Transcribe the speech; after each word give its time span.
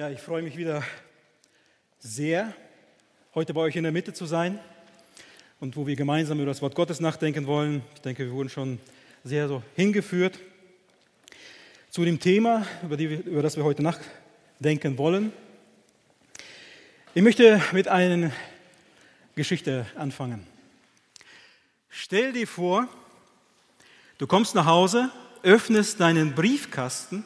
Ja, 0.00 0.08
ich 0.08 0.22
freue 0.22 0.40
mich 0.40 0.56
wieder 0.56 0.82
sehr, 1.98 2.54
heute 3.34 3.52
bei 3.52 3.60
euch 3.60 3.76
in 3.76 3.82
der 3.82 3.92
Mitte 3.92 4.14
zu 4.14 4.24
sein 4.24 4.58
und 5.60 5.76
wo 5.76 5.86
wir 5.86 5.94
gemeinsam 5.94 6.38
über 6.38 6.46
das 6.46 6.62
Wort 6.62 6.74
Gottes 6.74 7.00
nachdenken 7.00 7.46
wollen. 7.46 7.82
Ich 7.94 8.00
denke, 8.00 8.24
wir 8.24 8.32
wurden 8.32 8.48
schon 8.48 8.80
sehr 9.24 9.46
so 9.46 9.62
hingeführt 9.76 10.38
zu 11.90 12.02
dem 12.06 12.18
Thema, 12.18 12.66
über, 12.82 12.96
die, 12.96 13.04
über 13.04 13.42
das 13.42 13.58
wir 13.58 13.64
heute 13.64 13.82
nachdenken 13.82 14.96
wollen. 14.96 15.34
Ich 17.14 17.20
möchte 17.20 17.60
mit 17.72 17.86
einer 17.86 18.32
Geschichte 19.34 19.84
anfangen. 19.96 20.46
Stell 21.90 22.32
dir 22.32 22.46
vor, 22.46 22.88
du 24.16 24.26
kommst 24.26 24.54
nach 24.54 24.64
Hause, 24.64 25.10
öffnest 25.42 26.00
deinen 26.00 26.34
Briefkasten 26.34 27.22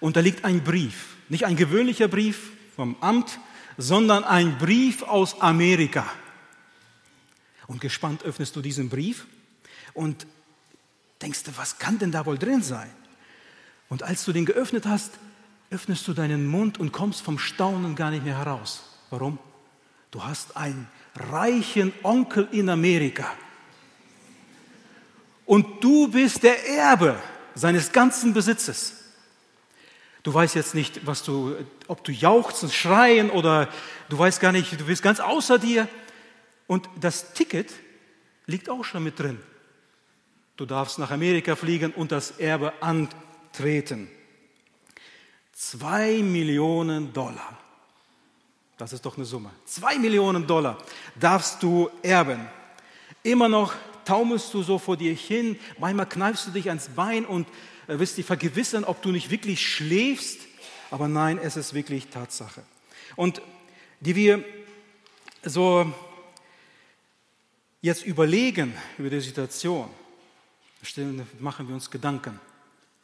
und 0.00 0.16
da 0.16 0.20
liegt 0.20 0.44
ein 0.44 0.64
Brief. 0.64 1.16
Nicht 1.28 1.44
ein 1.44 1.56
gewöhnlicher 1.56 2.08
Brief 2.08 2.50
vom 2.74 2.96
Amt, 3.00 3.38
sondern 3.76 4.24
ein 4.24 4.58
Brief 4.58 5.02
aus 5.02 5.40
Amerika. 5.40 6.06
Und 7.66 7.80
gespannt 7.80 8.24
öffnest 8.24 8.56
du 8.56 8.62
diesen 8.62 8.88
Brief 8.88 9.26
und 9.94 10.26
denkst 11.22 11.44
du, 11.44 11.52
was 11.56 11.78
kann 11.78 11.98
denn 11.98 12.10
da 12.10 12.26
wohl 12.26 12.38
drin 12.38 12.62
sein? 12.62 12.90
Und 13.88 14.02
als 14.02 14.24
du 14.24 14.32
den 14.32 14.44
geöffnet 14.44 14.86
hast, 14.86 15.12
öffnest 15.70 16.06
du 16.08 16.12
deinen 16.12 16.46
Mund 16.46 16.78
und 16.78 16.92
kommst 16.92 17.22
vom 17.22 17.38
Staunen 17.38 17.94
gar 17.94 18.10
nicht 18.10 18.24
mehr 18.24 18.38
heraus. 18.38 18.84
Warum? 19.10 19.38
Du 20.10 20.24
hast 20.24 20.56
einen 20.56 20.88
reichen 21.14 21.92
Onkel 22.02 22.48
in 22.50 22.68
Amerika. 22.68 23.32
Und 25.46 25.82
du 25.82 26.08
bist 26.08 26.42
der 26.42 26.68
Erbe 26.68 27.20
seines 27.54 27.92
ganzen 27.92 28.32
Besitzes. 28.32 28.99
Du 30.22 30.34
weißt 30.34 30.54
jetzt 30.54 30.74
nicht, 30.74 31.06
was 31.06 31.22
du, 31.22 31.56
ob 31.86 32.04
du 32.04 32.12
jauchzen, 32.12 32.70
schreien 32.70 33.30
oder 33.30 33.68
du 34.08 34.18
weißt 34.18 34.40
gar 34.40 34.52
nicht, 34.52 34.78
du 34.78 34.84
bist 34.84 35.02
ganz 35.02 35.20
außer 35.20 35.58
dir. 35.58 35.88
Und 36.66 36.88
das 37.00 37.32
Ticket 37.32 37.72
liegt 38.46 38.68
auch 38.68 38.84
schon 38.84 39.02
mit 39.02 39.18
drin. 39.18 39.40
Du 40.56 40.66
darfst 40.66 40.98
nach 40.98 41.10
Amerika 41.10 41.56
fliegen 41.56 41.92
und 41.92 42.12
das 42.12 42.32
Erbe 42.32 42.74
antreten. 42.82 44.08
Zwei 45.52 46.22
Millionen 46.22 47.12
Dollar. 47.12 47.58
Das 48.76 48.92
ist 48.92 49.04
doch 49.04 49.16
eine 49.16 49.24
Summe. 49.24 49.50
Zwei 49.64 49.98
Millionen 49.98 50.46
Dollar 50.46 50.78
darfst 51.18 51.62
du 51.62 51.90
erben. 52.02 52.46
Immer 53.22 53.48
noch 53.48 53.74
taumelst 54.04 54.52
du 54.54 54.62
so 54.62 54.78
vor 54.78 54.96
dir 54.96 55.14
hin. 55.14 55.58
Manchmal 55.78 56.08
kneifst 56.08 56.46
du 56.46 56.50
dich 56.50 56.68
ans 56.68 56.88
Bein 56.88 57.24
und 57.24 57.46
wirst 57.98 58.18
dich 58.18 58.26
vergewissern, 58.26 58.84
ob 58.84 59.02
du 59.02 59.10
nicht 59.10 59.30
wirklich 59.30 59.66
schläfst. 59.66 60.40
Aber 60.90 61.08
nein, 61.08 61.38
es 61.38 61.56
ist 61.56 61.74
wirklich 61.74 62.08
Tatsache. 62.08 62.62
Und 63.16 63.42
die 64.00 64.16
wir 64.16 64.44
so 65.42 65.92
jetzt 67.80 68.04
überlegen 68.04 68.74
über 68.98 69.10
die 69.10 69.20
Situation, 69.20 69.88
machen 71.38 71.68
wir 71.68 71.74
uns 71.74 71.90
Gedanken, 71.90 72.40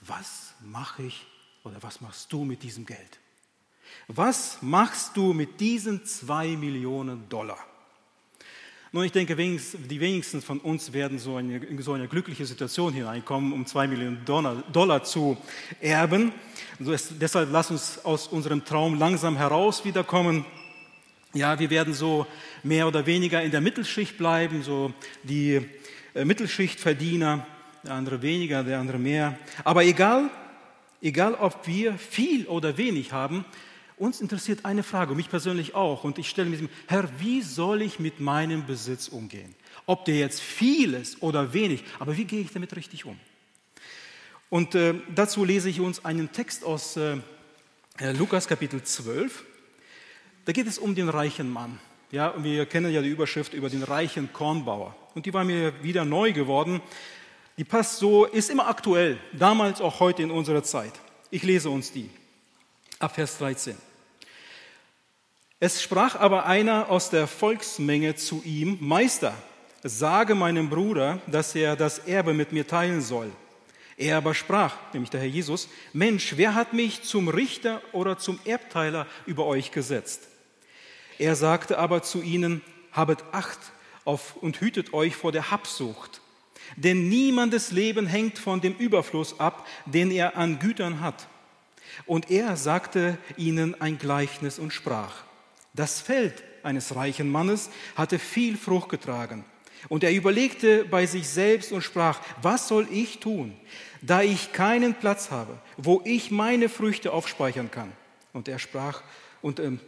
was 0.01 0.55
mache 0.61 1.03
ich 1.05 1.27
oder 1.65 1.83
was 1.83 2.00
machst 2.00 2.33
du 2.33 2.45
mit 2.45 2.62
diesem 2.62 2.87
Geld? 2.87 3.19
Was 4.09 4.59
machst 4.62 5.17
du 5.17 5.33
mit 5.33 5.61
diesen 5.61 6.05
zwei 6.05 6.48
Millionen 6.48 7.28
Dollar? 7.28 7.59
Nun, 8.92 9.05
ich 9.05 9.11
denke, 9.11 9.34
die 9.34 10.01
wenigsten 10.01 10.41
von 10.41 10.61
uns 10.61 10.92
werden 10.92 11.19
so 11.19 11.39
in 11.39 11.83
so 11.83 11.95
eine 11.95 12.06
glückliche 12.06 12.47
Situation 12.47 12.93
hineinkommen, 12.93 13.53
um 13.53 13.67
zwei 13.67 13.89
Millionen 13.89 14.25
Dollar, 14.25 15.03
zu 15.03 15.37
erben. 15.81 16.33
Also 16.78 16.95
deshalb 17.19 17.48
lass 17.51 17.73
uns 17.73 18.05
aus 18.05 18.28
unserem 18.28 18.65
Traum 18.65 18.97
langsam 18.97 19.37
heraus 19.37 19.84
wiederkommen. 19.84 20.45
Ja, 21.34 21.59
wir 21.59 21.69
werden 21.69 21.95
so 21.95 22.28
mehr 22.62 22.87
oder 22.87 23.06
weniger 23.06 23.43
in 23.43 23.51
der 23.51 23.61
Mittelschicht 23.61 24.19
bleiben, 24.19 24.62
so 24.62 24.93
die 25.25 25.61
äh, 26.15 26.25
Mittelschichtverdiener, 26.25 27.44
der 27.82 27.93
andere 27.93 28.22
weniger, 28.22 28.62
der 28.62 28.78
andere 28.78 28.99
mehr. 28.99 29.37
Aber 29.65 29.84
egal, 29.84 30.31
egal 31.03 31.34
ob 31.34 31.66
wir 31.66 31.99
viel 31.99 32.47
oder 32.47 32.78
wenig 32.78 33.12
haben, 33.12 33.44
uns 33.99 34.21
interessiert 34.21 34.65
eine 34.65 34.83
Frage, 34.83 35.15
mich 35.15 35.31
persönlich 35.31 35.75
auch, 35.75 36.05
und 36.05 36.19
ich 36.19 36.29
stelle 36.29 36.51
mir, 36.51 36.69
Herr, 36.87 37.09
wie 37.19 37.43
soll 37.43 37.83
ich 37.83 37.99
mit 37.99 38.21
meinem 38.21 38.67
Besitz 38.67 39.09
umgehen? 39.09 39.55
Ob 39.87 40.05
der 40.05 40.17
jetzt 40.17 40.41
viel 40.41 40.95
ist 40.95 41.23
oder 41.23 41.53
wenig, 41.53 41.84
aber 41.99 42.17
wie 42.17 42.25
gehe 42.25 42.41
ich 42.41 42.53
damit 42.53 42.77
richtig 42.77 43.05
um? 43.05 43.19
Und 44.49 44.75
äh, 44.75 44.95
dazu 45.15 45.45
lese 45.45 45.69
ich 45.69 45.81
uns 45.81 46.05
einen 46.05 46.31
Text 46.33 46.65
aus 46.65 46.97
äh, 46.97 47.19
äh 47.99 48.12
Lukas 48.12 48.47
Kapitel 48.47 48.83
12. 48.83 49.45
Da 50.45 50.53
geht 50.53 50.67
es 50.67 50.79
um 50.79 50.95
den 50.95 51.09
reichen 51.09 51.51
Mann. 51.51 51.81
Ja, 52.12 52.29
und 52.29 52.45
wir 52.45 52.67
kennen 52.67 52.93
ja 52.93 53.03
die 53.03 53.09
Überschrift 53.09 53.55
über 53.55 53.69
den 53.69 53.83
reichen 53.83 54.33
Kornbauer. 54.33 54.95
Und 55.15 55.27
die 55.27 55.35
war 55.35 55.45
mir 55.45 55.83
wieder 55.83 56.05
neu 56.05 56.33
geworden. 56.33 56.81
Die 57.59 57.65
passt 57.65 57.99
so, 57.99 58.27
ist 58.27 58.51
immer 58.51 58.69
aktuell, 58.69 59.19
damals 59.33 59.81
auch 59.81 59.99
heute 59.99 60.23
in 60.23 60.31
unserer 60.31 60.62
Zeit. 60.62 60.93
Ich 61.31 61.43
lese 61.43 61.71
uns 61.71 61.91
die 61.91 62.11
ab 62.99 63.15
Vers 63.15 63.39
13. 63.39 63.77
Es 65.59 65.83
sprach 65.83 66.17
aber 66.17 66.44
einer 66.44 66.91
aus 66.91 67.09
der 67.09 67.27
Volksmenge 67.27 68.15
zu 68.15 68.43
ihm, 68.44 68.77
Meister, 68.81 69.34
sage 69.83 70.34
meinem 70.34 70.69
Bruder, 70.69 71.21
dass 71.27 71.55
er 71.55 71.77
das 71.77 72.00
Erbe 72.00 72.34
mit 72.34 72.53
mir 72.53 72.67
teilen 72.67 73.00
soll. 73.00 73.33
Er 73.97 74.19
aber 74.19 74.34
sprach, 74.34 74.77
nämlich 74.93 75.09
der 75.09 75.21
Herr 75.21 75.28
Jesus, 75.28 75.71
Mensch, 75.94 76.34
wer 76.37 76.55
hat 76.55 76.75
mich 76.75 77.05
zum 77.05 77.28
Richter 77.28 77.81
oder 77.93 78.19
zum 78.19 78.39
Erbteiler 78.44 79.06
über 79.25 79.47
euch 79.47 79.71
gesetzt? 79.71 80.28
Er 81.19 81.34
sagte 81.34 81.78
aber 81.78 82.03
zu 82.03 82.21
ihnen, 82.21 82.61
habet 82.93 83.25
Acht 83.33 83.59
auf 84.05 84.37
und 84.37 84.61
hütet 84.61 84.93
euch 84.93 85.17
vor 85.17 85.33
der 85.33 85.50
Habsucht. 85.50 86.21
Denn 86.77 87.09
niemandes 87.09 87.73
Leben 87.73 88.06
hängt 88.06 88.38
von 88.38 88.61
dem 88.61 88.75
Überfluss 88.75 89.41
ab, 89.41 89.67
den 89.87 90.11
er 90.11 90.37
an 90.37 90.59
Gütern 90.59 91.00
hat. 91.00 91.28
Und 92.05 92.31
er 92.31 92.59
sagte 92.59 93.17
ihnen 93.38 93.81
ein 93.81 93.97
Gleichnis 93.97 94.59
und 94.59 94.75
sprach, 94.75 95.25
das 95.76 96.00
Feld 96.00 96.42
eines 96.62 96.97
reichen 96.97 97.31
Mannes 97.31 97.70
hatte 97.94 98.19
viel 98.19 98.56
Frucht 98.56 98.88
getragen. 98.88 99.44
Und 99.88 100.03
er 100.03 100.12
überlegte 100.12 100.84
bei 100.84 101.06
sich 101.06 101.28
selbst 101.28 101.70
und 101.70 101.82
sprach, 101.82 102.20
was 102.42 102.66
soll 102.66 102.88
ich 102.91 103.20
tun, 103.20 103.56
da 104.03 104.22
ich 104.22 104.53
keinen 104.53 104.94
Platz 104.94 105.31
habe, 105.31 105.59
wo 105.76 106.03
ich 106.04 106.31
meine 106.31 106.69
Früchte 106.69 107.12
aufspeichern 107.12 107.70
kann? 107.70 107.92
Und 108.32 108.48
er 108.48 108.59
sprach, 108.59 109.03
und 109.42 109.60
ähm, 109.60 109.78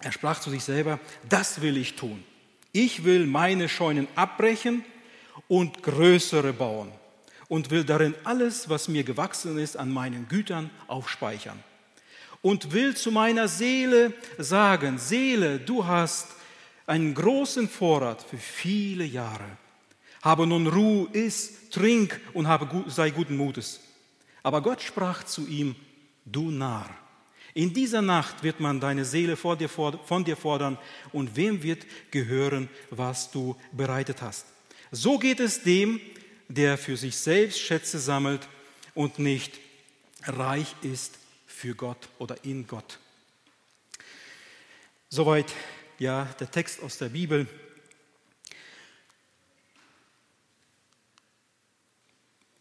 er 0.00 0.10
sprach 0.10 0.40
zu 0.40 0.50
sich 0.50 0.64
selber, 0.64 0.98
das 1.28 1.60
will 1.60 1.76
ich 1.76 1.94
tun. 1.94 2.24
Ich 2.72 3.04
will 3.04 3.26
meine 3.26 3.68
Scheunen 3.68 4.08
abbrechen 4.16 4.84
und 5.48 5.82
größere 5.82 6.52
bauen 6.52 6.90
und 7.48 7.70
will 7.70 7.84
darin 7.84 8.14
alles, 8.24 8.68
was 8.68 8.88
mir 8.88 9.04
gewachsen 9.04 9.58
ist, 9.58 9.76
an 9.76 9.92
meinen 9.92 10.28
Gütern 10.28 10.70
aufspeichern 10.88 11.62
und 12.46 12.72
will 12.72 12.94
zu 12.94 13.10
meiner 13.10 13.48
Seele 13.48 14.12
sagen, 14.38 14.98
Seele, 14.98 15.58
du 15.58 15.84
hast 15.84 16.28
einen 16.86 17.12
großen 17.12 17.68
Vorrat 17.68 18.22
für 18.22 18.38
viele 18.38 19.04
Jahre. 19.04 19.58
Habe 20.22 20.46
nun 20.46 20.68
Ruhe, 20.68 21.08
iss, 21.12 21.70
trink 21.70 22.20
und 22.34 22.46
habe, 22.46 22.84
sei 22.86 23.10
guten 23.10 23.36
Mutes. 23.36 23.80
Aber 24.44 24.62
Gott 24.62 24.80
sprach 24.80 25.24
zu 25.24 25.44
ihm, 25.48 25.74
du 26.24 26.52
Narr, 26.52 26.88
in 27.52 27.74
dieser 27.74 28.00
Nacht 28.00 28.44
wird 28.44 28.60
man 28.60 28.78
deine 28.78 29.04
Seele 29.04 29.36
von 29.36 29.58
dir 29.58 30.36
fordern 30.36 30.78
und 31.12 31.34
wem 31.34 31.64
wird 31.64 31.84
gehören, 32.12 32.68
was 32.90 33.28
du 33.28 33.56
bereitet 33.72 34.22
hast. 34.22 34.46
So 34.92 35.18
geht 35.18 35.40
es 35.40 35.64
dem, 35.64 36.00
der 36.46 36.78
für 36.78 36.96
sich 36.96 37.16
selbst 37.16 37.58
Schätze 37.58 37.98
sammelt 37.98 38.46
und 38.94 39.18
nicht 39.18 39.58
reich 40.28 40.76
ist 40.82 41.18
für 41.56 41.74
Gott 41.74 42.10
oder 42.18 42.44
in 42.44 42.66
Gott. 42.66 42.98
Soweit 45.08 45.54
ja 45.98 46.26
der 46.38 46.50
Text 46.50 46.82
aus 46.82 46.98
der 46.98 47.08
Bibel. 47.08 47.48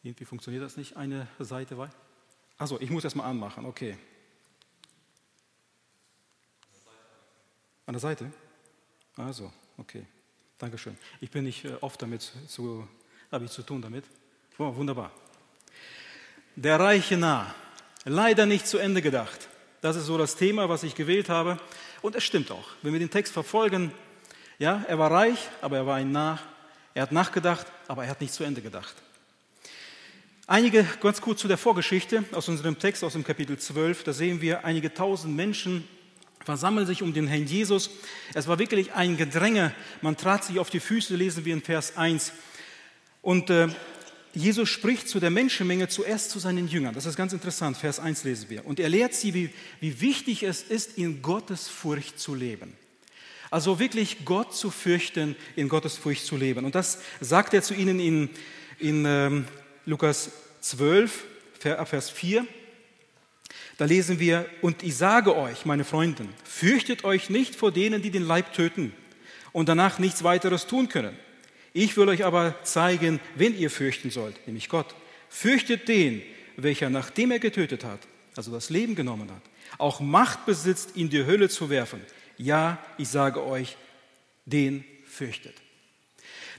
Irgendwie 0.02 0.24
funktioniert 0.24 0.64
das 0.64 0.78
nicht, 0.78 0.96
eine 0.96 1.28
Seite 1.40 1.78
weiter. 1.78 1.96
Also, 2.58 2.80
ich 2.80 2.90
muss 2.90 3.04
das 3.04 3.16
mal 3.16 3.25
anmachen, 3.25 3.66
okay. 3.66 3.98
An 7.86 7.94
der 7.94 8.00
Seite? 8.00 8.31
Also, 9.18 9.52
okay. 9.78 10.06
Dankeschön. 10.58 10.98
Ich 11.19 11.31
bin 11.31 11.44
nicht 11.44 11.66
äh, 11.66 11.75
oft 11.81 12.02
damit 12.02 12.31
zu, 12.48 12.88
habe 13.30 13.44
ich 13.44 13.52
zu 13.52 13.62
tun 13.62 13.81
damit. 13.81 14.06
Oh, 14.58 14.74
wunderbar. 14.74 15.12
Der 16.56 16.80
reiche 16.80 17.18
Nah 17.18 17.54
leider 18.06 18.46
nicht 18.46 18.68
zu 18.68 18.78
Ende 18.78 19.02
gedacht. 19.02 19.50
Das 19.81 19.96
ist 19.96 20.06
so 20.06 20.18
das 20.18 20.36
Thema, 20.36 20.69
was 20.69 20.84
ich 20.84 20.96
gewählt 20.96 21.30
habe. 21.30 21.57
Und 22.02 22.16
es 22.16 22.24
stimmt 22.24 22.52
auch. 22.52 22.69
Wenn 22.81 22.94
wir 22.94 23.00
den 23.00 23.10
Text 23.10 23.34
verfolgen, 23.34 23.92
ja, 24.57 24.86
er 24.88 24.98
war 24.98 25.12
reich, 25.12 25.40
aber 25.62 25.78
er 25.78 25.86
war 25.86 25.96
ein 25.96 26.12
Narr. 26.12 26.40
Er 26.94 27.04
hat 27.04 27.12
nachgedacht, 27.12 27.68
aber 27.88 28.06
er 28.06 28.12
hat 28.12 28.22
nicht 28.22 28.34
zu 28.34 28.44
Ende 28.44 28.62
gedacht. 28.62 28.96
Einige, 30.48 30.88
ganz 31.02 31.19
kurz 31.22 31.42
zu 31.42 31.48
der 31.48 31.57
Vorgeschichte 31.57 32.24
aus 32.31 32.48
unserem 32.48 32.78
Text, 32.78 33.04
aus 33.04 33.13
dem 33.13 33.24
Kapitel 33.24 33.57
12, 33.57 34.04
da 34.04 34.13
sehen 34.13 34.42
wir, 34.42 34.63
einige 34.63 34.94
tausend 34.94 35.36
Menschen 35.36 35.88
versammeln 36.46 36.86
sich 36.86 37.02
um 37.02 37.13
den 37.13 37.28
Herrn 37.28 37.48
Jesus. 37.48 37.90
Es 38.36 38.48
war 38.48 38.60
wirklich 38.60 38.94
ein 38.94 39.18
Gedränge, 39.18 39.74
man 40.02 40.16
trat 40.16 40.44
sich 40.44 40.60
auf 40.60 40.69
die 40.69 40.80
Füße, 40.80 41.16
lesen 41.16 41.44
wir 41.44 41.54
in 41.54 41.63
Vers 41.63 41.98
1. 41.98 42.31
Und 43.24 43.50
äh, 43.50 43.69
Jesus 44.36 44.70
spricht 44.70 45.08
zu 45.08 45.20
der 45.20 45.30
Menschenmenge 45.30 45.88
zuerst 45.88 46.30
zu 46.30 46.40
seinen 46.40 46.68
Jüngern. 46.68 46.94
Das 46.94 47.06
ist 47.06 47.16
ganz 47.16 47.32
interessant, 47.32 47.78
Vers 47.78 48.00
1 48.00 48.26
lesen 48.26 48.50
wir. 48.50 48.66
Und 48.66 48.80
er 48.80 48.90
lehrt 48.90 49.14
sie, 49.14 49.34
wie, 49.34 49.50
wie 49.80 50.02
wichtig 50.02 50.44
es 50.44 50.62
ist, 50.62 50.98
in 50.98 51.22
Gottes 51.22 51.70
Furcht 51.70 52.20
zu 52.20 52.36
leben. 52.36 52.74
Also 53.50 53.80
wirklich 53.80 54.26
Gott 54.26 54.54
zu 54.54 54.72
fürchten, 54.72 55.38
in 55.56 55.70
Gottes 55.70 55.96
Furcht 55.96 56.26
zu 56.26 56.36
leben. 56.36 56.66
Und 56.66 56.76
das 56.76 57.00
sagt 57.22 57.54
er 57.54 57.62
zu 57.62 57.74
ihnen 57.74 58.00
in, 58.00 58.30
in 58.80 59.06
ähm, 59.06 59.46
Lukas 59.86 60.32
12, 60.60 61.24
Vers 61.60 62.10
4. 62.10 62.46
Da 63.78 63.86
lesen 63.86 64.20
wir, 64.20 64.48
und 64.62 64.84
ich 64.84 64.98
sage 64.98 65.36
euch, 65.36 65.66
meine 65.66 65.86
Freunde, 65.86 66.28
fürchtet 66.44 67.04
euch 67.04 67.30
nicht 67.30 67.56
vor 67.56 67.72
denen, 67.72 68.02
die 68.02 68.12
den 68.12 68.24
Leib 68.24 68.54
töten 68.54 68.94
und 69.54 69.70
danach 69.70 70.00
nichts 70.00 70.24
weiteres 70.24 70.68
tun 70.68 70.90
können. 70.90 71.18
Ich 71.77 71.98
will 71.98 72.07
euch 72.07 72.24
aber 72.24 72.56
zeigen, 72.63 73.19
wen 73.36 73.54
ihr 73.60 73.69
fürchten 73.69 74.10
sollt, 74.10 74.48
nämlich 74.48 74.69
Gott. 74.69 74.95
Fürchtet 75.27 75.89
den, 75.89 76.22
welcher 76.56 76.89
nachdem 76.89 77.31
er 77.31 77.39
getötet 77.39 77.83
hat, 77.83 78.00
also 78.38 78.50
das 78.54 78.69
Leben 78.69 78.95
genommen 78.95 79.30
hat, 79.30 79.42
auch 79.77 80.00
Macht 80.00 80.45
besitzt, 80.45 80.95
in 80.95 81.10
die 81.10 81.25
Hölle 81.25 81.50
zu 81.50 81.69
werfen. 81.69 82.00
Ja, 82.38 82.81
ich 82.98 83.10
sage 83.10 83.45
euch, 83.45 83.75
den 84.45 84.86
fürchtet. 85.06 85.56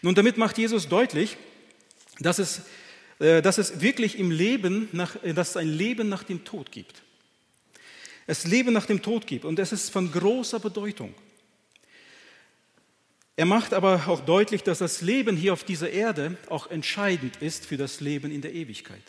Nun, 0.03 0.15
damit 0.15 0.37
macht 0.37 0.59
Jesus 0.59 0.87
deutlich, 0.87 1.39
dass 2.19 2.39
es 2.39 2.61
äh, 3.19 3.41
dass 3.41 3.57
es 3.57 3.81
wirklich 3.81 4.19
im 4.19 4.31
Leben, 4.31 4.91
nach, 4.93 5.17
äh, 5.23 5.33
dass 5.33 5.51
es 5.51 5.57
ein 5.57 5.69
Leben 5.69 6.11
nach 6.11 6.25
dem 6.25 6.45
Tod 6.45 6.71
gibt. 6.71 7.03
Es 8.27 8.45
Leben 8.45 8.75
nach 8.75 8.85
dem 8.85 9.01
Tod 9.01 9.27
gibt 9.27 9.47
und 9.47 9.59
es 9.59 9.73
ist 9.73 9.91
von 9.91 10.13
großer 10.13 10.61
Bedeutung. 10.61 11.15
Er 13.37 13.45
macht 13.45 13.75
aber 13.75 14.09
auch 14.09 14.21
deutlich, 14.21 14.63
dass 14.63 14.79
das 14.79 15.03
Leben 15.03 15.37
hier 15.37 15.53
auf 15.53 15.63
dieser 15.63 15.91
Erde 15.91 16.37
auch 16.49 16.71
entscheidend 16.71 17.37
ist 17.43 17.67
für 17.67 17.77
das 17.77 18.01
Leben 18.01 18.31
in 18.31 18.41
der 18.41 18.55
Ewigkeit. 18.55 19.03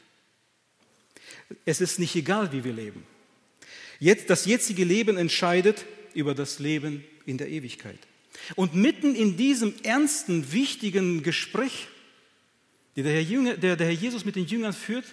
Es 1.65 1.79
ist 1.79 1.97
nicht 1.97 2.15
egal, 2.15 2.51
wie 2.51 2.63
wir 2.63 2.73
leben. 2.73 3.05
Jetzt, 3.99 4.29
das 4.29 4.45
jetzige 4.45 4.83
Leben 4.83 5.17
entscheidet 5.17 5.85
über 6.13 6.35
das 6.35 6.59
Leben 6.59 7.05
in 7.25 7.37
der 7.37 7.47
Ewigkeit. 7.49 7.99
Und 8.55 8.75
mitten 8.75 9.15
in 9.15 9.37
diesem 9.37 9.73
ernsten, 9.83 10.51
wichtigen 10.51 11.23
Gespräch 11.23 11.87
die 12.97 13.03
der 13.03 13.13
Herr, 13.13 13.21
Jünger, 13.21 13.55
der, 13.55 13.75
der 13.75 13.87
Herr 13.87 13.93
Jesus 13.93 14.25
mit 14.25 14.35
den 14.35 14.47
Jüngern 14.47 14.73
führt, 14.73 15.05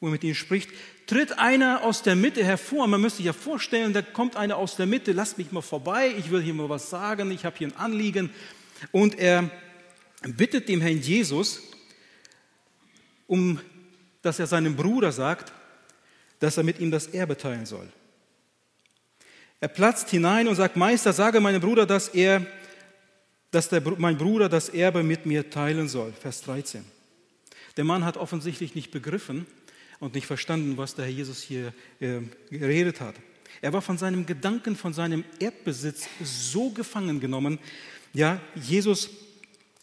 wo 0.00 0.06
er 0.06 0.12
mit 0.12 0.24
ihnen 0.24 0.34
spricht, 0.34 0.70
tritt 1.06 1.38
einer 1.38 1.82
aus 1.82 2.02
der 2.02 2.14
Mitte 2.14 2.44
hervor. 2.44 2.86
Man 2.86 3.00
müsste 3.00 3.18
sich 3.18 3.26
ja 3.26 3.32
vorstellen, 3.32 3.92
da 3.92 4.02
kommt 4.02 4.36
einer 4.36 4.56
aus 4.56 4.76
der 4.76 4.86
Mitte, 4.86 5.12
lasst 5.12 5.38
mich 5.38 5.50
mal 5.50 5.62
vorbei, 5.62 6.14
ich 6.16 6.30
will 6.30 6.42
hier 6.42 6.54
mal 6.54 6.68
was 6.68 6.90
sagen, 6.90 7.30
ich 7.30 7.44
habe 7.44 7.56
hier 7.56 7.68
ein 7.68 7.76
Anliegen. 7.76 8.30
Und 8.92 9.18
er 9.18 9.50
bittet 10.22 10.68
dem 10.68 10.80
Herrn 10.80 11.00
Jesus, 11.00 11.62
um, 13.26 13.60
dass 14.22 14.38
er 14.38 14.46
seinem 14.46 14.76
Bruder 14.76 15.10
sagt, 15.10 15.52
dass 16.38 16.56
er 16.56 16.62
mit 16.62 16.78
ihm 16.78 16.90
das 16.90 17.08
Erbe 17.08 17.36
teilen 17.36 17.66
soll. 17.66 17.88
Er 19.60 19.68
platzt 19.68 20.10
hinein 20.10 20.46
und 20.46 20.54
sagt, 20.54 20.76
Meister, 20.76 21.12
sage 21.12 21.40
meinem 21.40 21.60
Bruder, 21.60 21.84
dass 21.84 22.08
er, 22.08 22.46
dass 23.50 23.68
der, 23.68 23.82
mein 23.98 24.16
Bruder 24.16 24.48
das 24.48 24.68
Erbe 24.68 25.02
mit 25.02 25.26
mir 25.26 25.50
teilen 25.50 25.88
soll. 25.88 26.12
Vers 26.12 26.42
13. 26.42 26.84
Der 27.76 27.84
Mann 27.84 28.04
hat 28.04 28.16
offensichtlich 28.16 28.76
nicht 28.76 28.92
begriffen 28.92 29.46
und 30.00 30.14
nicht 30.14 30.26
verstanden, 30.26 30.76
was 30.76 30.94
der 30.94 31.06
Herr 31.06 31.12
Jesus 31.12 31.42
hier 31.42 31.72
äh, 32.00 32.20
geredet 32.50 33.00
hat. 33.00 33.14
Er 33.60 33.72
war 33.72 33.82
von 33.82 33.98
seinem 33.98 34.26
Gedanken, 34.26 34.76
von 34.76 34.92
seinem 34.92 35.24
Erdbesitz 35.40 36.08
so 36.22 36.70
gefangen 36.70 37.20
genommen, 37.20 37.58
ja, 38.12 38.40
Jesus, 38.54 39.10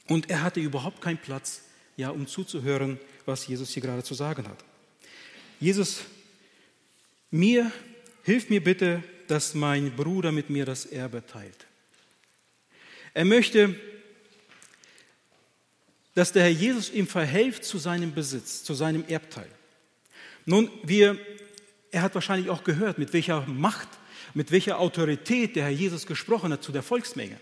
und 0.07 0.29
er 0.29 0.41
hatte 0.41 0.59
überhaupt 0.59 1.01
keinen 1.01 1.17
Platz, 1.17 1.62
ja, 1.97 2.09
um 2.09 2.27
zuzuhören, 2.27 3.00
was 3.25 3.47
Jesus 3.47 3.71
hier 3.71 3.83
gerade 3.83 4.03
zu 4.03 4.13
sagen 4.13 4.47
hat. 4.47 4.63
Jesus, 5.59 6.01
mir, 7.31 7.71
hilf 8.23 8.50
mir 8.50 8.63
bitte, 8.63 9.03
dass 9.27 9.53
mein 9.53 9.95
Bruder 9.95 10.31
mit 10.31 10.50
mir 10.50 10.65
das 10.65 10.85
Erbe 10.85 11.25
teilt. 11.25 11.65
Er 13.13 13.25
möchte 13.25 13.75
dass 16.15 16.31
der 16.31 16.44
Herr 16.44 16.50
Jesus 16.50 16.89
ihm 16.89 17.07
verhilft 17.07 17.65
zu 17.65 17.77
seinem 17.77 18.13
Besitz, 18.13 18.63
zu 18.63 18.73
seinem 18.73 19.03
Erbteil. 19.07 19.50
Nun, 20.45 20.69
wir, 20.83 21.18
er 21.92 22.01
hat 22.03 22.15
wahrscheinlich 22.15 22.50
auch 22.50 22.63
gehört, 22.63 22.97
mit 22.97 23.13
welcher 23.13 23.45
Macht, 23.47 23.88
mit 24.33 24.51
welcher 24.51 24.80
Autorität 24.80 25.56
der 25.56 25.63
Herr 25.63 25.71
Jesus 25.71 26.06
gesprochen 26.06 26.53
hat 26.53 26.63
zu 26.63 26.71
der 26.71 26.83
Volksmenge. 26.83 27.39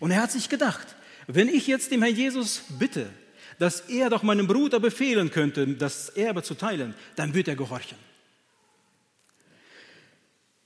Und 0.00 0.10
er 0.10 0.22
hat 0.22 0.32
sich 0.32 0.48
gedacht, 0.48 0.94
wenn 1.26 1.48
ich 1.48 1.66
jetzt 1.66 1.90
dem 1.90 2.02
Herrn 2.02 2.14
Jesus 2.14 2.62
bitte, 2.78 3.10
dass 3.58 3.80
er 3.80 4.10
doch 4.10 4.22
meinem 4.22 4.46
Bruder 4.46 4.80
befehlen 4.80 5.30
könnte, 5.30 5.66
das 5.66 6.10
Erbe 6.10 6.42
zu 6.42 6.54
teilen, 6.54 6.94
dann 7.16 7.34
wird 7.34 7.48
er 7.48 7.56
gehorchen. 7.56 7.98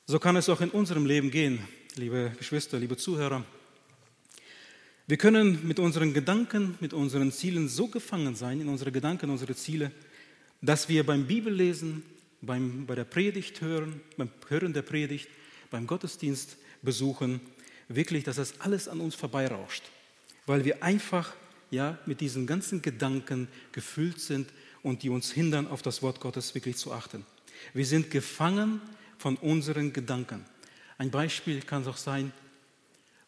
So 0.07 0.19
kann 0.19 0.37
es 0.37 0.49
auch 0.49 0.61
in 0.61 0.71
unserem 0.71 1.05
Leben 1.07 1.31
gehen, 1.31 1.61
liebe 1.97 2.33
Geschwister, 2.39 2.79
liebe 2.79 2.97
Zuhörer. 2.97 3.45
Wir 5.07 5.17
können 5.17 5.67
mit 5.67 5.79
unseren 5.79 6.13
Gedanken, 6.13 6.77
mit 6.81 6.93
unseren 6.93 7.33
Zielen 7.33 7.69
so 7.69 7.89
gefangen 7.89 8.35
sein, 8.35 8.61
in 8.61 8.69
unsere 8.69 8.93
Gedanken, 8.93 9.31
unsere 9.31 9.55
Ziele, 9.55 9.91
dass 10.61 10.89
wir 10.89 11.05
beim 11.05 11.27
Bibellesen, 11.27 12.03
beim, 12.41 12.87
bei 12.87 12.95
der 12.95 13.05
Predigt 13.05 13.61
hören, 13.61 14.01
beim 14.17 14.31
Hören 14.49 14.73
der 14.73 14.83
Predigt, 14.83 15.29
beim 15.71 15.87
Gottesdienst 15.87 16.57
besuchen, 16.83 17.41
wirklich, 17.89 18.25
dass 18.25 18.37
das 18.37 18.61
alles 18.61 18.89
an 18.89 19.01
uns 19.01 19.15
vorbeirauscht, 19.15 19.85
weil 20.47 20.65
wir 20.65 20.83
einfach 20.83 21.35
ja, 21.71 21.99
mit 22.07 22.21
diesen 22.21 22.47
ganzen 22.47 22.83
Gedanken 22.83 23.49
gefüllt 23.73 24.21
sind 24.21 24.49
und 24.83 25.03
die 25.03 25.11
uns 25.11 25.33
hindern, 25.33 25.67
auf 25.67 25.83
das 25.83 26.03
Wort 26.03 26.21
Gottes 26.21 26.55
wirklich 26.55 26.77
zu 26.77 26.93
achten. 26.93 27.25
Wir 27.75 27.87
sind 27.87 28.11
gefangen 28.11 28.81
von 29.19 29.37
unseren 29.37 29.93
Gedanken. 29.93 30.45
Ein 30.97 31.11
Beispiel 31.11 31.61
kann 31.61 31.83
es 31.83 31.89
auch 31.89 31.97
sein, 31.97 32.33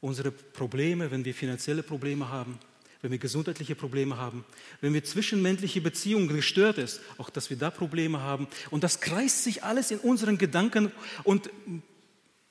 unsere 0.01 0.31
Probleme, 0.31 1.11
wenn 1.11 1.25
wir 1.25 1.35
finanzielle 1.35 1.83
Probleme 1.83 2.29
haben, 2.29 2.59
wenn 3.03 3.11
wir 3.11 3.19
gesundheitliche 3.19 3.75
Probleme 3.75 4.17
haben, 4.19 4.45
wenn 4.81 4.93
wir 4.93 5.05
zwischenmenschliche 5.05 5.81
Beziehungen 5.81 6.29
gestört 6.29 6.79
ist, 6.79 7.01
auch 7.19 7.31
dass 7.31 7.51
wir 7.51 7.57
da 7.57 7.71
Probleme 7.71 8.21
haben. 8.21 8.47
Und 8.71 8.85
das 8.85 9.01
kreist 9.01 9.45
sich 9.45 9.65
alles 9.65 9.91
in 9.91 9.99
unseren 9.99 10.39
Gedanken 10.39 10.93
und 11.25 11.51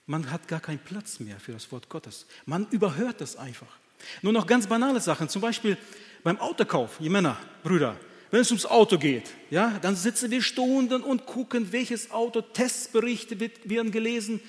man 0.06 0.32
hat 0.32 0.48
gar 0.48 0.60
keinen 0.60 0.80
Platz 0.80 1.20
mehr 1.20 1.40
für 1.40 1.52
das 1.52 1.72
Wort 1.72 1.90
Gottes. 1.90 2.26
Man 2.46 2.68
überhört 2.72 3.22
das 3.22 3.36
einfach. 3.36 3.68
Nur 4.22 4.34
noch 4.34 4.48
ganz 4.48 4.66
banale 4.68 5.00
Sachen, 5.02 5.30
zum 5.30 5.42
Beispiel 5.42 5.78
beim 6.24 6.40
Autokauf, 6.40 7.00
ihr 7.00 7.12
Männer, 7.12 7.38
Brüder, 7.64 7.96
wenn 8.32 8.42
es 8.42 8.52
ums 8.52 8.66
Auto 8.66 8.98
geht, 8.98 9.32
ja, 9.50 9.80
dann 9.82 9.96
sitzen 9.96 10.30
wir 10.32 10.42
Stunden 10.42 11.02
und 11.02 11.26
gucken, 11.26 11.72
welches 11.72 12.12
Auto, 12.12 12.42
Testberichte 12.42 13.40
werden 13.64 13.92
gelesen 13.92 14.40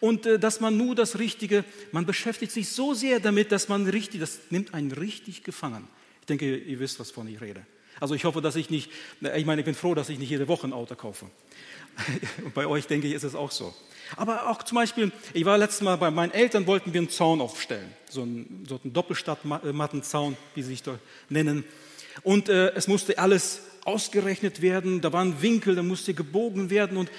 und 0.00 0.26
äh, 0.26 0.38
dass 0.38 0.60
man 0.60 0.76
nur 0.76 0.94
das 0.94 1.18
Richtige, 1.18 1.64
man 1.92 2.06
beschäftigt 2.06 2.52
sich 2.52 2.68
so 2.68 2.94
sehr 2.94 3.20
damit, 3.20 3.52
dass 3.52 3.68
man 3.68 3.86
richtig, 3.86 4.20
das 4.20 4.38
nimmt 4.50 4.74
einen 4.74 4.92
richtig 4.92 5.44
gefangen. 5.44 5.86
Ich 6.20 6.26
denke, 6.26 6.56
ihr 6.56 6.78
wisst, 6.80 7.00
was 7.00 7.10
von 7.10 7.28
ich 7.28 7.40
rede. 7.40 7.64
Also 8.00 8.14
ich 8.14 8.24
hoffe, 8.24 8.40
dass 8.40 8.56
ich 8.56 8.70
nicht, 8.70 8.90
ich 9.34 9.46
meine, 9.46 9.60
ich 9.60 9.64
bin 9.64 9.74
froh, 9.74 9.94
dass 9.94 10.08
ich 10.08 10.18
nicht 10.18 10.30
jede 10.30 10.46
Woche 10.46 10.66
ein 10.66 10.72
Auto 10.72 10.94
kaufe. 10.94 11.26
Und 12.44 12.54
bei 12.54 12.66
euch, 12.66 12.86
denke 12.86 13.08
ich, 13.08 13.14
ist 13.14 13.24
es 13.24 13.34
auch 13.34 13.50
so. 13.50 13.74
Aber 14.16 14.48
auch 14.48 14.62
zum 14.62 14.76
Beispiel, 14.76 15.12
ich 15.34 15.44
war 15.44 15.58
letztes 15.58 15.82
Mal 15.82 15.96
bei 15.96 16.10
meinen 16.10 16.30
Eltern, 16.30 16.66
wollten 16.66 16.92
wir 16.92 17.00
einen 17.00 17.10
Zaun 17.10 17.40
aufstellen. 17.40 17.92
So 18.08 18.22
einen, 18.22 18.64
so 18.68 18.80
einen 18.82 18.92
Doppelstadtmattenzaun, 18.92 20.36
wie 20.54 20.62
sie 20.62 20.68
sich 20.68 20.82
da 20.82 20.98
nennen. 21.28 21.64
Und 22.22 22.48
äh, 22.48 22.70
es 22.74 22.88
musste 22.88 23.18
alles 23.18 23.62
ausgerechnet 23.84 24.60
werden. 24.62 25.00
Da 25.00 25.12
waren 25.12 25.40
Winkel, 25.40 25.74
da 25.74 25.82
musste 25.82 26.14
gebogen 26.14 26.70
werden. 26.70 26.96
Und 26.96 27.10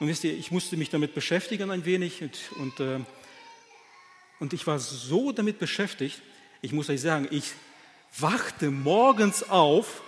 und 0.00 0.08
wisst 0.08 0.24
ihr, 0.24 0.32
ich 0.32 0.50
musste 0.50 0.78
mich 0.78 0.88
damit 0.88 1.14
beschäftigen 1.14 1.70
ein 1.70 1.84
wenig 1.84 2.22
und, 2.22 2.38
und, 2.58 2.80
äh, 2.80 3.00
und 4.40 4.54
ich 4.54 4.66
war 4.66 4.78
so 4.78 5.30
damit 5.30 5.58
beschäftigt, 5.58 6.22
ich 6.62 6.72
muss 6.72 6.88
euch 6.88 7.02
sagen, 7.02 7.28
ich 7.30 7.52
wachte 8.18 8.70
morgens 8.70 9.48
auf 9.50 10.02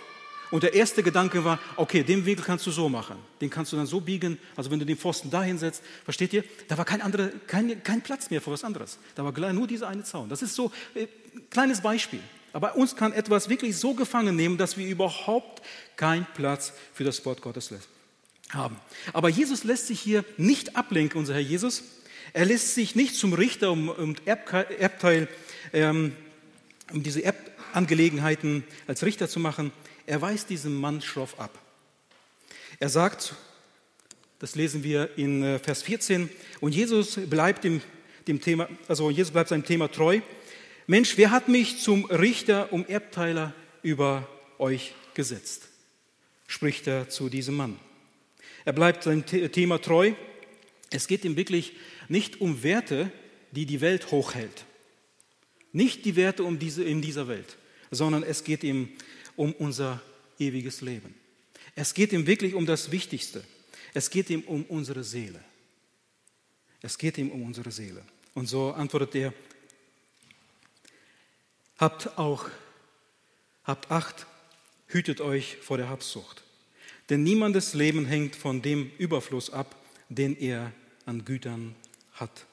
und 0.49 0.63
der 0.63 0.73
erste 0.73 1.03
Gedanke 1.03 1.45
war, 1.45 1.59
okay, 1.77 2.01
den 2.01 2.25
Winkel 2.25 2.43
kannst 2.43 2.65
du 2.65 2.71
so 2.71 2.89
machen, 2.89 3.17
den 3.39 3.51
kannst 3.51 3.71
du 3.71 3.77
dann 3.77 3.85
so 3.85 4.01
biegen, 4.01 4.39
also 4.55 4.71
wenn 4.71 4.79
du 4.79 4.85
den 4.85 4.97
Pfosten 4.97 5.29
dahin 5.29 5.59
setzt, 5.59 5.83
versteht 6.03 6.33
ihr, 6.33 6.43
da 6.67 6.75
war 6.75 6.85
kein, 6.85 7.01
andere, 7.01 7.31
kein, 7.45 7.83
kein 7.83 8.01
Platz 8.01 8.31
mehr 8.31 8.41
für 8.41 8.51
was 8.51 8.63
anderes. 8.63 8.97
Da 9.13 9.23
war 9.23 9.53
nur 9.53 9.67
dieser 9.67 9.89
eine 9.89 10.03
Zaun. 10.03 10.27
Das 10.27 10.41
ist 10.41 10.55
so 10.55 10.71
ein 10.95 11.03
äh, 11.03 11.07
kleines 11.51 11.81
Beispiel. 11.81 12.21
Aber 12.53 12.75
uns 12.75 12.95
kann 12.95 13.11
etwas 13.13 13.49
wirklich 13.49 13.75
so 13.77 13.95
gefangen 13.95 14.35
nehmen, 14.35 14.57
dass 14.57 14.77
wir 14.77 14.87
überhaupt 14.87 15.61
keinen 15.97 16.27
Platz 16.35 16.73
für 16.93 17.03
das 17.03 17.25
Wort 17.25 17.41
Gottes 17.41 17.71
haben. 18.49 18.77
Aber 19.11 19.27
Jesus 19.29 19.63
lässt 19.63 19.87
sich 19.87 19.99
hier 19.99 20.23
nicht 20.37 20.75
ablenken, 20.75 21.19
unser 21.19 21.33
Herr 21.33 21.41
Jesus. 21.41 21.83
Er 22.31 22.45
lässt 22.45 22.75
sich 22.75 22.95
nicht 22.95 23.15
zum 23.15 23.33
Richter 23.33 23.71
um 23.71 24.15
Erbteil, 24.25 25.27
ähm, 25.73 26.15
um 26.91 27.03
diese 27.03 27.23
Erbangelegenheiten 27.23 28.63
als 28.87 29.03
Richter 29.03 29.27
zu 29.27 29.39
machen. 29.39 29.71
Er 30.05 30.21
weist 30.21 30.49
diesen 30.49 30.75
Mann 30.75 31.01
schroff 31.01 31.39
ab. 31.39 31.57
Er 32.79 32.89
sagt, 32.89 33.35
das 34.39 34.55
lesen 34.55 34.83
wir 34.83 35.17
in 35.17 35.43
äh, 35.43 35.59
Vers 35.59 35.83
14, 35.83 36.29
und 36.59 36.75
Jesus 36.75 37.19
bleibt 37.29 37.63
dem, 37.63 37.81
dem 38.27 38.41
Thema, 38.41 38.67
also 38.87 39.09
Jesus 39.09 39.31
bleibt 39.31 39.49
seinem 39.49 39.65
Thema 39.65 39.89
treu. 39.89 40.19
Mensch, 40.87 41.17
wer 41.17 41.31
hat 41.31 41.47
mich 41.47 41.79
zum 41.79 42.05
Richter 42.05 42.73
um 42.73 42.85
Erbteiler 42.85 43.53
über 43.81 44.27
euch 44.59 44.93
gesetzt? 45.13 45.69
spricht 46.47 46.87
er 46.87 47.09
zu 47.09 47.29
diesem 47.29 47.55
Mann. 47.55 47.79
Er 48.63 48.73
bleibt 48.73 49.03
seinem 49.03 49.25
Thema 49.25 49.81
treu. 49.81 50.13
Es 50.91 51.07
geht 51.07 51.25
ihm 51.25 51.35
wirklich 51.35 51.73
nicht 52.09 52.41
um 52.41 52.61
Werte, 52.61 53.11
die 53.51 53.65
die 53.65 53.81
Welt 53.81 54.11
hochhält. 54.11 54.65
Nicht 55.71 56.05
die 56.05 56.15
Werte 56.15 56.43
um 56.43 56.59
diese, 56.59 56.83
in 56.83 57.01
dieser 57.01 57.27
Welt, 57.27 57.57
sondern 57.89 58.21
es 58.21 58.43
geht 58.43 58.63
ihm 58.63 58.89
um 59.35 59.53
unser 59.53 60.01
ewiges 60.37 60.81
Leben. 60.81 61.15
Es 61.75 61.95
geht 61.95 62.13
ihm 62.13 62.27
wirklich 62.27 62.53
um 62.53 62.67
das 62.67 62.91
Wichtigste. 62.91 63.43
Es 63.95 64.11
geht 64.11 64.29
ihm 64.29 64.41
um 64.41 64.63
unsere 64.65 65.03
Seele. 65.03 65.43
Es 66.81 66.97
geht 66.97 67.17
ihm 67.17 67.31
um 67.31 67.41
unsere 67.41 67.71
Seele. 67.71 68.03
Und 68.35 68.47
so 68.47 68.71
antwortet 68.71 69.15
er, 69.15 69.33
habt 71.83 72.17
auch, 72.17 72.49
habt 73.65 73.91
Acht, 73.91 74.25
hütet 74.87 75.19
euch 75.19 75.57
vor 75.57 75.75
der 75.75 75.89
Habsucht. 75.89 76.41
Denn 77.09 77.23
niemandes 77.23 77.73
Leben 77.73 78.05
hängt 78.05 78.37
von 78.37 78.61
dem 78.61 78.89
Überfluss 78.97 79.49
ab, 79.49 79.75
den 80.07 80.37
er 80.37 80.71
an 81.05 81.25
Gütern 81.25 81.75
hat. 82.13 82.45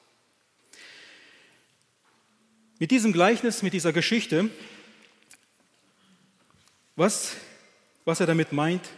Mit 2.77 2.91
diesem 2.91 3.13
Gleichnis, 3.13 3.61
mit 3.61 3.71
dieser 3.71 3.93
Geschichte, 3.93 4.49
was, 6.97 7.37
was 8.03 8.19
er 8.19 8.25
damit 8.25 8.51
meint, 8.51 8.89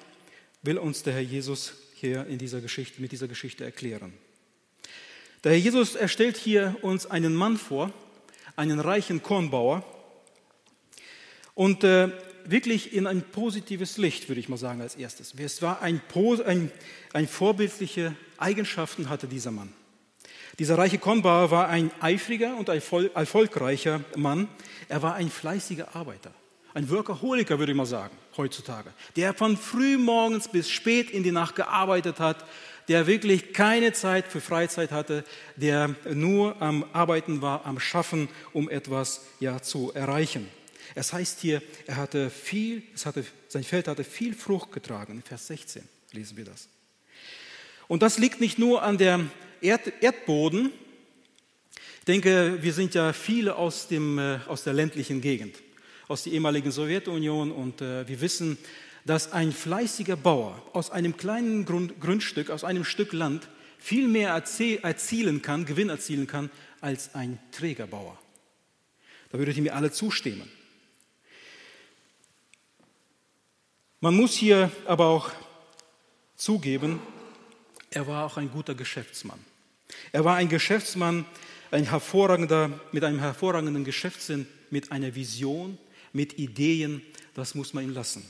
will 0.64 0.80
uns 0.80 1.04
der 1.04 1.14
Herr 1.14 1.22
Jesus 1.22 1.74
hier 1.94 2.26
in 2.26 2.40
dieser 2.40 2.60
Geschichte, 2.60 3.04
mit 3.04 3.12
dieser 3.12 3.28
Geschichte 3.28 3.66
erklären. 3.66 4.14
Der 5.44 5.52
Herr 5.52 5.60
Jesus 5.60 5.94
erstellt 5.94 6.38
hier 6.38 6.76
uns 6.82 7.06
einen 7.06 7.36
Mann 7.36 7.58
vor, 7.58 7.94
einen 8.56 8.80
reichen 8.80 9.22
Kornbauer, 9.22 9.93
und 11.56 11.84
äh, 11.84 12.10
wirklich 12.46 12.94
in 12.94 13.08
ein 13.08 13.22
positives 13.22 13.98
Licht, 13.98 14.28
würde 14.28 14.40
ich 14.40 14.50
mal 14.50 14.58
sagen, 14.58 14.82
als 14.82 14.96
erstes. 14.96 15.34
Es 15.38 15.62
war 15.62 15.82
ein, 15.82 16.02
ein, 16.46 16.72
ein 17.14 17.28
vorbildliche 17.28 18.16
Eigenschaften 18.38 19.10
hatte 19.10 19.28
dieser 19.28 19.52
Mann. 19.52 19.74
Dieser 20.60 20.78
reiche 20.78 21.00
Kornbauer 21.00 21.50
war 21.50 21.68
ein 21.70 21.92
eifriger 22.00 22.56
und 22.58 22.70
erfolgreicher 22.70 24.02
Mann. 24.16 24.48
Er 24.88 25.02
war 25.02 25.16
ein 25.16 25.30
fleißiger 25.30 25.96
Arbeiter. 25.96 26.32
Ein 26.76 26.90
Workaholiker, 26.90 27.60
würde 27.60 27.72
ich 27.72 27.78
mal 27.78 27.86
sagen, 27.86 28.16
heutzutage. 28.38 28.92
Der 29.16 29.34
von 29.34 29.58
früh 29.58 29.98
morgens 29.98 30.48
bis 30.48 30.70
spät 30.70 31.10
in 31.10 31.24
die 31.24 31.32
Nacht 31.32 31.56
gearbeitet 31.56 32.20
hat, 32.20 32.46
der 32.88 33.08
wirklich 33.08 33.54
keine 33.54 33.94
Zeit 33.94 34.26
für 34.28 34.42
Freizeit 34.42 34.92
hatte, 34.92 35.24
der 35.56 35.96
nur 36.12 36.62
am 36.62 36.86
Arbeiten 36.94 37.42
war, 37.42 37.66
am 37.66 37.80
Schaffen, 37.80 38.28
um 38.52 38.70
etwas 38.70 39.22
ja 39.40 39.62
zu 39.62 39.92
erreichen. 39.94 40.48
Es 40.96 41.14
heißt 41.14 41.40
hier, 41.40 41.62
er 41.88 41.98
hatte 41.98 42.30
viel, 42.30 42.84
es 42.94 43.06
hatte, 43.06 43.26
sein 43.48 43.64
Feld 43.64 43.88
hatte 43.88 44.04
viel 44.04 44.34
Frucht 44.34 44.72
getragen. 44.72 45.14
In 45.14 45.22
Vers 45.22 45.48
16 45.48 45.84
lesen 46.12 46.38
wir 46.38 46.46
das. 46.46 46.68
Und 47.88 48.02
das 48.02 48.18
liegt 48.18 48.40
nicht 48.40 48.60
nur 48.60 48.84
an 48.84 48.98
der 48.98 49.20
Erd, 49.62 49.92
Erdboden. 50.02 50.72
Ich 52.00 52.06
denke, 52.06 52.58
wir 52.62 52.74
sind 52.74 52.96
ja 52.96 53.14
viele 53.14 53.56
aus, 53.56 53.88
dem, 53.88 54.20
äh, 54.20 54.40
aus 54.48 54.64
der 54.64 54.74
ländlichen 54.74 55.22
Gegend, 55.22 55.56
aus 56.08 56.24
der 56.24 56.34
ehemaligen 56.34 56.72
Sowjetunion 56.72 57.52
und 57.52 57.82
äh, 57.82 58.08
wir 58.08 58.20
wissen, 58.22 58.58
dass 59.06 59.32
ein 59.32 59.52
fleißiger 59.52 60.16
Bauer 60.16 60.62
aus 60.74 60.90
einem 60.90 61.18
kleinen 61.18 61.66
Grund, 61.66 62.00
Grundstück, 62.00 62.50
aus 62.50 62.64
einem 62.64 62.84
Stück 62.84 63.14
Land 63.14 63.50
viel 63.80 64.08
mehr 64.08 64.30
erzielen 64.30 65.42
kann, 65.42 65.66
Gewinn 65.66 65.90
erzielen 65.90 66.28
kann, 66.28 66.50
als 66.80 67.16
ein 67.16 67.40
Trägerbauer. 67.52 68.18
Da 69.30 69.38
würdet 69.38 69.58
ihr 69.58 69.64
mir 69.64 69.76
alle 69.76 69.92
zustimmen. 69.92 70.50
Man 74.04 74.16
muss 74.16 74.34
hier 74.34 74.70
aber 74.86 75.06
auch 75.06 75.32
zugeben, 76.36 77.00
er 77.90 78.06
war 78.06 78.26
auch 78.26 78.36
ein 78.36 78.52
guter 78.52 78.76
Geschäftsmann. 78.76 79.40
Er 80.12 80.26
war 80.26 80.36
ein 80.36 80.50
Geschäftsmann, 80.50 81.26
ein 81.72 81.90
hervorragender, 81.90 82.82
mit 82.92 83.06
einem 83.06 83.20
hervorragenden 83.20 83.86
Geschäftssinn, 83.86 84.46
mit 84.72 84.92
einer 84.92 85.16
Vision, 85.16 85.78
mit 86.12 86.38
Ideen, 86.38 87.02
das 87.34 87.56
muss 87.56 87.74
man 87.74 87.86
ihm 87.86 87.94
lassen. 87.94 88.30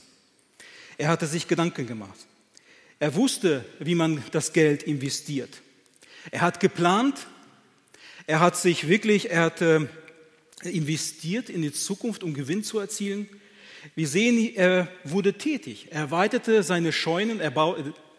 Er 1.00 1.08
hatte 1.08 1.26
sich 1.26 1.48
Gedanken 1.48 1.88
gemacht. 1.88 2.20
Er 3.00 3.16
wusste, 3.16 3.66
wie 3.80 3.96
man 3.96 4.22
das 4.30 4.54
Geld 4.54 4.84
investiert. 4.84 5.64
Er 6.30 6.42
hat 6.42 6.60
geplant, 6.60 7.26
er 8.28 8.42
hat 8.42 8.58
sich 8.58 8.88
wirklich, 8.88 9.32
er 9.32 9.42
hat 9.42 9.62
äh, 9.62 9.88
investiert 10.66 11.50
in 11.50 11.64
die 11.64 11.74
Zukunft, 11.74 12.22
um 12.22 12.36
Gewinn 12.36 12.64
zu 12.64 12.78
erzielen. 12.78 13.28
Wir 13.96 14.08
sehen, 14.08 14.56
er 14.56 14.88
wurde 15.04 15.34
tätig. 15.34 15.88
Er 15.92 16.02
erweiterte 16.02 16.64
seine 16.64 16.92
Scheunen, 16.92 17.40
er 17.40 17.54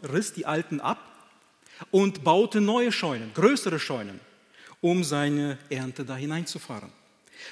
riss 0.02 0.32
die 0.32 0.46
alten 0.46 0.80
ab 0.80 0.98
und 1.90 2.24
baute 2.24 2.60
neue 2.60 2.92
Scheunen, 2.92 3.32
größere 3.34 3.78
Scheunen, 3.78 4.20
um 4.80 5.04
seine 5.04 5.58
Ernte 5.70 6.04
da 6.04 6.16
hineinzufahren. 6.16 6.92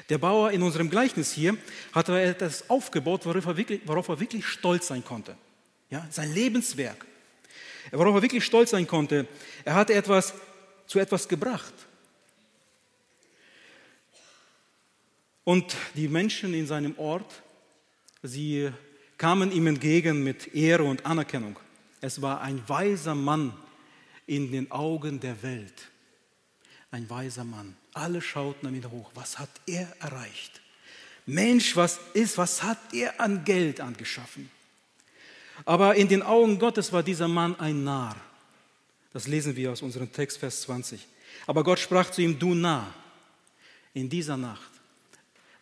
Der 0.09 0.19
Bauer 0.19 0.51
in 0.53 0.63
unserem 0.63 0.91
Gleichnis 0.91 1.33
hier 1.33 1.57
hat 1.93 2.09
etwas 2.09 2.69
aufgebaut, 2.71 3.27
worauf 3.27 3.47
er 3.47 3.57
wirklich, 3.57 3.81
worauf 3.85 4.09
er 4.09 4.21
wirklich 4.21 4.47
stolz 4.47 4.87
sein 4.87 5.05
konnte. 5.05 5.37
Ja, 5.91 6.07
sein 6.11 6.33
Lebenswerk. 6.33 7.05
Worauf 7.91 8.15
er 8.15 8.23
wirklich 8.23 8.45
stolz 8.45 8.71
sein 8.71 8.87
konnte. 8.87 9.27
Er 9.65 9.75
hatte 9.75 9.93
etwas 9.95 10.35
zu 10.87 10.99
etwas 10.99 11.29
gebracht. 11.29 11.75
Und 15.45 15.77
die 15.95 16.09
Menschen 16.09 16.55
in 16.55 16.67
seinem 16.67 16.97
Ort 16.99 17.43
Sie 18.23 18.71
kamen 19.19 19.51
ihm 19.51 19.67
entgegen 19.67 20.23
mit 20.23 20.55
Ehre 20.55 20.85
und 20.85 21.05
Anerkennung. 21.05 21.59
Es 22.01 22.23
war 22.23 22.41
ein 22.41 22.63
weiser 22.69 23.15
Mann 23.15 23.53
in 24.27 24.53
den 24.53 24.71
Augen 24.71 25.19
der 25.21 25.43
Welt. 25.43 25.91
Ein 26.91 27.09
weiser 27.11 27.45
Mann. 27.45 27.77
Alle 27.95 28.21
schauten 28.21 28.69
an 28.69 28.75
ihn 28.75 28.91
hoch. 28.91 29.11
Was 29.15 29.39
hat 29.39 29.51
er 29.67 29.89
erreicht? 30.01 30.61
Mensch, 31.27 31.77
was 31.77 32.01
ist, 32.15 32.39
was 32.39 32.63
hat 32.63 32.79
er 32.93 33.21
an 33.21 33.45
Geld 33.45 33.81
angeschaffen? 33.81 34.51
Aber 35.65 35.95
in 35.95 36.09
den 36.09 36.23
Augen 36.23 36.59
Gottes 36.59 36.93
war 36.93 37.03
dieser 37.03 37.29
Mann 37.29 37.59
ein 37.59 37.85
Narr. 37.85 38.17
Das 39.13 39.27
lesen 39.27 39.55
wir 39.57 39.73
aus 39.73 39.83
unserem 39.83 40.11
Text, 40.13 40.39
Vers 40.39 40.63
20. 40.63 41.07
Aber 41.47 41.63
Gott 41.63 41.79
sprach 41.79 42.11
zu 42.11 42.23
ihm, 42.23 42.39
du 42.39 42.55
Narr, 42.55 42.93
in 43.95 44.09
dieser 44.09 44.37
Nacht 44.37 44.72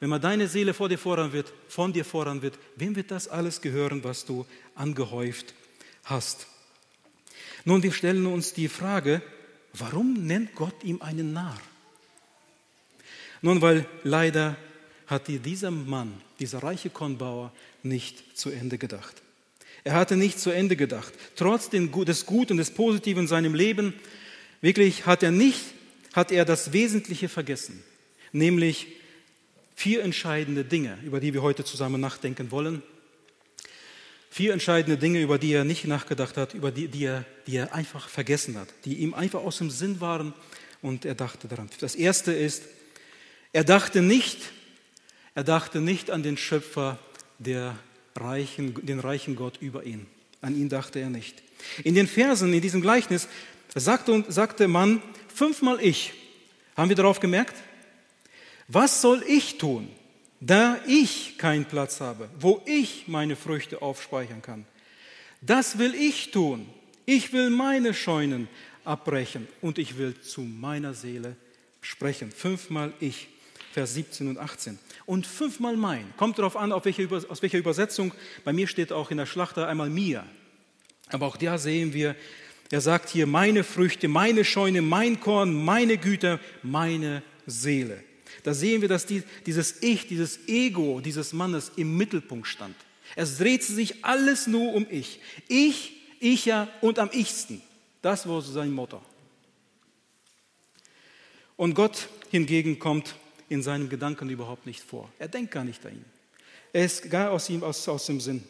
wenn 0.00 0.08
man 0.08 0.20
deine 0.20 0.48
Seele 0.48 0.72
vor 0.72 0.88
dir 0.88 0.98
voran 0.98 1.32
wird, 1.32 1.52
von 1.68 1.92
dir 1.92 2.04
voran 2.04 2.40
wird, 2.40 2.58
wem 2.76 2.96
wird 2.96 3.10
das 3.10 3.28
alles 3.28 3.60
gehören, 3.60 4.02
was 4.02 4.24
du 4.24 4.46
angehäuft 4.74 5.54
hast? 6.04 6.46
Nun, 7.66 7.82
wir 7.82 7.92
stellen 7.92 8.26
uns 8.26 8.54
die 8.54 8.68
Frage, 8.68 9.20
warum 9.74 10.26
nennt 10.26 10.54
Gott 10.54 10.82
ihm 10.82 11.02
einen 11.02 11.34
Narr? 11.34 11.60
Nun, 13.42 13.60
weil 13.60 13.86
leider 14.02 14.56
hat 15.06 15.28
dieser 15.28 15.70
Mann, 15.70 16.14
dieser 16.38 16.62
reiche 16.62 16.88
Kornbauer, 16.88 17.52
nicht 17.82 18.38
zu 18.38 18.50
Ende 18.50 18.78
gedacht. 18.78 19.22
Er 19.84 19.94
hatte 19.94 20.16
nicht 20.16 20.38
zu 20.38 20.50
Ende 20.50 20.76
gedacht. 20.76 21.12
Trotz 21.36 21.68
des 21.70 22.26
Guten, 22.26 22.56
des 22.56 22.70
Positiven 22.70 23.22
in 23.22 23.28
seinem 23.28 23.54
Leben, 23.54 23.94
wirklich 24.60 25.06
hat 25.06 25.22
er 25.22 25.30
nicht, 25.30 25.60
hat 26.12 26.32
er 26.32 26.44
das 26.44 26.72
Wesentliche 26.72 27.28
vergessen, 27.28 27.82
nämlich 28.32 28.99
Vier 29.74 30.02
entscheidende 30.02 30.64
Dinge, 30.64 30.98
über 31.04 31.20
die 31.20 31.32
wir 31.32 31.42
heute 31.42 31.64
zusammen 31.64 32.00
nachdenken 32.00 32.50
wollen. 32.50 32.82
Vier 34.30 34.52
entscheidende 34.52 34.96
Dinge, 34.96 35.20
über 35.20 35.38
die 35.38 35.52
er 35.52 35.64
nicht 35.64 35.86
nachgedacht 35.86 36.36
hat, 36.36 36.54
über 36.54 36.70
die, 36.70 36.88
die, 36.88 37.04
er, 37.04 37.24
die 37.46 37.56
er 37.56 37.74
einfach 37.74 38.08
vergessen 38.08 38.56
hat, 38.58 38.68
die 38.84 38.98
ihm 38.98 39.12
einfach 39.12 39.40
aus 39.40 39.58
dem 39.58 39.70
Sinn 39.70 40.00
waren 40.00 40.34
und 40.82 41.04
er 41.04 41.14
dachte 41.14 41.48
daran. 41.48 41.68
Das 41.80 41.94
erste 41.94 42.32
ist, 42.32 42.64
er 43.52 43.64
dachte 43.64 44.02
nicht, 44.02 44.38
er 45.34 45.44
dachte 45.44 45.80
nicht 45.80 46.10
an 46.10 46.22
den 46.22 46.36
Schöpfer, 46.36 46.98
der 47.38 47.76
reichen, 48.14 48.74
den 48.86 49.00
reichen 49.00 49.34
Gott 49.34 49.58
über 49.60 49.84
ihn. 49.84 50.06
An 50.40 50.56
ihn 50.56 50.68
dachte 50.68 51.00
er 51.00 51.10
nicht. 51.10 51.42
In 51.84 51.94
den 51.94 52.06
Versen, 52.06 52.52
in 52.52 52.60
diesem 52.60 52.80
Gleichnis, 52.80 53.28
sagte, 53.74 54.24
sagte 54.28 54.68
man 54.68 55.02
fünfmal 55.34 55.78
ich. 55.80 56.12
Haben 56.76 56.88
wir 56.88 56.96
darauf 56.96 57.20
gemerkt? 57.20 57.56
Was 58.72 59.00
soll 59.00 59.24
ich 59.26 59.58
tun, 59.58 59.88
da 60.38 60.78
ich 60.86 61.38
keinen 61.38 61.64
Platz 61.64 62.00
habe, 62.00 62.30
wo 62.38 62.62
ich 62.66 63.08
meine 63.08 63.34
Früchte 63.34 63.82
aufspeichern 63.82 64.42
kann? 64.42 64.64
Das 65.40 65.78
will 65.78 65.92
ich 65.92 66.30
tun. 66.30 66.68
Ich 67.04 67.32
will 67.32 67.50
meine 67.50 67.94
Scheunen 67.94 68.48
abbrechen 68.84 69.48
und 69.60 69.78
ich 69.78 69.98
will 69.98 70.20
zu 70.20 70.42
meiner 70.42 70.94
Seele 70.94 71.34
sprechen. 71.80 72.30
Fünfmal 72.30 72.92
ich, 73.00 73.26
Vers 73.72 73.94
17 73.94 74.28
und 74.28 74.38
18. 74.38 74.78
Und 75.04 75.26
fünfmal 75.26 75.76
mein. 75.76 76.04
Kommt 76.16 76.38
darauf 76.38 76.56
an, 76.56 76.70
auf 76.70 76.84
welche, 76.84 77.08
aus 77.28 77.42
welcher 77.42 77.58
Übersetzung. 77.58 78.14
Bei 78.44 78.52
mir 78.52 78.68
steht 78.68 78.92
auch 78.92 79.10
in 79.10 79.16
der 79.16 79.26
Schlachter 79.26 79.66
einmal 79.66 79.90
mir. 79.90 80.24
Aber 81.08 81.26
auch 81.26 81.36
da 81.36 81.58
sehen 81.58 81.92
wir, 81.92 82.14
er 82.70 82.80
sagt 82.80 83.08
hier, 83.08 83.26
meine 83.26 83.64
Früchte, 83.64 84.06
meine 84.06 84.44
Scheune, 84.44 84.80
mein 84.80 85.18
Korn, 85.18 85.52
meine 85.52 85.98
Güter, 85.98 86.38
meine 86.62 87.24
Seele. 87.46 88.04
Da 88.42 88.54
sehen 88.54 88.80
wir, 88.80 88.88
dass 88.88 89.06
die, 89.06 89.22
dieses 89.46 89.82
Ich, 89.82 90.06
dieses 90.06 90.48
Ego 90.48 91.00
dieses 91.00 91.32
Mannes 91.32 91.72
im 91.76 91.96
Mittelpunkt 91.96 92.46
stand. 92.46 92.76
Es 93.16 93.38
drehte 93.38 93.72
sich 93.72 94.04
alles 94.04 94.46
nur 94.46 94.72
um 94.74 94.86
Ich. 94.90 95.20
Ich, 95.48 95.92
ich 96.20 96.46
ja 96.46 96.68
und 96.80 96.98
am 96.98 97.10
ichsten. 97.12 97.62
Das 98.02 98.28
war 98.28 98.40
sein 98.42 98.72
Motto. 98.72 99.02
Und 101.56 101.74
Gott 101.74 102.08
hingegen 102.30 102.78
kommt 102.78 103.16
in 103.48 103.62
seinen 103.62 103.88
Gedanken 103.88 104.30
überhaupt 104.30 104.64
nicht 104.64 104.80
vor. 104.80 105.12
Er 105.18 105.28
denkt 105.28 105.50
gar 105.50 105.64
nicht 105.64 105.84
an 105.84 105.92
ihn. 105.92 106.04
Er 106.72 106.84
ist 106.84 107.10
gar 107.10 107.32
aus 107.32 107.50
ihm 107.50 107.62
aus, 107.62 107.86
aus 107.88 108.06
dem 108.06 108.20
Sinn. 108.20 108.44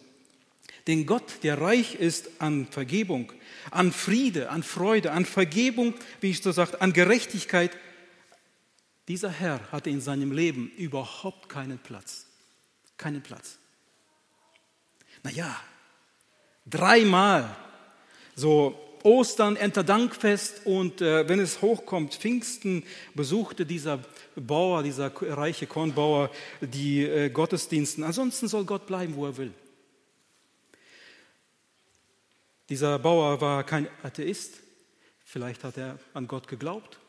Denn 0.87 1.07
Gott, 1.07 1.43
der 1.43 1.61
reich 1.61 1.95
ist 1.95 2.31
an 2.39 2.67
Vergebung, 2.71 3.33
an 3.71 3.93
Friede, 3.93 4.51
an 4.51 4.63
Freude, 4.63 5.13
an 5.13 5.25
Vergebung, 5.25 5.95
wie 6.21 6.31
ich 6.31 6.43
so 6.43 6.53
sage, 6.53 6.81
an 6.81 6.93
Gerechtigkeit, 6.93 7.73
dieser 9.11 9.31
Herr 9.31 9.61
hatte 9.73 9.91
in 9.91 10.01
seinem 10.01 10.31
Leben 10.31 10.71
überhaupt 10.77 11.49
keinen 11.49 11.81
Platz. 11.81 12.27
Keinen 12.97 13.21
Platz. 13.21 13.59
Naja, 15.25 15.61
dreimal 16.65 17.57
so 18.37 18.79
Ostern, 19.03 19.57
Erntedankfest 19.57 20.65
und 20.65 21.01
äh, 21.01 21.29
wenn 21.29 21.41
es 21.41 21.61
hochkommt, 21.61 22.15
Pfingsten, 22.15 22.85
besuchte 23.13 23.67
dieser 23.67 23.99
Bauer, 24.37 24.85
dieser 24.85 25.11
reiche 25.21 25.67
Kornbauer 25.67 26.31
die 26.61 27.03
äh, 27.03 27.31
Gottesdiensten. 27.31 28.05
Ansonsten 28.05 28.47
soll 28.47 28.65
Gott 28.65 28.87
bleiben, 28.87 29.17
wo 29.17 29.27
er 29.27 29.37
will. 29.37 29.53
Dieser 32.69 32.97
Bauer 33.01 33.41
war 33.41 33.65
kein 33.65 33.89
Atheist, 34.05 34.61
vielleicht 35.25 35.65
hat 35.65 35.79
er 35.79 35.99
an 36.15 36.29
Gott 36.29 36.47
geglaubt. 36.47 37.01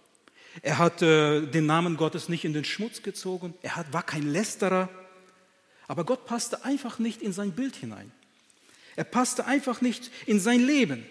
Er 0.61 0.77
hat 0.77 1.01
äh, 1.01 1.41
den 1.41 1.65
Namen 1.65 1.97
Gottes 1.97 2.29
nicht 2.29 2.45
in 2.45 2.53
den 2.53 2.65
Schmutz 2.65 3.03
gezogen, 3.03 3.53
er 3.61 3.75
hat, 3.77 3.93
war 3.93 4.03
kein 4.03 4.31
Lästerer, 4.31 4.89
aber 5.87 6.03
Gott 6.03 6.25
passte 6.25 6.63
einfach 6.65 6.99
nicht 6.99 7.21
in 7.21 7.33
sein 7.33 7.51
Bild 7.51 7.75
hinein. 7.75 8.11
Er 8.95 9.03
passte 9.03 9.45
einfach 9.45 9.81
nicht 9.81 10.11
in 10.25 10.39
sein 10.39 10.59
Leben. 10.59 11.05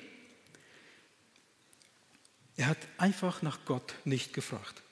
Er 2.56 2.66
hat 2.66 2.78
einfach 2.98 3.42
nach 3.42 3.64
Gott 3.64 3.94
nicht 4.04 4.34
gefragt. 4.34 4.82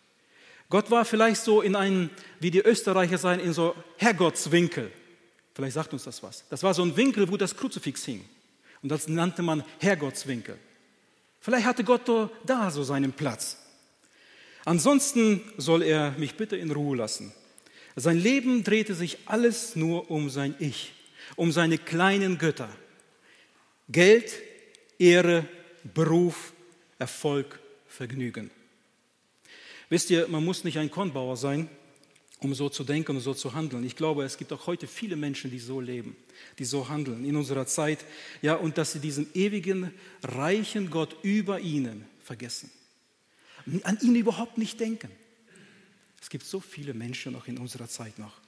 Gott 0.71 0.91
war 0.91 1.05
vielleicht 1.05 1.43
so 1.43 1.63
in 1.63 1.77
einem, 1.77 2.11
wie 2.41 2.51
die 2.51 2.61
Österreicher 2.61 3.19
sein, 3.19 3.41
in 3.41 3.53
so 3.53 3.75
Herrgottswinkel. 3.97 4.91
Vielleicht 5.55 5.75
sagt 5.75 5.93
uns 5.93 6.05
das 6.05 6.23
was. 6.23 6.45
Das 6.51 6.63
war 6.63 6.73
so 6.73 6.83
ein 6.83 6.97
Winkel, 6.97 7.31
wo 7.31 7.37
das 7.37 7.57
Kruzifix 7.57 8.05
hing. 8.05 8.25
Und 8.83 8.91
das 8.91 9.09
nannte 9.09 9.43
man 9.43 9.65
Herrgottswinkel. 9.81 10.59
Vielleicht 11.41 11.67
hatte 11.67 11.85
Gott 11.85 12.03
da 12.45 12.71
so 12.71 12.83
seinen 12.85 13.13
Platz. 13.13 13.59
Ansonsten 14.65 15.41
soll 15.57 15.83
er 15.83 16.13
mich 16.19 16.35
bitte 16.35 16.57
in 16.57 16.71
Ruhe 16.71 16.97
lassen. 16.97 17.33
Sein 17.97 18.19
Leben 18.19 18.65
drehte 18.65 18.95
sich 18.95 19.19
alles 19.27 19.75
nur 19.75 20.11
um 20.11 20.31
sein 20.31 20.55
Ich, 20.59 20.93
um 21.37 21.51
seine 21.53 21.79
kleinen 21.79 22.39
Götter. 22.39 22.69
Geld, 23.89 24.33
Ehre, 24.99 25.47
Beruf, 25.95 26.53
Erfolg, 26.99 27.59
Vergnügen. 27.87 28.51
Wisst 29.89 30.11
ihr, 30.11 30.29
man 30.29 30.45
muss 30.45 30.65
nicht 30.65 30.79
ein 30.79 30.91
Kornbauer 30.91 31.37
sein, 31.37 31.69
um 32.41 32.55
so 32.55 32.69
zu 32.69 32.85
denken 32.85 33.17
und 33.17 33.23
so 33.23 33.35
zu 33.35 33.55
handeln. 33.55 33.85
Ich 33.85 33.97
glaube, 33.97 34.25
es 34.25 34.37
gibt 34.37 34.53
auch 34.53 34.67
heute 34.67 34.87
viele 34.87 35.17
Menschen, 35.17 35.51
die 35.51 35.59
so 35.59 35.81
leben, 35.81 36.17
die 36.59 36.65
so 36.65 36.89
handeln 36.89 37.25
in 37.25 37.37
unserer 37.37 37.67
Zeit, 37.67 38.05
ja, 38.43 38.55
und 38.55 38.79
dass 38.79 38.93
sie 38.93 39.01
diesen 39.01 39.29
ewigen, 39.35 39.93
reichen 40.23 40.91
Gott 40.91 41.17
über 41.23 41.61
ihnen 41.61 42.05
vergessen. 42.23 42.71
An 43.83 43.99
ihn 44.01 44.15
überhaupt 44.15 44.59
nicht 44.59 44.81
denken. 44.81 45.11
Es 46.21 46.31
gibt 46.31 46.45
so 46.45 46.61
viele 46.61 46.95
Menschen 46.95 47.37
auch 47.37 47.47
in 47.47 47.59
unserer 47.59 47.89
Zeit 47.89 48.19
noch. 48.19 48.41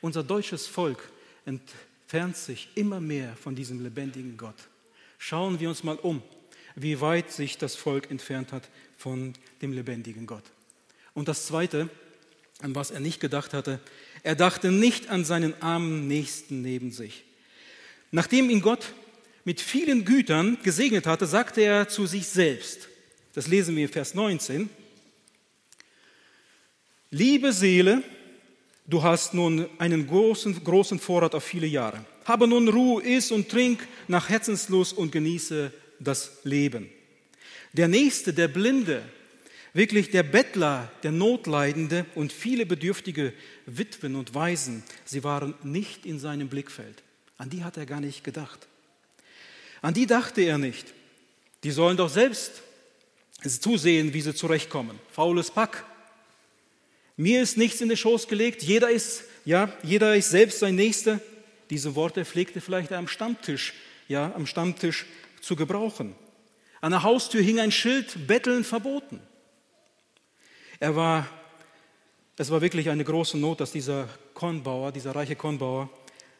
Unser 0.00 0.22
deutsches 0.22 0.66
Volk 0.66 1.10
entfernt 1.46 2.36
sich 2.36 2.68
immer 2.74 3.00
mehr 3.00 3.34
von 3.36 3.54
diesem 3.54 3.82
lebendigen 3.82 4.36
Gott. 4.36 4.68
Schauen 5.18 5.60
wir 5.60 5.68
uns 5.68 5.82
mal 5.84 5.96
um 5.96 6.22
wie 6.76 7.00
weit 7.00 7.30
sich 7.30 7.58
das 7.58 7.76
Volk 7.76 8.10
entfernt 8.10 8.52
hat 8.52 8.68
von 8.96 9.32
dem 9.62 9.72
lebendigen 9.72 10.26
Gott. 10.26 10.44
Und 11.12 11.28
das 11.28 11.46
Zweite, 11.46 11.88
an 12.60 12.74
was 12.74 12.90
er 12.90 13.00
nicht 13.00 13.20
gedacht 13.20 13.52
hatte, 13.52 13.80
er 14.22 14.34
dachte 14.34 14.72
nicht 14.72 15.10
an 15.10 15.24
seinen 15.24 15.60
armen 15.62 16.08
Nächsten 16.08 16.62
neben 16.62 16.90
sich. 16.90 17.24
Nachdem 18.10 18.50
ihn 18.50 18.60
Gott 18.60 18.92
mit 19.44 19.60
vielen 19.60 20.04
Gütern 20.04 20.58
gesegnet 20.62 21.06
hatte, 21.06 21.26
sagte 21.26 21.60
er 21.60 21.88
zu 21.88 22.06
sich 22.06 22.26
selbst, 22.26 22.88
das 23.34 23.48
lesen 23.48 23.76
wir 23.76 23.84
in 23.84 23.92
Vers 23.92 24.14
19, 24.14 24.70
Liebe 27.10 27.52
Seele, 27.52 28.02
du 28.86 29.02
hast 29.02 29.34
nun 29.34 29.68
einen 29.78 30.06
großen, 30.06 30.64
großen 30.64 30.98
Vorrat 30.98 31.34
auf 31.36 31.44
viele 31.44 31.66
Jahre. 31.66 32.04
Habe 32.24 32.48
nun 32.48 32.68
Ruhe, 32.68 33.04
iss 33.04 33.30
und 33.30 33.48
trink 33.48 33.86
nach 34.08 34.28
Herzenslust 34.28 34.96
und 34.96 35.12
genieße 35.12 35.72
das 36.00 36.38
Leben. 36.42 36.90
Der 37.72 37.86
Nächste, 37.86 38.32
der 38.32 38.48
Blinde, 38.48 39.02
wirklich 39.74 40.10
der 40.10 40.24
Bettler, 40.24 40.90
der 41.02 41.12
Notleidende 41.12 42.06
und 42.16 42.32
viele 42.32 42.66
bedürftige 42.66 43.32
Witwen 43.66 44.16
und 44.16 44.34
Waisen, 44.34 44.82
sie 45.04 45.22
waren 45.22 45.54
nicht 45.62 46.06
in 46.06 46.18
seinem 46.18 46.48
Blickfeld. 46.48 47.02
An 47.36 47.50
die 47.50 47.62
hat 47.62 47.76
er 47.76 47.86
gar 47.86 48.00
nicht 48.00 48.24
gedacht. 48.24 48.66
An 49.82 49.94
die 49.94 50.06
dachte 50.06 50.42
er 50.42 50.58
nicht. 50.58 50.86
Die 51.62 51.70
sollen 51.70 51.96
doch 51.96 52.08
selbst 52.10 52.62
zusehen, 53.50 54.14
wie 54.14 54.20
sie 54.20 54.34
zurechtkommen. 54.34 54.98
Faules 55.10 55.50
Pack. 55.50 55.84
Mir 57.16 57.42
ist 57.42 57.56
nichts 57.56 57.80
in 57.80 57.88
den 57.88 57.96
Schoß 57.96 58.26
gelegt. 58.26 58.62
Jeder 58.62 58.90
ist, 58.90 59.24
ja, 59.44 59.72
jeder 59.82 60.16
ist 60.16 60.30
selbst 60.30 60.58
sein 60.58 60.74
Nächster. 60.74 61.20
Diese 61.70 61.94
Worte 61.94 62.24
pflegte 62.24 62.60
vielleicht 62.60 62.92
am 62.92 63.08
Stammtisch, 63.08 63.74
ja, 64.08 64.32
am 64.34 64.46
Stammtisch 64.46 65.06
zu 65.40 65.56
gebrauchen. 65.56 66.14
An 66.80 66.90
der 66.90 67.02
Haustür 67.02 67.42
hing 67.42 67.60
ein 67.60 67.72
Schild, 67.72 68.26
Betteln 68.26 68.64
verboten. 68.64 69.20
Er 70.80 70.96
war, 70.96 71.28
es 72.36 72.50
war 72.50 72.60
wirklich 72.60 72.90
eine 72.90 73.04
große 73.04 73.38
Not, 73.38 73.60
dass 73.60 73.72
dieser 73.72 74.08
Kornbauer, 74.34 74.92
dieser 74.92 75.14
reiche 75.14 75.36
Kornbauer, 75.36 75.88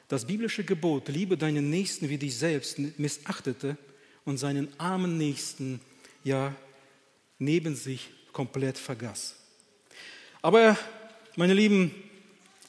das 0.09 0.27
biblische 0.27 0.64
Gebot, 0.64 1.09
liebe 1.09 1.37
deinen 1.37 1.71
Nächsten 1.71 2.09
wie 2.09 2.19
dich 2.19 2.37
selbst, 2.37 2.79
missachtete 2.99 3.77
und 4.25 4.37
seinen 4.37 4.69
armen 4.79 5.17
Nächsten 5.17 5.81
ja 6.25 6.55
neben 7.45 7.77
sich 7.77 8.11
komplett 8.33 8.79
vergaß. 8.79 9.37
Aber, 10.43 10.77
meine 11.37 11.55
Lieben, 11.55 11.95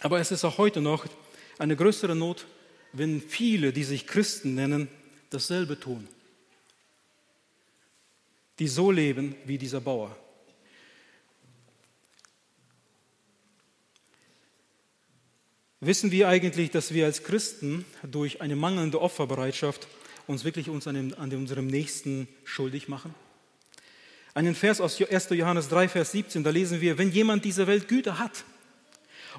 aber 0.02 0.20
es 0.20 0.32
ist 0.32 0.46
auch 0.46 0.58
heute 0.58 0.82
noch 0.82 1.06
eine 1.58 1.76
größere 1.76 2.16
Not, 2.16 2.46
wenn 2.94 3.22
viele, 3.22 3.74
die 3.74 3.84
sich 3.84 4.08
Christen 4.08 4.56
nennen, 4.56 4.88
dasselbe 5.30 5.80
tun 5.80 6.08
die 8.60 8.68
so 8.68 8.92
leben 8.92 9.36
wie 9.46 9.58
dieser 9.58 9.82
Bauer. 9.82 10.16
Wissen 15.82 16.10
wir 16.12 16.30
eigentlich, 16.30 16.72
dass 16.72 16.94
wir 16.94 17.06
als 17.06 17.24
Christen 17.24 17.86
durch 18.04 18.42
eine 18.42 18.56
mangelnde 18.56 19.02
Opferbereitschaft 19.02 19.88
uns 20.26 20.44
wirklich 20.44 20.70
uns 20.70 20.88
an, 20.88 20.96
dem, 20.96 21.14
an 21.16 21.32
unserem 21.34 21.68
Nächsten 21.68 22.28
schuldig 22.44 22.88
machen? 22.88 23.14
Einen 24.36 24.54
Vers 24.54 24.82
aus 24.82 25.02
1. 25.02 25.30
Johannes 25.30 25.70
3, 25.70 25.88
Vers 25.88 26.12
17, 26.12 26.44
da 26.44 26.50
lesen 26.50 26.82
wir, 26.82 26.98
wenn 26.98 27.10
jemand 27.10 27.46
dieser 27.46 27.68
Welt 27.68 27.88
Güter 27.88 28.20
hat 28.20 28.44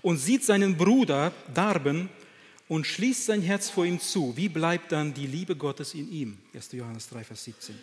und 0.01 0.17
sieht 0.17 0.43
seinen 0.43 0.79
Bruder 0.79 1.35
darben 1.53 2.09
und 2.67 2.87
schließt 2.87 3.27
sein 3.27 3.43
Herz 3.43 3.69
vor 3.69 3.85
ihm 3.85 4.01
zu, 4.01 4.35
wie 4.39 4.49
bleibt 4.49 4.93
dann 4.93 5.13
die 5.13 5.27
Liebe 5.27 5.55
Gottes 5.55 5.93
in 5.93 6.11
ihm? 6.11 6.39
1. 6.55 6.73
Johannes 6.73 7.11
3, 7.11 7.25
Vers 7.25 7.45
17. 7.45 7.79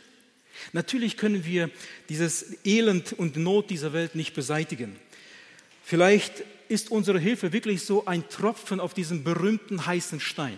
Natürlich 0.72 1.16
können 1.16 1.46
wir 1.46 1.70
dieses 2.10 2.58
Elend 2.66 3.14
und 3.14 3.38
Not 3.38 3.70
dieser 3.70 3.94
Welt 3.94 4.16
nicht 4.16 4.34
beseitigen. 4.34 4.96
Vielleicht 5.84 6.44
ist 6.68 6.90
unsere 6.90 7.20
Hilfe 7.20 7.54
wirklich 7.54 7.84
so 7.84 8.08
ein 8.08 8.28
Tropfen 8.28 8.80
auf 8.80 8.96
diesem 8.96 9.24
berühmten 9.24 9.86
heißen 9.86 10.20
Stein. 10.20 10.58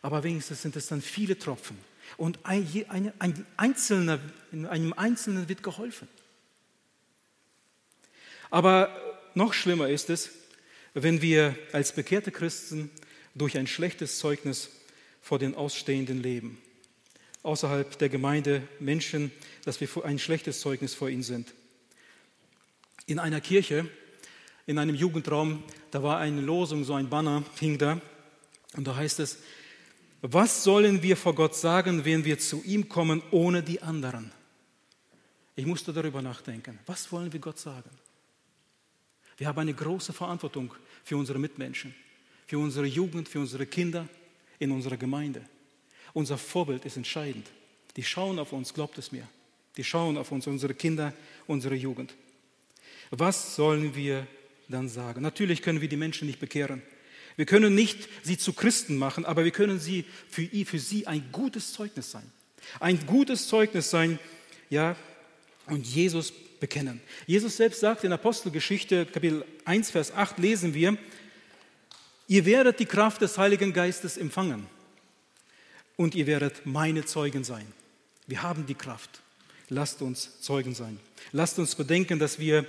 Aber 0.00 0.22
wenigstens 0.22 0.62
sind 0.62 0.76
es 0.76 0.86
dann 0.86 1.02
viele 1.02 1.36
Tropfen. 1.36 1.76
Und 2.16 2.38
ein, 2.44 2.66
ein, 2.88 3.12
ein 3.18 3.46
Einzelner, 3.56 4.20
einem 4.52 4.92
Einzelnen 4.92 5.48
wird 5.48 5.62
geholfen. 5.62 6.08
Aber 8.50 8.94
noch 9.34 9.52
schlimmer 9.52 9.88
ist 9.88 10.10
es, 10.10 10.30
wenn 10.94 11.22
wir 11.22 11.56
als 11.72 11.92
bekehrte 11.92 12.30
Christen 12.30 12.90
durch 13.34 13.58
ein 13.58 13.66
schlechtes 13.66 14.18
Zeugnis 14.18 14.70
vor 15.20 15.38
den 15.38 15.54
Ausstehenden 15.54 16.22
leben 16.22 16.58
außerhalb 17.44 17.96
der 17.98 18.08
Gemeinde 18.08 18.66
Menschen, 18.80 19.30
dass 19.64 19.80
wir 19.80 19.88
ein 20.04 20.18
schlechtes 20.18 20.60
Zeugnis 20.60 20.94
vor 20.94 21.08
ihnen 21.08 21.22
sind. 21.22 21.54
In 23.06 23.18
einer 23.18 23.40
Kirche, 23.40 23.86
in 24.66 24.78
einem 24.78 24.94
Jugendraum, 24.94 25.62
da 25.90 26.02
war 26.02 26.18
eine 26.18 26.40
Losung, 26.40 26.84
so 26.84 26.94
ein 26.94 27.10
Banner 27.10 27.44
hing 27.60 27.78
da 27.78 28.00
und 28.76 28.86
da 28.86 28.96
heißt 28.96 29.20
es, 29.20 29.38
Was 30.26 30.64
sollen 30.64 31.02
wir 31.02 31.18
vor 31.18 31.34
Gott 31.34 31.54
sagen, 31.54 32.06
wenn 32.06 32.24
wir 32.24 32.38
zu 32.38 32.62
ihm 32.64 32.88
kommen 32.88 33.22
ohne 33.30 33.62
die 33.62 33.82
anderen? 33.82 34.32
Ich 35.54 35.66
musste 35.66 35.92
darüber 35.92 36.22
nachdenken. 36.22 36.78
Was 36.86 37.12
wollen 37.12 37.30
wir 37.30 37.40
Gott 37.40 37.58
sagen? 37.58 37.90
Wir 39.36 39.46
haben 39.48 39.58
eine 39.58 39.74
große 39.74 40.14
Verantwortung 40.14 40.72
für 41.04 41.18
unsere 41.18 41.38
Mitmenschen, 41.38 41.94
für 42.46 42.58
unsere 42.58 42.86
Jugend, 42.86 43.28
für 43.28 43.40
unsere 43.40 43.66
Kinder 43.66 44.08
in 44.58 44.70
unserer 44.70 44.96
Gemeinde. 44.96 45.42
Unser 46.14 46.38
Vorbild 46.38 46.86
ist 46.86 46.96
entscheidend. 46.96 47.46
Die 47.94 48.02
schauen 48.02 48.38
auf 48.38 48.54
uns, 48.54 48.72
glaubt 48.72 48.96
es 48.96 49.12
mir. 49.12 49.28
Die 49.76 49.84
schauen 49.84 50.16
auf 50.16 50.32
uns, 50.32 50.46
unsere 50.46 50.72
Kinder, 50.72 51.12
unsere 51.46 51.74
Jugend. 51.74 52.14
Was 53.10 53.56
sollen 53.56 53.94
wir 53.94 54.26
dann 54.70 54.88
sagen? 54.88 55.20
Natürlich 55.20 55.60
können 55.60 55.82
wir 55.82 55.88
die 55.90 55.98
Menschen 55.98 56.26
nicht 56.26 56.40
bekehren. 56.40 56.80
Wir 57.36 57.46
können 57.46 57.74
nicht 57.74 58.08
sie 58.22 58.38
zu 58.38 58.52
Christen 58.52 58.96
machen, 58.96 59.24
aber 59.24 59.44
wir 59.44 59.50
können 59.50 59.80
sie 59.80 60.04
für, 60.28 60.46
für 60.64 60.78
sie 60.78 61.06
ein 61.06 61.24
gutes 61.32 61.72
Zeugnis 61.72 62.10
sein. 62.10 62.30
Ein 62.80 63.04
gutes 63.06 63.48
Zeugnis 63.48 63.90
sein, 63.90 64.18
ja, 64.70 64.96
und 65.66 65.86
Jesus 65.86 66.32
bekennen. 66.60 67.00
Jesus 67.26 67.56
selbst 67.56 67.80
sagt 67.80 68.04
in 68.04 68.12
Apostelgeschichte, 68.12 69.06
Kapitel 69.06 69.44
1, 69.64 69.90
Vers 69.90 70.12
8, 70.12 70.38
lesen 70.38 70.74
wir, 70.74 70.96
ihr 72.28 72.46
werdet 72.46 72.80
die 72.80 72.86
Kraft 72.86 73.20
des 73.20 73.36
Heiligen 73.38 73.72
Geistes 73.72 74.16
empfangen 74.16 74.66
und 75.96 76.14
ihr 76.14 76.26
werdet 76.26 76.64
meine 76.64 77.04
Zeugen 77.04 77.44
sein. 77.44 77.66
Wir 78.26 78.42
haben 78.42 78.66
die 78.66 78.74
Kraft. 78.74 79.20
Lasst 79.68 80.02
uns 80.02 80.40
Zeugen 80.40 80.74
sein. 80.74 81.00
Lasst 81.32 81.58
uns 81.58 81.74
bedenken, 81.74 82.18
dass 82.18 82.38
wir 82.38 82.66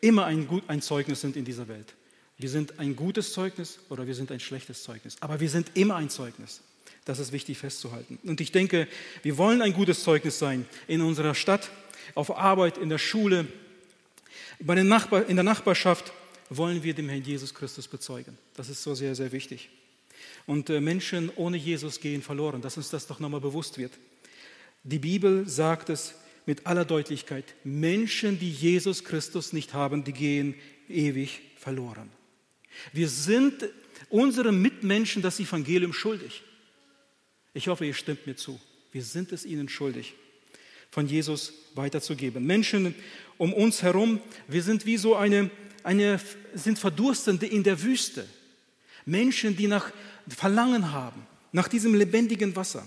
immer 0.00 0.26
ein, 0.26 0.48
ein 0.66 0.82
Zeugnis 0.82 1.20
sind 1.20 1.36
in 1.36 1.44
dieser 1.44 1.68
Welt. 1.68 1.94
Wir 2.38 2.48
sind 2.48 2.78
ein 2.78 2.94
gutes 2.94 3.32
Zeugnis 3.32 3.80
oder 3.88 4.06
wir 4.06 4.14
sind 4.14 4.30
ein 4.30 4.40
schlechtes 4.40 4.82
Zeugnis. 4.84 5.16
Aber 5.20 5.40
wir 5.40 5.50
sind 5.50 5.72
immer 5.74 5.96
ein 5.96 6.08
Zeugnis. 6.08 6.60
Das 7.04 7.18
ist 7.18 7.32
wichtig 7.32 7.58
festzuhalten. 7.58 8.18
Und 8.22 8.40
ich 8.40 8.52
denke, 8.52 8.86
wir 9.22 9.38
wollen 9.38 9.60
ein 9.60 9.72
gutes 9.72 10.02
Zeugnis 10.02 10.38
sein 10.38 10.66
in 10.86 11.00
unserer 11.00 11.34
Stadt, 11.34 11.70
auf 12.14 12.36
Arbeit, 12.36 12.78
in 12.78 12.88
der 12.88 12.98
Schule, 12.98 13.46
bei 14.60 14.74
den 14.74 14.88
Nachbar, 14.88 15.26
in 15.28 15.36
der 15.36 15.44
Nachbarschaft 15.44 16.12
wollen 16.50 16.82
wir 16.82 16.94
dem 16.94 17.08
Herrn 17.08 17.22
Jesus 17.22 17.54
Christus 17.54 17.86
bezeugen. 17.86 18.36
Das 18.54 18.68
ist 18.68 18.82
so 18.82 18.94
sehr, 18.94 19.14
sehr 19.14 19.32
wichtig. 19.32 19.68
Und 20.46 20.70
äh, 20.70 20.80
Menschen 20.80 21.30
ohne 21.36 21.56
Jesus 21.56 22.00
gehen 22.00 22.22
verloren, 22.22 22.62
dass 22.62 22.76
uns 22.76 22.90
das 22.90 23.06
doch 23.06 23.20
nochmal 23.20 23.40
bewusst 23.40 23.78
wird. 23.78 23.92
Die 24.82 24.98
Bibel 24.98 25.48
sagt 25.48 25.90
es 25.90 26.14
mit 26.46 26.66
aller 26.66 26.84
Deutlichkeit, 26.84 27.44
Menschen, 27.64 28.38
die 28.38 28.50
Jesus 28.50 29.04
Christus 29.04 29.52
nicht 29.52 29.74
haben, 29.74 30.04
die 30.04 30.12
gehen 30.12 30.54
ewig 30.88 31.40
verloren. 31.56 32.10
Wir 32.92 33.08
sind 33.08 33.68
unseren 34.08 34.60
Mitmenschen 34.60 35.22
das 35.22 35.40
Evangelium 35.40 35.92
schuldig. 35.92 36.42
Ich 37.54 37.68
hoffe, 37.68 37.86
ihr 37.86 37.94
stimmt 37.94 38.26
mir 38.26 38.36
zu. 38.36 38.60
Wir 38.92 39.02
sind 39.02 39.32
es 39.32 39.44
ihnen 39.44 39.68
schuldig 39.68 40.14
von 40.90 41.06
Jesus 41.06 41.52
weiterzugeben. 41.74 42.44
Menschen 42.44 42.94
um 43.36 43.52
uns 43.52 43.82
herum, 43.82 44.20
wir 44.46 44.62
sind 44.62 44.86
wie 44.86 44.96
so 44.96 45.14
eine, 45.14 45.50
eine 45.82 46.20
sind 46.54 46.78
Verdurstende 46.78 47.46
in 47.46 47.62
der 47.62 47.82
Wüste. 47.82 48.26
Menschen, 49.04 49.56
die 49.56 49.66
nach 49.66 49.92
Verlangen 50.28 50.92
haben, 50.92 51.26
nach 51.52 51.68
diesem 51.68 51.94
lebendigen 51.94 52.54
Wasser, 52.56 52.86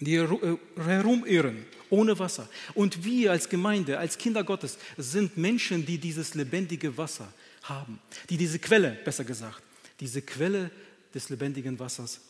die 0.00 0.16
äh, 0.16 0.56
herumirren 0.76 1.64
ohne 1.90 2.18
Wasser. 2.18 2.48
Und 2.74 3.04
wir 3.04 3.32
als 3.32 3.48
Gemeinde, 3.48 3.98
als 3.98 4.18
Kinder 4.18 4.42
Gottes, 4.44 4.78
sind 4.96 5.36
Menschen, 5.36 5.86
die 5.86 5.98
dieses 5.98 6.34
lebendige 6.34 6.96
Wasser 6.96 7.32
haben, 7.68 8.00
die 8.30 8.36
diese 8.36 8.58
Quelle, 8.58 8.98
besser 9.04 9.24
gesagt, 9.24 9.62
diese 10.00 10.22
Quelle 10.22 10.70
des 11.14 11.28
lebendigen 11.28 11.78
Wassers 11.78 12.20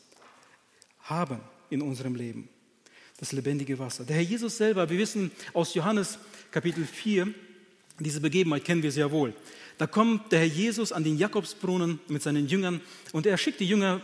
haben 1.00 1.40
in 1.70 1.82
unserem 1.82 2.14
Leben 2.14 2.48
das 3.18 3.32
lebendige 3.32 3.78
Wasser. 3.78 4.04
Der 4.04 4.16
Herr 4.16 4.22
Jesus 4.22 4.56
selber, 4.56 4.88
wir 4.90 4.98
wissen 4.98 5.30
aus 5.52 5.74
Johannes 5.74 6.18
Kapitel 6.50 6.84
4, 6.84 7.32
diese 7.98 8.20
Begebenheit 8.20 8.64
kennen 8.64 8.82
wir 8.82 8.92
sehr 8.92 9.10
wohl. 9.10 9.34
Da 9.78 9.86
kommt 9.86 10.32
der 10.32 10.40
Herr 10.40 10.46
Jesus 10.46 10.92
an 10.92 11.04
den 11.04 11.16
Jakobsbrunnen 11.16 11.98
mit 12.08 12.22
seinen 12.22 12.46
Jüngern 12.46 12.80
und 13.12 13.26
er 13.26 13.38
schickt 13.38 13.60
die 13.60 13.68
Jünger 13.68 14.00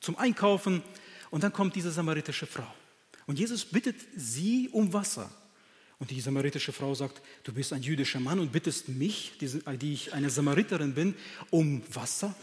zum 0.00 0.16
Einkaufen 0.16 0.82
und 1.30 1.42
dann 1.42 1.52
kommt 1.52 1.74
diese 1.74 1.90
samaritische 1.90 2.46
Frau. 2.46 2.66
Und 3.26 3.38
Jesus 3.38 3.64
bittet 3.64 3.96
sie 4.14 4.68
um 4.70 4.92
Wasser. 4.92 5.30
Und 5.98 6.10
die 6.10 6.20
samaritische 6.20 6.72
Frau 6.72 6.94
sagt, 6.94 7.22
du 7.42 7.52
bist 7.52 7.72
ein 7.72 7.82
jüdischer 7.82 8.20
Mann 8.20 8.38
und 8.38 8.52
bittest 8.52 8.88
mich, 8.88 9.32
die 9.40 9.92
ich 9.92 10.12
eine 10.12 10.28
Samariterin 10.28 10.94
bin, 10.94 11.14
um 11.50 11.82
Wasser? 11.92 12.34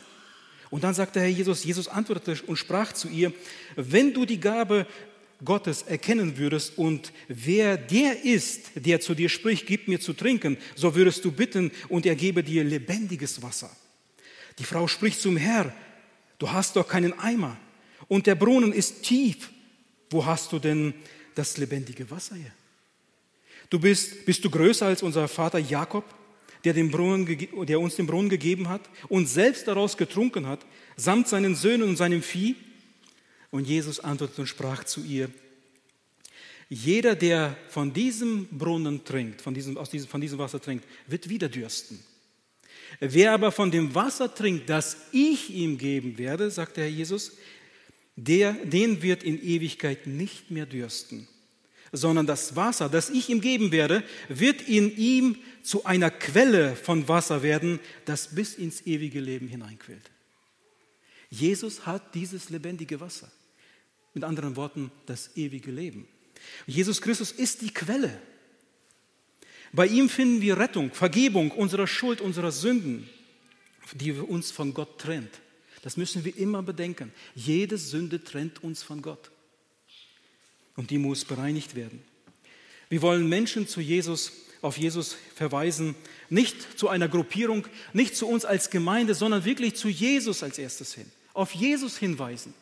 Und 0.72 0.84
dann 0.84 0.96
sagt 0.96 1.16
der 1.16 1.24
Herr 1.24 1.30
Jesus, 1.30 1.64
Jesus 1.64 1.88
antwortete 1.88 2.44
und 2.48 2.58
sprach 2.58 2.94
zu 2.94 3.08
ihr, 3.08 3.32
wenn 3.76 4.12
du 4.12 4.26
die 4.26 4.40
Gabe 4.40 4.88
Gottes 5.46 5.84
erkennen 5.84 6.38
würdest 6.38 6.80
und 6.80 7.14
wer 7.28 7.78
der 7.78 8.24
ist, 8.24 8.72
der 8.76 9.00
zu 9.00 9.14
dir 9.14 9.30
spricht, 9.30 9.68
gib 9.68 9.88
mir 9.88 10.00
zu 10.00 10.14
trinken, 10.14 10.58
so 10.76 10.96
würdest 10.96 11.24
du 11.26 11.32
bitten 11.32 11.72
und 11.90 12.08
er 12.08 12.16
gebe 12.16 12.44
dir 12.44 12.64
lebendiges 12.64 13.44
Wasser. 13.44 13.70
Die 14.58 14.64
Frau 14.64 14.88
spricht 14.88 15.20
zum 15.22 15.38
Herr, 15.38 15.76
du 16.40 16.52
hast 16.52 16.76
doch 16.76 16.88
keinen 16.88 17.20
Eimer 17.20 17.58
und 18.08 18.26
der 18.26 18.36
Brunnen 18.36 18.74
ist 18.74 19.04
tief. 19.04 19.52
Wo 20.10 20.26
hast 20.26 20.52
du 20.52 20.60
denn 20.60 20.94
das 21.36 21.58
lebendige 21.58 22.10
Wasser 22.10 22.36
her? 22.36 22.52
Du 23.74 23.80
bist, 23.80 24.24
bist 24.28 24.46
du 24.46 24.52
größer 24.52 24.86
als 24.86 25.02
unser 25.02 25.28
Vater 25.28 25.58
Jakob, 25.58 26.06
der, 26.64 26.76
den 26.76 26.92
Brunnen, 26.92 27.26
der 27.66 27.80
uns 27.80 27.96
den 27.96 28.06
Brunnen 28.06 28.30
gegeben 28.30 28.70
hat 28.70 28.88
und 29.10 29.26
selbst 29.26 29.68
daraus 29.68 29.98
getrunken 29.98 30.46
hat, 30.46 30.64
samt 30.96 31.28
seinen 31.28 31.56
Söhnen 31.56 31.90
und 31.90 31.96
seinem 31.96 32.22
Vieh? 32.22 32.56
Und 33.50 33.68
Jesus 33.68 34.00
antwortete 34.00 34.42
und 34.42 34.48
sprach 34.48 34.84
zu 34.84 35.02
ihr, 35.02 35.28
jeder, 36.70 37.16
der 37.16 37.58
von 37.68 37.92
diesem 37.92 38.46
Brunnen 38.52 39.06
trinkt, 39.06 39.42
von 39.42 39.56
diesem, 39.56 39.76
aus 39.76 39.90
diesem, 39.90 40.08
von 40.08 40.22
diesem 40.22 40.38
Wasser 40.38 40.62
trinkt, 40.62 40.86
wird 41.08 41.28
wieder 41.28 41.50
dürsten. 41.50 41.98
Wer 43.00 43.32
aber 43.32 43.52
von 43.52 43.72
dem 43.72 43.96
Wasser 43.96 44.36
trinkt, 44.36 44.70
das 44.70 44.98
ich 45.12 45.50
ihm 45.50 45.80
geben 45.80 46.20
werde, 46.20 46.52
sagt 46.52 46.78
der 46.78 46.84
Herr 46.84 46.92
Jesus, 46.92 47.38
der, 48.16 48.54
den 48.54 49.02
wird 49.02 49.24
in 49.24 49.44
Ewigkeit 49.44 50.06
nicht 50.06 50.52
mehr 50.52 50.68
dürsten, 50.68 51.28
sondern 51.94 52.26
das 52.26 52.56
Wasser, 52.56 52.90
das 52.90 53.10
ich 53.10 53.30
ihm 53.30 53.40
geben 53.40 53.72
werde, 53.72 54.04
wird 54.28 54.64
in 54.64 54.96
ihm 54.98 55.38
zu 55.62 55.86
einer 55.86 56.12
Quelle 56.12 56.76
von 56.76 57.08
Wasser 57.08 57.44
werden, 57.44 57.80
das 58.06 58.36
bis 58.36 58.56
ins 58.56 58.82
ewige 58.86 59.22
Leben 59.22 59.48
hineinquillt. 59.48 60.12
Jesus 61.30 61.86
hat 61.86 62.14
dieses 62.16 62.50
lebendige 62.50 63.00
Wasser. 63.00 63.32
Mit 64.14 64.24
anderen 64.24 64.56
Worten, 64.56 64.92
das 65.06 65.38
ewige 65.38 65.72
Leben. 65.72 66.08
Jesus 66.68 67.02
Christus 67.02 67.32
ist 67.32 67.62
die 67.62 67.74
Quelle. 67.74 68.20
Bei 69.72 69.88
ihm 69.88 70.10
finden 70.10 70.42
wir 70.42 70.58
Rettung, 70.58 70.94
Vergebung 70.94 71.52
unserer 71.52 71.88
Schuld, 71.88 72.22
unserer 72.22 72.52
Sünden, 72.52 73.10
die 73.96 74.12
uns 74.12 74.52
von 74.52 74.74
Gott 74.74 75.00
trennt. 75.00 75.42
Das 75.82 75.98
müssen 75.98 76.24
wir 76.26 76.38
immer 76.38 76.64
bedenken. 76.64 77.12
Jede 77.36 77.78
Sünde 77.78 78.24
trennt 78.24 78.64
uns 78.64 78.84
von 78.84 79.02
Gott. 79.02 79.32
Und 80.76 80.90
die 80.90 80.98
muss 80.98 81.26
bereinigt 81.26 81.76
werden. 81.76 82.02
Wir 82.90 83.02
wollen 83.02 83.28
Menschen 83.28 83.68
zu 83.68 83.82
Jesus, 83.82 84.32
auf 84.62 84.78
Jesus 84.78 85.16
verweisen, 85.36 85.96
nicht 86.30 86.80
zu 86.80 86.90
einer 86.90 87.08
Gruppierung, 87.08 87.68
nicht 87.92 88.16
zu 88.16 88.28
uns 88.28 88.46
als 88.46 88.70
Gemeinde, 88.70 89.14
sondern 89.14 89.46
wirklich 89.46 89.76
zu 89.76 89.90
Jesus 89.90 90.44
als 90.44 90.58
erstes 90.58 90.94
hin. 90.94 91.12
Auf 91.34 91.54
Jesus 91.54 91.98
hinweisen. 91.98 92.54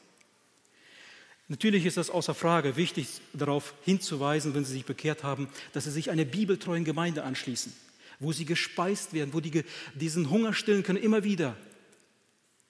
Natürlich 1.52 1.86
ist 1.86 1.98
das 1.98 2.10
außer 2.10 2.34
Frage 2.34 2.78
wichtig, 2.78 3.08
darauf 3.34 3.74
hinzuweisen, 3.84 4.56
wenn 4.56 4.64
Sie 4.64 4.72
sich 4.72 4.86
bekehrt 4.86 5.24
haben, 5.24 5.50
dass 5.74 5.84
Sie 5.84 5.92
sich 5.92 6.10
einer 6.10 6.24
bibeltreuen 6.24 6.86
Gemeinde 6.86 7.24
anschließen, 7.24 7.74
wo 8.22 8.32
Sie 8.32 8.46
gespeist 8.46 9.12
werden, 9.12 9.34
wo 9.34 9.42
die 9.42 9.66
diesen 9.94 10.30
Hunger 10.30 10.54
stillen 10.54 10.84
können, 10.84 11.04
immer 11.04 11.26
wieder, 11.26 11.58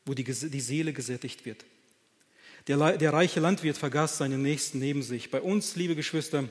wo 0.06 0.16
die, 0.16 0.24
die 0.24 0.62
Seele 0.62 0.94
gesättigt 0.94 1.46
wird. 1.46 1.64
Der, 2.68 2.98
der 2.98 3.14
reiche 3.14 3.40
Landwirt 3.40 3.78
vergaß 3.78 4.18
seinen 4.18 4.42
Nächsten 4.42 4.80
neben 4.80 5.02
sich. 5.02 5.32
Bei 5.32 5.42
uns, 5.42 5.76
liebe 5.76 5.96
Geschwister, 5.96 6.46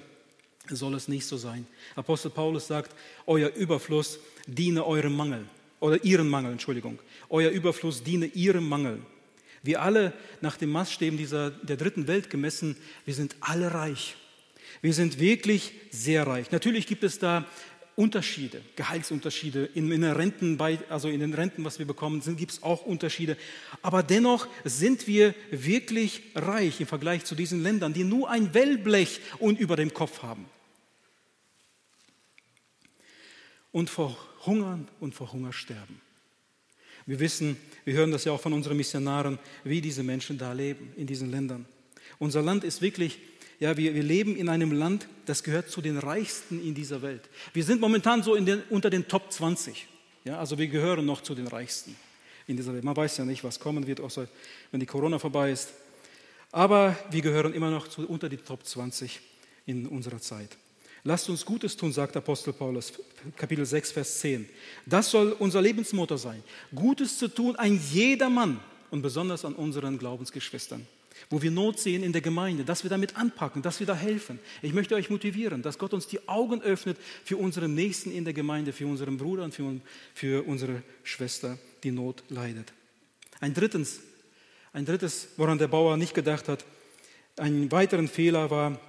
soll 0.68 0.94
es 0.94 1.08
nicht 1.08 1.26
so 1.26 1.36
sein. 1.36 1.66
Apostel 1.96 2.30
Paulus 2.30 2.66
sagt, 2.66 2.94
euer 3.26 3.50
Überfluss 3.50 4.18
diene 4.46 4.84
eurem 4.86 5.14
Mangel, 5.14 5.44
oder 5.80 6.02
ihren 6.04 6.28
Mangel, 6.28 6.52
Entschuldigung. 6.52 6.98
Euer 7.28 7.50
Überfluss 7.50 8.02
diene 8.02 8.26
ihrem 8.26 8.68
Mangel. 8.68 9.00
Wir 9.62 9.82
alle 9.82 10.12
nach 10.40 10.56
den 10.56 10.70
Maßstäben 10.70 11.18
dieser, 11.18 11.50
der 11.50 11.76
dritten 11.76 12.06
Welt 12.06 12.30
gemessen, 12.30 12.76
wir 13.04 13.14
sind 13.14 13.36
alle 13.40 13.72
reich. 13.74 14.16
Wir 14.82 14.94
sind 14.94 15.18
wirklich 15.18 15.72
sehr 15.90 16.26
reich. 16.26 16.50
Natürlich 16.50 16.86
gibt 16.86 17.04
es 17.04 17.18
da 17.18 17.46
Unterschiede, 17.96 18.62
Gehaltsunterschiede. 18.76 19.66
In, 19.74 19.90
in, 19.92 20.02
den 20.02 20.12
Renten, 20.12 20.58
also 20.88 21.08
in 21.08 21.20
den 21.20 21.34
Renten, 21.34 21.64
was 21.64 21.78
wir 21.78 21.86
bekommen, 21.86 22.22
gibt 22.36 22.52
es 22.52 22.62
auch 22.62 22.84
Unterschiede. 22.84 23.36
Aber 23.82 24.02
dennoch 24.02 24.48
sind 24.64 25.06
wir 25.06 25.34
wirklich 25.50 26.22
reich 26.34 26.80
im 26.80 26.86
Vergleich 26.86 27.24
zu 27.24 27.34
diesen 27.34 27.62
Ländern, 27.62 27.92
die 27.92 28.04
nur 28.04 28.30
ein 28.30 28.54
Wellblech 28.54 29.20
und 29.38 29.58
über 29.58 29.76
dem 29.76 29.92
Kopf 29.92 30.22
haben. 30.22 30.46
Und 33.72 33.90
vor 33.90 34.16
Hungern 34.46 34.88
und 34.98 35.14
vor 35.14 35.32
Hunger 35.32 35.52
sterben. 35.52 36.00
Wir 37.06 37.20
wissen, 37.20 37.56
wir 37.84 37.94
hören 37.94 38.10
das 38.10 38.24
ja 38.24 38.32
auch 38.32 38.40
von 38.40 38.52
unseren 38.52 38.76
Missionaren, 38.76 39.38
wie 39.64 39.80
diese 39.80 40.02
Menschen 40.02 40.38
da 40.38 40.52
leben, 40.52 40.92
in 40.96 41.06
diesen 41.06 41.30
Ländern. 41.30 41.66
Unser 42.18 42.42
Land 42.42 42.64
ist 42.64 42.82
wirklich, 42.82 43.18
ja, 43.60 43.76
wir, 43.76 43.94
wir 43.94 44.02
leben 44.02 44.36
in 44.36 44.48
einem 44.48 44.72
Land, 44.72 45.06
das 45.26 45.42
gehört 45.44 45.68
zu 45.68 45.82
den 45.82 45.98
reichsten 45.98 46.66
in 46.66 46.74
dieser 46.74 47.02
Welt. 47.02 47.28
Wir 47.52 47.62
sind 47.62 47.78
momentan 47.80 48.22
so 48.22 48.34
den, 48.34 48.62
unter 48.70 48.88
den 48.88 49.06
Top 49.06 49.30
20. 49.30 49.86
Ja, 50.24 50.38
also 50.38 50.56
wir 50.56 50.66
gehören 50.66 51.04
noch 51.04 51.20
zu 51.20 51.34
den 51.34 51.46
reichsten 51.46 51.94
in 52.46 52.56
dieser 52.56 52.72
Welt. 52.72 52.84
Man 52.84 52.96
weiß 52.96 53.18
ja 53.18 53.26
nicht, 53.26 53.44
was 53.44 53.60
kommen 53.60 53.86
wird, 53.86 54.00
außer 54.00 54.26
wenn 54.70 54.80
die 54.80 54.86
Corona 54.86 55.18
vorbei 55.18 55.52
ist. 55.52 55.74
Aber 56.50 56.96
wir 57.10 57.20
gehören 57.20 57.52
immer 57.52 57.70
noch 57.70 57.86
zu, 57.86 58.08
unter 58.08 58.30
die 58.30 58.38
Top 58.38 58.64
20 58.64 59.20
in 59.66 59.86
unserer 59.86 60.20
Zeit. 60.20 60.56
Lasst 61.04 61.28
uns 61.28 61.44
Gutes 61.44 61.76
tun, 61.76 61.92
sagt 61.92 62.16
Apostel 62.16 62.54
Paulus, 62.54 62.94
Kapitel 63.36 63.66
6, 63.66 63.92
Vers 63.92 64.20
10. 64.20 64.48
Das 64.86 65.10
soll 65.10 65.32
unser 65.38 65.60
Lebensmotto 65.60 66.16
sein. 66.16 66.42
Gutes 66.74 67.18
zu 67.18 67.28
tun, 67.28 67.56
ein 67.56 67.78
jedermann 67.92 68.58
und 68.90 69.02
besonders 69.02 69.44
an 69.44 69.54
unseren 69.54 69.98
Glaubensgeschwistern 69.98 70.86
wo 71.28 71.42
wir 71.42 71.50
Not 71.50 71.78
sehen 71.78 72.02
in 72.02 72.12
der 72.12 72.22
Gemeinde, 72.22 72.64
dass 72.64 72.82
wir 72.82 72.90
damit 72.90 73.16
anpacken, 73.16 73.62
dass 73.62 73.80
wir 73.80 73.86
da 73.86 73.94
helfen. 73.94 74.38
Ich 74.62 74.72
möchte 74.72 74.94
euch 74.94 75.10
motivieren, 75.10 75.62
dass 75.62 75.78
Gott 75.78 75.92
uns 75.92 76.06
die 76.06 76.26
Augen 76.28 76.62
öffnet 76.62 76.96
für 77.24 77.36
unseren 77.36 77.74
Nächsten 77.74 78.10
in 78.10 78.24
der 78.24 78.32
Gemeinde, 78.32 78.72
für 78.72 78.86
unseren 78.86 79.18
Bruder 79.18 79.44
und 79.44 79.54
für, 79.54 79.80
für 80.14 80.46
unsere 80.46 80.82
Schwester, 81.02 81.58
die 81.82 81.90
Not 81.90 82.22
leidet. 82.28 82.72
Ein 83.40 83.54
drittes, 83.54 84.00
ein 84.72 84.84
drittes, 84.84 85.28
woran 85.36 85.58
der 85.58 85.68
Bauer 85.68 85.96
nicht 85.96 86.14
gedacht 86.14 86.48
hat, 86.48 86.64
ein 87.36 87.70
weiterer 87.72 88.06
Fehler 88.06 88.50
war, 88.50 88.80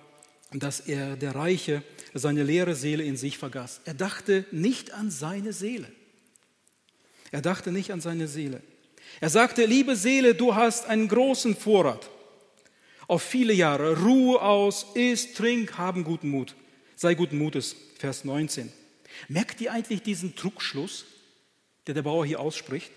dass 0.53 0.81
er, 0.81 1.15
der 1.15 1.35
Reiche, 1.35 1.83
seine 2.13 2.43
leere 2.43 2.75
Seele 2.75 3.03
in 3.03 3.17
sich 3.17 3.37
vergaß. 3.37 3.81
Er 3.85 3.93
dachte 3.93 4.45
nicht 4.51 4.91
an 4.93 5.09
seine 5.09 5.53
Seele. 5.53 5.87
Er 7.31 7.41
dachte 7.41 7.71
nicht 7.71 7.91
an 7.91 8.01
seine 8.01 8.27
Seele. 8.27 8.61
Er 9.21 9.29
sagte, 9.29 9.65
liebe 9.65 9.95
Seele, 9.95 10.35
du 10.35 10.55
hast 10.55 10.85
einen 10.87 11.07
großen 11.07 11.55
Vorrat 11.55 12.09
auf 13.11 13.23
viele 13.23 13.51
Jahre. 13.51 13.97
Ruhe 13.97 14.41
aus, 14.41 14.85
isst, 14.93 15.35
trink, 15.35 15.77
haben 15.77 16.05
guten 16.05 16.29
Mut. 16.29 16.55
Sei 16.95 17.13
guten 17.13 17.37
Mutes, 17.37 17.75
Vers 17.99 18.23
19. 18.23 18.71
Merkt 19.27 19.59
ihr 19.59 19.73
eigentlich 19.73 20.01
diesen 20.01 20.37
Trugschluss, 20.37 21.03
der 21.87 21.93
der 21.93 22.03
Bauer 22.03 22.25
hier 22.25 22.39
ausspricht? 22.39 22.89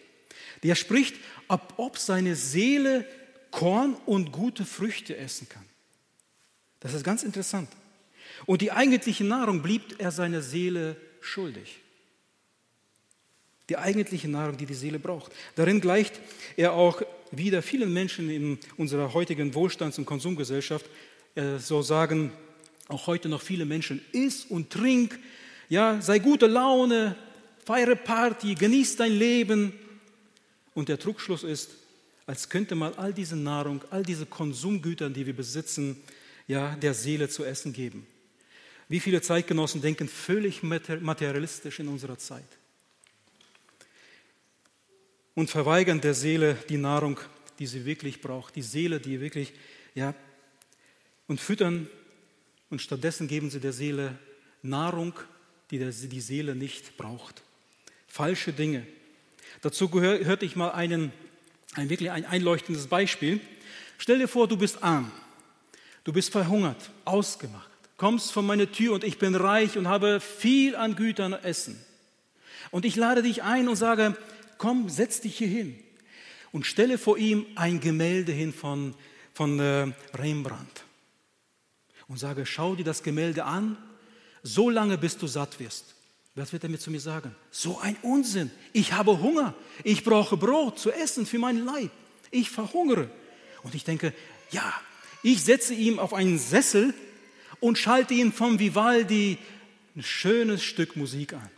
Der 0.62 0.76
spricht, 0.76 1.16
ob, 1.48 1.74
ob 1.78 1.98
seine 1.98 2.36
Seele 2.36 3.04
Korn 3.50 3.96
und 4.06 4.30
gute 4.30 4.64
Früchte 4.64 5.16
essen 5.16 5.48
kann. 5.48 5.64
Das 6.78 6.94
ist 6.94 7.02
ganz 7.02 7.24
interessant. 7.24 7.68
Und 8.46 8.62
die 8.62 8.70
eigentliche 8.70 9.24
Nahrung 9.24 9.62
blieb 9.62 9.96
er 9.98 10.12
seiner 10.12 10.42
Seele 10.42 10.96
schuldig. 11.22 11.80
Die 13.68 13.76
eigentliche 13.78 14.28
Nahrung, 14.28 14.56
die 14.56 14.66
die 14.66 14.74
Seele 14.74 14.98
braucht. 14.98 15.32
Darin 15.54 15.80
gleicht 15.80 16.20
er 16.56 16.72
auch 16.72 17.02
wieder 17.30 17.62
vielen 17.62 17.92
Menschen 17.92 18.28
in 18.30 18.58
unserer 18.76 19.14
heutigen 19.14 19.54
Wohlstands- 19.54 19.98
und 19.98 20.04
Konsumgesellschaft. 20.04 20.86
So 21.58 21.82
sagen 21.82 22.32
auch 22.88 23.06
heute 23.06 23.28
noch 23.28 23.40
viele 23.40 23.64
Menschen, 23.64 24.02
iss 24.12 24.44
und 24.44 24.70
trink, 24.70 25.18
ja, 25.70 26.00
sei 26.02 26.18
gute 26.18 26.46
Laune, 26.46 27.16
feiere 27.64 27.96
Party, 27.96 28.54
genieß 28.54 28.96
dein 28.96 29.12
Leben. 29.12 29.72
Und 30.74 30.90
der 30.90 30.98
Trugschluss 30.98 31.42
ist, 31.42 31.70
als 32.26 32.48
könnte 32.50 32.74
man 32.74 32.92
all 32.94 33.14
diese 33.14 33.36
Nahrung, 33.36 33.82
all 33.90 34.02
diese 34.02 34.26
Konsumgüter, 34.26 35.08
die 35.08 35.24
wir 35.24 35.34
besitzen, 35.34 35.96
ja, 36.46 36.76
der 36.76 36.92
Seele 36.92 37.30
zu 37.30 37.44
essen 37.44 37.72
geben. 37.72 38.06
Wie 38.88 39.00
viele 39.00 39.22
Zeitgenossen 39.22 39.80
denken 39.80 40.08
völlig 40.08 40.62
materialistisch 40.62 41.80
in 41.80 41.88
unserer 41.88 42.18
Zeit 42.18 42.44
und 45.34 45.50
verweigern 45.50 46.00
der 46.00 46.14
Seele 46.14 46.56
die 46.68 46.76
Nahrung, 46.76 47.18
die 47.58 47.66
sie 47.66 47.84
wirklich 47.84 48.20
braucht, 48.20 48.56
die 48.56 48.62
Seele, 48.62 49.00
die 49.00 49.20
wirklich, 49.20 49.52
ja, 49.94 50.14
und 51.26 51.40
füttern 51.40 51.88
und 52.70 52.80
stattdessen 52.80 53.28
geben 53.28 53.50
sie 53.50 53.60
der 53.60 53.72
Seele 53.72 54.18
Nahrung, 54.62 55.14
die 55.70 55.78
die 55.78 56.20
Seele 56.20 56.54
nicht 56.54 56.96
braucht. 56.96 57.42
Falsche 58.06 58.52
Dinge. 58.52 58.86
Dazu 59.62 59.90
hörte 60.00 60.44
ich 60.44 60.56
mal 60.56 60.70
einen, 60.70 61.12
ein 61.74 61.88
wirklich 61.90 62.10
ein 62.10 62.24
einleuchtendes 62.24 62.86
Beispiel. 62.86 63.40
Stell 63.98 64.18
dir 64.18 64.28
vor, 64.28 64.48
du 64.48 64.56
bist 64.56 64.82
arm, 64.82 65.10
du 66.04 66.12
bist 66.12 66.30
verhungert, 66.30 66.90
ausgemacht, 67.04 67.70
kommst 67.96 68.32
vor 68.32 68.42
meine 68.42 68.70
Tür 68.70 68.92
und 68.94 69.04
ich 69.04 69.18
bin 69.18 69.34
reich 69.34 69.78
und 69.78 69.88
habe 69.88 70.20
viel 70.20 70.76
an 70.76 70.96
Gütern 70.96 71.32
Essen. 71.32 71.80
Und 72.70 72.84
ich 72.84 72.96
lade 72.96 73.22
dich 73.22 73.42
ein 73.42 73.68
und 73.68 73.76
sage, 73.76 74.16
komm, 74.64 74.88
setz 74.88 75.20
dich 75.20 75.36
hier 75.36 75.48
hin 75.48 75.78
und 76.50 76.64
stelle 76.64 76.96
vor 76.96 77.18
ihm 77.18 77.44
ein 77.54 77.80
Gemälde 77.80 78.32
hin 78.32 78.50
von, 78.54 78.94
von 79.34 79.60
äh, 79.60 79.92
Rembrandt 80.14 80.84
und 82.08 82.18
sage, 82.18 82.46
schau 82.46 82.74
dir 82.74 82.84
das 82.84 83.02
Gemälde 83.02 83.44
an, 83.44 83.76
so 84.42 84.70
lange 84.70 84.96
bis 84.96 85.18
du 85.18 85.26
satt 85.26 85.60
wirst. 85.60 85.94
Was 86.34 86.54
wird 86.54 86.62
er 86.62 86.70
mir 86.70 86.78
zu 86.78 86.90
mir 86.90 87.00
sagen? 87.00 87.34
So 87.50 87.78
ein 87.78 87.94
Unsinn. 88.00 88.50
Ich 88.72 88.94
habe 88.94 89.20
Hunger. 89.20 89.54
Ich 89.84 90.02
brauche 90.02 90.38
Brot 90.38 90.78
zu 90.78 90.90
essen 90.90 91.26
für 91.26 91.38
meinen 91.38 91.66
Leib. 91.66 91.90
Ich 92.30 92.48
verhungere. 92.48 93.10
Und 93.64 93.74
ich 93.74 93.84
denke, 93.84 94.14
ja, 94.50 94.72
ich 95.22 95.44
setze 95.44 95.74
ihm 95.74 95.98
auf 95.98 96.14
einen 96.14 96.38
Sessel 96.38 96.94
und 97.60 97.76
schalte 97.76 98.14
ihm 98.14 98.32
vom 98.32 98.58
Vivaldi 98.58 99.36
ein 99.94 100.02
schönes 100.02 100.62
Stück 100.62 100.96
Musik 100.96 101.34
an. 101.34 101.50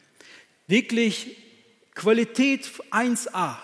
Wirklich 0.66 1.45
Qualität 1.96 2.70
1a 2.90 3.56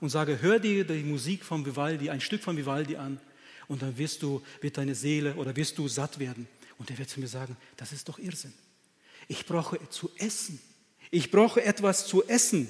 und 0.00 0.10
sage, 0.10 0.40
hör 0.40 0.60
dir 0.60 0.84
die 0.84 1.02
Musik 1.02 1.44
von 1.44 1.66
Vivaldi, 1.66 2.08
ein 2.08 2.20
Stück 2.20 2.40
von 2.40 2.56
Vivaldi 2.56 2.96
an 2.96 3.20
und 3.66 3.82
dann 3.82 3.98
wirst 3.98 4.22
du, 4.22 4.40
wird 4.60 4.78
deine 4.78 4.94
Seele 4.94 5.34
oder 5.34 5.54
wirst 5.56 5.76
du 5.76 5.88
satt 5.88 6.20
werden. 6.20 6.48
Und 6.78 6.88
er 6.88 6.98
wird 6.98 7.10
zu 7.10 7.18
mir 7.18 7.26
sagen, 7.26 7.56
das 7.76 7.92
ist 7.92 8.08
doch 8.08 8.18
Irrsinn. 8.20 8.54
Ich 9.26 9.44
brauche 9.44 9.76
zu 9.90 10.08
essen. 10.18 10.60
Ich 11.10 11.32
brauche 11.32 11.62
etwas 11.64 12.06
zu 12.06 12.26
essen. 12.28 12.68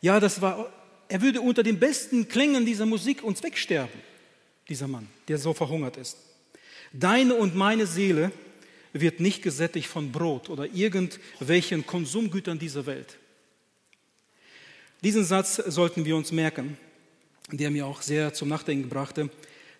Ja, 0.00 0.18
das 0.18 0.40
war, 0.40 0.72
er 1.08 1.20
würde 1.20 1.42
unter 1.42 1.62
den 1.62 1.78
besten 1.78 2.26
Klängen 2.26 2.64
dieser 2.64 2.86
Musik 2.86 3.22
uns 3.22 3.42
wegsterben, 3.42 4.00
dieser 4.66 4.88
Mann, 4.88 5.08
der 5.28 5.36
so 5.36 5.52
verhungert 5.52 5.98
ist. 5.98 6.16
Deine 6.94 7.34
und 7.34 7.54
meine 7.54 7.86
Seele 7.86 8.32
wird 8.94 9.20
nicht 9.20 9.42
gesättigt 9.42 9.88
von 9.88 10.10
Brot 10.10 10.48
oder 10.48 10.66
irgendwelchen 10.72 11.86
Konsumgütern 11.86 12.58
dieser 12.58 12.86
Welt. 12.86 13.18
Diesen 15.04 15.22
Satz 15.22 15.56
sollten 15.56 16.06
wir 16.06 16.16
uns 16.16 16.32
merken, 16.32 16.78
der 17.52 17.70
mir 17.70 17.86
auch 17.86 18.00
sehr 18.00 18.32
zum 18.32 18.48
Nachdenken 18.48 18.88
brachte. 18.88 19.28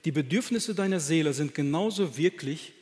Die 0.04 0.12
Bedürfnisse 0.12 0.74
deiner 0.74 1.00
Seele 1.00 1.32
sind 1.32 1.54
genauso 1.54 2.18
wirklich 2.18 2.74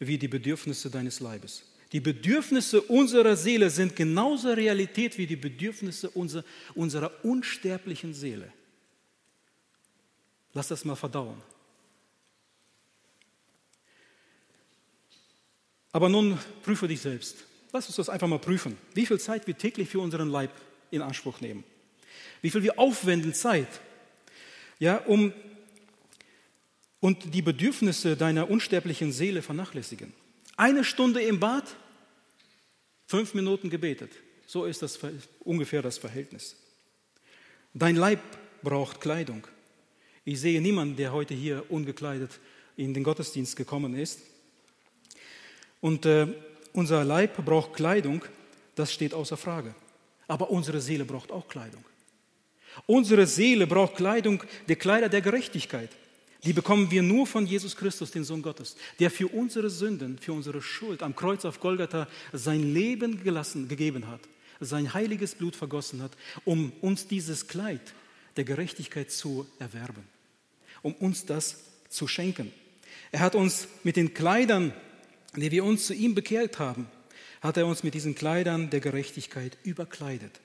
wie 0.00 0.18
die 0.18 0.26
Bedürfnisse 0.26 0.90
deines 0.90 1.20
Leibes. 1.20 1.62
Die 1.92 2.00
Bedürfnisse 2.00 2.82
unserer 2.82 3.36
Seele 3.36 3.70
sind 3.70 3.94
genauso 3.94 4.50
Realität 4.50 5.18
wie 5.18 5.28
die 5.28 5.36
Bedürfnisse 5.36 6.10
unserer, 6.10 6.42
unserer 6.74 7.12
unsterblichen 7.24 8.12
Seele. 8.12 8.52
Lass 10.52 10.66
das 10.66 10.84
mal 10.84 10.96
verdauen. 10.96 11.40
Aber 15.92 16.08
nun 16.08 16.40
prüfe 16.64 16.88
dich 16.88 17.00
selbst. 17.00 17.44
Lass 17.72 17.86
uns 17.86 17.94
das 17.94 18.08
einfach 18.08 18.26
mal 18.26 18.40
prüfen. 18.40 18.76
Wie 18.94 19.06
viel 19.06 19.20
Zeit 19.20 19.46
wir 19.46 19.56
täglich 19.56 19.88
für 19.88 20.00
unseren 20.00 20.28
Leib 20.28 20.50
in 20.90 21.00
Anspruch 21.00 21.40
nehmen 21.40 21.62
wie 22.44 22.50
viel 22.50 22.62
wir 22.62 22.78
aufwenden, 22.78 23.32
Zeit, 23.32 23.80
ja, 24.78 24.98
um 24.98 25.32
und 27.00 27.32
die 27.32 27.40
Bedürfnisse 27.40 28.18
deiner 28.18 28.50
unsterblichen 28.50 29.12
Seele 29.12 29.40
vernachlässigen. 29.40 30.12
Eine 30.54 30.84
Stunde 30.84 31.22
im 31.22 31.40
Bad, 31.40 31.74
fünf 33.06 33.32
Minuten 33.32 33.70
gebetet. 33.70 34.10
So 34.46 34.66
ist 34.66 34.82
das 34.82 34.98
ungefähr 35.40 35.80
das 35.80 35.96
Verhältnis. 35.96 36.54
Dein 37.72 37.96
Leib 37.96 38.20
braucht 38.62 39.00
Kleidung. 39.00 39.46
Ich 40.26 40.38
sehe 40.38 40.60
niemanden, 40.60 40.96
der 40.96 41.14
heute 41.14 41.32
hier 41.32 41.64
ungekleidet 41.70 42.40
in 42.76 42.92
den 42.92 43.04
Gottesdienst 43.04 43.56
gekommen 43.56 43.96
ist. 43.96 44.20
Und 45.80 46.04
äh, 46.04 46.26
unser 46.74 47.04
Leib 47.04 47.42
braucht 47.42 47.72
Kleidung, 47.72 48.22
das 48.74 48.92
steht 48.92 49.14
außer 49.14 49.38
Frage. 49.38 49.74
Aber 50.28 50.50
unsere 50.50 50.82
Seele 50.82 51.06
braucht 51.06 51.32
auch 51.32 51.48
Kleidung. 51.48 51.82
Unsere 52.86 53.26
Seele 53.26 53.66
braucht 53.66 53.96
Kleidung, 53.96 54.42
der 54.68 54.76
Kleider 54.76 55.08
der 55.08 55.20
Gerechtigkeit. 55.20 55.90
Die 56.44 56.52
bekommen 56.52 56.90
wir 56.90 57.02
nur 57.02 57.26
von 57.26 57.46
Jesus 57.46 57.74
Christus, 57.74 58.10
den 58.10 58.24
Sohn 58.24 58.42
Gottes, 58.42 58.76
der 58.98 59.10
für 59.10 59.28
unsere 59.28 59.70
Sünden, 59.70 60.18
für 60.18 60.34
unsere 60.34 60.60
Schuld 60.60 61.02
am 61.02 61.16
Kreuz 61.16 61.44
auf 61.46 61.58
Golgatha 61.58 62.06
sein 62.32 62.74
Leben 62.74 63.24
gelassen, 63.24 63.66
gegeben 63.66 64.08
hat, 64.08 64.20
sein 64.60 64.92
heiliges 64.92 65.34
Blut 65.34 65.56
vergossen 65.56 66.02
hat, 66.02 66.12
um 66.44 66.72
uns 66.82 67.06
dieses 67.06 67.48
Kleid 67.48 67.94
der 68.36 68.44
Gerechtigkeit 68.44 69.10
zu 69.10 69.46
erwerben, 69.58 70.04
um 70.82 70.94
uns 70.94 71.24
das 71.24 71.64
zu 71.88 72.06
schenken. 72.06 72.52
Er 73.10 73.20
hat 73.20 73.34
uns 73.34 73.68
mit 73.82 73.96
den 73.96 74.12
Kleidern, 74.12 74.74
die 75.36 75.50
wir 75.50 75.64
uns 75.64 75.86
zu 75.86 75.94
ihm 75.94 76.14
bekehrt 76.14 76.58
haben, 76.58 76.88
hat 77.40 77.56
er 77.56 77.66
uns 77.66 77.82
mit 77.82 77.94
diesen 77.94 78.14
Kleidern 78.14 78.68
der 78.68 78.80
Gerechtigkeit 78.80 79.56
überkleidet. 79.64 80.40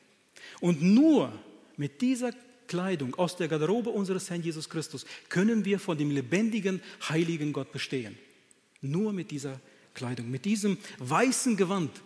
Und 0.62 0.82
nur 0.82 1.34
mit 1.80 2.02
dieser 2.02 2.34
Kleidung, 2.68 3.16
aus 3.16 3.38
der 3.38 3.48
Garderobe 3.48 3.90
unseres 3.90 4.30
Herrn 4.30 4.44
Jesus 4.44 4.70
Christus, 4.70 5.06
können 5.30 5.64
wir 5.66 5.80
von 5.80 5.98
dem 5.98 6.12
lebendigen, 6.12 6.82
heiligen 7.08 7.54
Gott 7.54 7.72
bestehen. 7.72 8.18
Nur 8.82 9.14
mit 9.14 9.32
dieser 9.32 9.60
Kleidung, 9.94 10.30
mit 10.30 10.46
diesem 10.46 10.78
weißen 11.00 11.56
Gewand, 11.56 12.02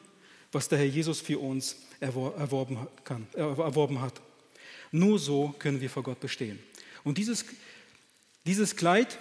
was 0.51 0.69
der 0.69 0.77
Herr 0.77 0.85
Jesus 0.85 1.19
für 1.19 1.39
uns 1.39 1.75
erworben, 1.99 2.87
kann, 3.03 3.27
erworben 3.33 3.99
hat. 3.99 4.21
Nur 4.91 5.17
so 5.17 5.55
können 5.57 5.81
wir 5.81 5.89
vor 5.89 6.03
Gott 6.03 6.19
bestehen. 6.19 6.59
Und 7.03 7.17
dieses, 7.17 7.43
dieses 8.45 8.75
Kleid 8.75 9.17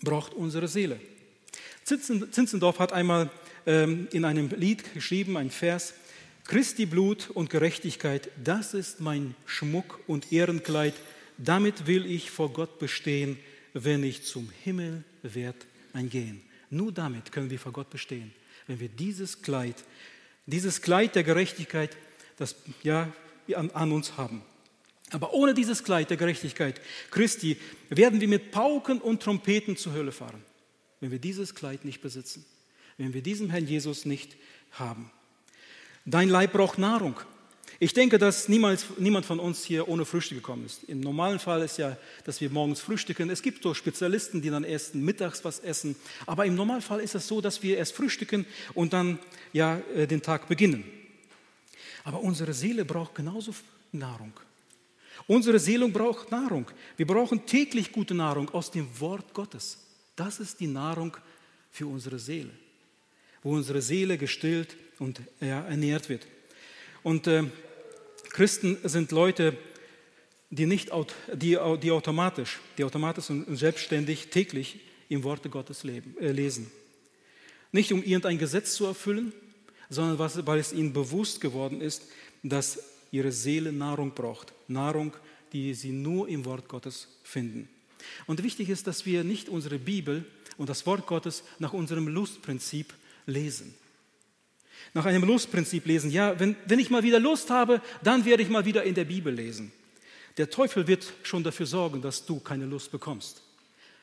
braucht 0.00 0.32
unsere 0.32 0.66
Seele. 0.66 0.98
Zinzendorf 1.84 2.78
hat 2.78 2.92
einmal 2.94 3.30
ähm, 3.66 4.08
in 4.12 4.24
einem 4.24 4.48
Lied 4.48 4.94
geschrieben, 4.94 5.36
ein 5.36 5.50
Vers, 5.50 5.92
Christi 6.48 6.86
Blut 6.86 7.28
und 7.28 7.50
Gerechtigkeit, 7.50 8.30
das 8.42 8.72
ist 8.72 9.02
mein 9.02 9.34
Schmuck 9.44 10.00
und 10.06 10.32
Ehrenkleid, 10.32 10.94
damit 11.36 11.86
will 11.86 12.06
ich 12.06 12.30
vor 12.30 12.50
Gott 12.54 12.78
bestehen, 12.78 13.38
wenn 13.74 14.02
ich 14.02 14.24
zum 14.24 14.48
Himmel 14.64 15.04
werd 15.22 15.66
eingehen. 15.92 16.40
Nur 16.70 16.90
damit 16.90 17.32
können 17.32 17.50
wir 17.50 17.58
vor 17.58 17.72
Gott 17.72 17.90
bestehen, 17.90 18.32
wenn 18.66 18.80
wir 18.80 18.88
dieses 18.88 19.42
Kleid, 19.42 19.76
dieses 20.46 20.80
Kleid 20.80 21.16
der 21.16 21.22
Gerechtigkeit, 21.22 21.94
das 22.38 22.56
ja 22.82 23.12
an, 23.54 23.70
an 23.72 23.92
uns 23.92 24.16
haben. 24.16 24.40
Aber 25.10 25.34
ohne 25.34 25.52
dieses 25.52 25.84
Kleid 25.84 26.08
der 26.08 26.16
Gerechtigkeit 26.16 26.80
Christi 27.10 27.58
werden 27.90 28.22
wir 28.22 28.28
mit 28.28 28.52
Pauken 28.52 29.02
und 29.02 29.22
Trompeten 29.22 29.76
zur 29.76 29.92
Hölle 29.92 30.12
fahren, 30.12 30.42
wenn 31.00 31.10
wir 31.10 31.18
dieses 31.18 31.54
Kleid 31.54 31.84
nicht 31.84 32.00
besitzen, 32.00 32.46
wenn 32.96 33.12
wir 33.12 33.20
diesen 33.20 33.50
Herrn 33.50 33.66
Jesus 33.66 34.06
nicht 34.06 34.38
haben. 34.70 35.10
Dein 36.10 36.30
Leib 36.30 36.54
braucht 36.54 36.78
Nahrung. 36.78 37.20
Ich 37.80 37.92
denke, 37.92 38.16
dass 38.18 38.48
niemals, 38.48 38.86
niemand 38.96 39.26
von 39.26 39.38
uns 39.38 39.62
hier 39.62 39.88
ohne 39.88 40.06
Frühstück 40.06 40.38
gekommen 40.38 40.64
ist. 40.64 40.84
Im 40.84 41.00
normalen 41.00 41.38
Fall 41.38 41.60
ist 41.60 41.76
ja, 41.76 41.98
dass 42.24 42.40
wir 42.40 42.48
morgens 42.48 42.80
frühstücken. 42.80 43.28
Es 43.28 43.42
gibt 43.42 43.62
so 43.62 43.74
Spezialisten, 43.74 44.40
die 44.40 44.48
dann 44.48 44.64
erst 44.64 44.94
mittags 44.94 45.44
was 45.44 45.58
essen. 45.58 45.96
Aber 46.24 46.46
im 46.46 46.54
Normalfall 46.54 47.00
ist 47.00 47.14
es 47.14 47.28
so, 47.28 47.42
dass 47.42 47.62
wir 47.62 47.76
erst 47.76 47.92
frühstücken 47.92 48.46
und 48.72 48.94
dann 48.94 49.18
ja 49.52 49.80
äh, 49.94 50.06
den 50.06 50.22
Tag 50.22 50.48
beginnen. 50.48 50.82
Aber 52.04 52.20
unsere 52.20 52.54
Seele 52.54 52.86
braucht 52.86 53.14
genauso 53.14 53.54
Nahrung. 53.92 54.32
Unsere 55.26 55.58
Seele 55.58 55.88
braucht 55.88 56.30
Nahrung. 56.30 56.70
Wir 56.96 57.06
brauchen 57.06 57.44
täglich 57.44 57.92
gute 57.92 58.14
Nahrung 58.14 58.48
aus 58.48 58.70
dem 58.70 58.88
Wort 58.98 59.34
Gottes. 59.34 59.76
Das 60.16 60.40
ist 60.40 60.58
die 60.58 60.68
Nahrung 60.68 61.18
für 61.70 61.86
unsere 61.86 62.18
Seele, 62.18 62.52
wo 63.42 63.52
unsere 63.52 63.82
Seele 63.82 64.16
gestillt 64.16 64.74
und 64.98 65.20
ja, 65.40 65.64
ernährt 65.66 66.08
wird. 66.08 66.26
Und 67.02 67.26
äh, 67.26 67.44
Christen 68.30 68.78
sind 68.84 69.10
Leute, 69.12 69.56
die, 70.50 70.66
nicht, 70.66 70.90
die, 71.34 71.58
die, 71.82 71.90
automatisch, 71.90 72.58
die 72.76 72.84
automatisch 72.84 73.30
und 73.30 73.56
selbstständig 73.56 74.28
täglich 74.28 74.80
im 75.08 75.22
Worte 75.24 75.48
Gottes 75.48 75.84
leben, 75.84 76.16
äh, 76.20 76.32
lesen. 76.32 76.70
Nicht 77.72 77.92
um 77.92 78.02
irgendein 78.02 78.38
Gesetz 78.38 78.74
zu 78.74 78.86
erfüllen, 78.86 79.32
sondern 79.90 80.18
weil 80.18 80.58
es 80.58 80.72
ihnen 80.72 80.92
bewusst 80.92 81.40
geworden 81.40 81.80
ist, 81.80 82.04
dass 82.42 82.82
ihre 83.10 83.32
Seele 83.32 83.72
Nahrung 83.72 84.12
braucht. 84.14 84.52
Nahrung, 84.68 85.14
die 85.52 85.74
sie 85.74 85.92
nur 85.92 86.28
im 86.28 86.44
Wort 86.44 86.68
Gottes 86.68 87.08
finden. 87.22 87.68
Und 88.26 88.42
wichtig 88.42 88.68
ist, 88.68 88.86
dass 88.86 89.06
wir 89.06 89.24
nicht 89.24 89.48
unsere 89.48 89.78
Bibel 89.78 90.24
und 90.56 90.68
das 90.68 90.86
Wort 90.86 91.06
Gottes 91.06 91.42
nach 91.58 91.72
unserem 91.72 92.08
Lustprinzip 92.08 92.94
lesen. 93.26 93.74
Nach 94.94 95.06
einem 95.06 95.24
Lustprinzip 95.24 95.86
lesen. 95.86 96.10
Ja, 96.10 96.38
wenn, 96.38 96.56
wenn 96.66 96.78
ich 96.78 96.90
mal 96.90 97.02
wieder 97.02 97.20
Lust 97.20 97.50
habe, 97.50 97.80
dann 98.02 98.24
werde 98.24 98.42
ich 98.42 98.48
mal 98.48 98.64
wieder 98.64 98.82
in 98.84 98.94
der 98.94 99.04
Bibel 99.04 99.32
lesen. 99.32 99.72
Der 100.36 100.50
Teufel 100.50 100.86
wird 100.86 101.12
schon 101.24 101.42
dafür 101.42 101.66
sorgen, 101.66 102.00
dass 102.00 102.24
du 102.24 102.40
keine 102.40 102.64
Lust 102.64 102.92
bekommst. 102.92 103.42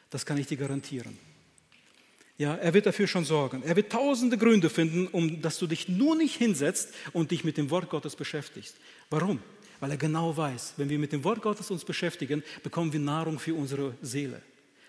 Das 0.09 0.25
kann 0.25 0.37
ich 0.37 0.47
dir 0.47 0.57
garantieren. 0.57 1.17
Ja, 2.37 2.55
er 2.55 2.73
wird 2.73 2.85
dafür 2.85 3.07
schon 3.07 3.23
sorgen. 3.23 3.63
Er 3.63 3.77
wird 3.77 3.91
tausende 3.91 4.37
Gründe 4.37 4.69
finden, 4.69 5.07
um 5.07 5.41
dass 5.41 5.57
du 5.57 5.67
dich 5.67 5.87
nur 5.87 6.15
nicht 6.17 6.35
hinsetzt 6.35 6.93
und 7.13 7.31
dich 7.31 7.45
mit 7.45 7.57
dem 7.57 7.69
Wort 7.69 7.89
Gottes 7.89 8.15
beschäftigst. 8.15 8.75
Warum? 9.09 9.39
Weil 9.79 9.91
er 9.91 9.97
genau 9.97 10.35
weiß, 10.35 10.73
wenn 10.77 10.89
wir 10.89 10.99
mit 10.99 11.13
dem 11.13 11.23
Wort 11.23 11.41
Gottes 11.41 11.71
uns 11.71 11.85
beschäftigen, 11.85 12.43
bekommen 12.63 12.91
wir 12.91 12.99
Nahrung 12.99 13.39
für 13.39 13.53
unsere 13.53 13.95
Seele. 14.01 14.41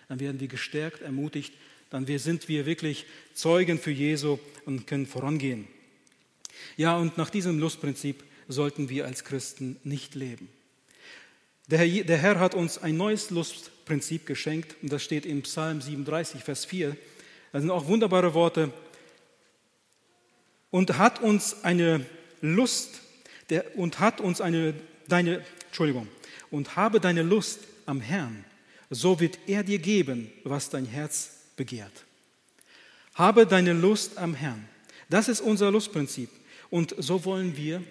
Dann 0.09 0.19
werden 0.19 0.39
wir 0.39 0.47
gestärkt, 0.47 1.01
ermutigt, 1.01 1.53
dann 1.89 2.05
sind 2.05 2.49
wir 2.49 2.65
wirklich 2.65 3.05
Zeugen 3.33 3.79
für 3.79 3.91
Jesu 3.91 4.39
und 4.65 4.85
können 4.87 5.05
vorangehen. 5.05 5.67
Ja, 6.75 6.97
und 6.97 7.17
nach 7.17 7.29
diesem 7.29 7.59
Lustprinzip 7.59 8.23
sollten 8.47 8.89
wir 8.89 9.05
als 9.05 9.23
Christen 9.23 9.79
nicht 9.83 10.15
leben. 10.15 10.49
Der 11.69 11.79
Herr, 11.79 12.03
der 12.03 12.17
Herr 12.17 12.39
hat 12.39 12.55
uns 12.55 12.77
ein 12.77 12.95
neues 12.95 13.29
Lustprinzip 13.29 14.25
geschenkt 14.25 14.75
und 14.81 14.91
das 14.91 15.03
steht 15.03 15.25
im 15.25 15.41
Psalm 15.41 15.81
37, 15.81 16.43
Vers 16.43 16.65
4. 16.65 16.95
Das 17.51 17.61
sind 17.61 17.71
auch 17.71 17.87
wunderbare 17.87 18.33
Worte. 18.33 18.71
Und 20.69 20.97
hat 20.97 21.21
uns 21.21 21.63
eine 21.63 22.05
Lust, 22.41 23.01
der, 23.49 23.77
und 23.77 23.99
hat 23.99 24.21
uns 24.21 24.41
eine, 24.41 24.73
deine, 25.07 25.43
Entschuldigung, 25.65 26.07
und 26.51 26.75
habe 26.75 26.99
deine 26.99 27.23
Lust 27.23 27.59
am 27.85 28.01
Herrn, 28.01 28.45
so 28.89 29.19
wird 29.19 29.39
er 29.47 29.63
dir 29.63 29.79
geben, 29.79 30.31
was 30.43 30.69
dein 30.69 30.85
Herz 30.85 31.31
begehrt. 31.55 32.05
Habe 33.15 33.45
deine 33.45 33.73
Lust 33.73 34.17
am 34.17 34.33
Herrn. 34.33 34.67
Das 35.09 35.27
ist 35.27 35.41
unser 35.41 35.71
Lustprinzip. 35.71 36.29
Und 36.69 36.95
so 36.97 37.23
wollen 37.25 37.55
wir 37.55 37.83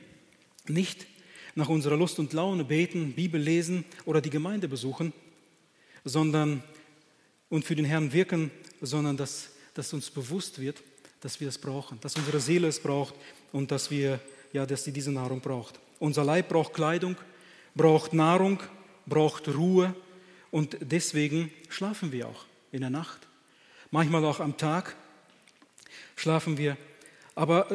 nicht 0.68 1.06
nach 1.54 1.68
unserer 1.68 1.96
Lust 1.96 2.18
und 2.18 2.32
Laune 2.32 2.64
beten, 2.64 3.12
Bibel 3.12 3.40
lesen 3.40 3.84
oder 4.04 4.20
die 4.20 4.30
Gemeinde 4.30 4.68
besuchen, 4.68 5.12
sondern 6.04 6.62
und 7.48 7.64
für 7.64 7.76
den 7.76 7.84
Herrn 7.84 8.12
wirken, 8.12 8.50
sondern 8.80 9.16
dass, 9.16 9.50
dass 9.74 9.92
uns 9.92 10.10
bewusst 10.10 10.60
wird, 10.60 10.82
dass 11.20 11.40
wir 11.40 11.48
es 11.48 11.58
brauchen, 11.58 11.98
dass 12.00 12.16
unsere 12.16 12.40
Seele 12.40 12.68
es 12.68 12.80
braucht 12.80 13.14
und 13.52 13.70
dass 13.70 13.90
wir 13.90 14.20
ja, 14.52 14.66
dass 14.66 14.84
sie 14.84 14.92
diese 14.92 15.12
Nahrung 15.12 15.40
braucht. 15.40 15.80
Unser 15.98 16.24
Leib 16.24 16.48
braucht 16.48 16.74
Kleidung, 16.74 17.16
braucht 17.74 18.12
Nahrung, 18.12 18.60
braucht 19.06 19.48
Ruhe 19.48 19.94
und 20.50 20.76
deswegen 20.80 21.50
schlafen 21.68 22.12
wir 22.12 22.28
auch 22.28 22.44
in 22.72 22.80
der 22.80 22.90
Nacht. 22.90 23.26
Manchmal 23.90 24.24
auch 24.24 24.40
am 24.40 24.56
Tag 24.56 24.96
schlafen 26.16 26.58
wir. 26.58 26.76
Aber 27.34 27.70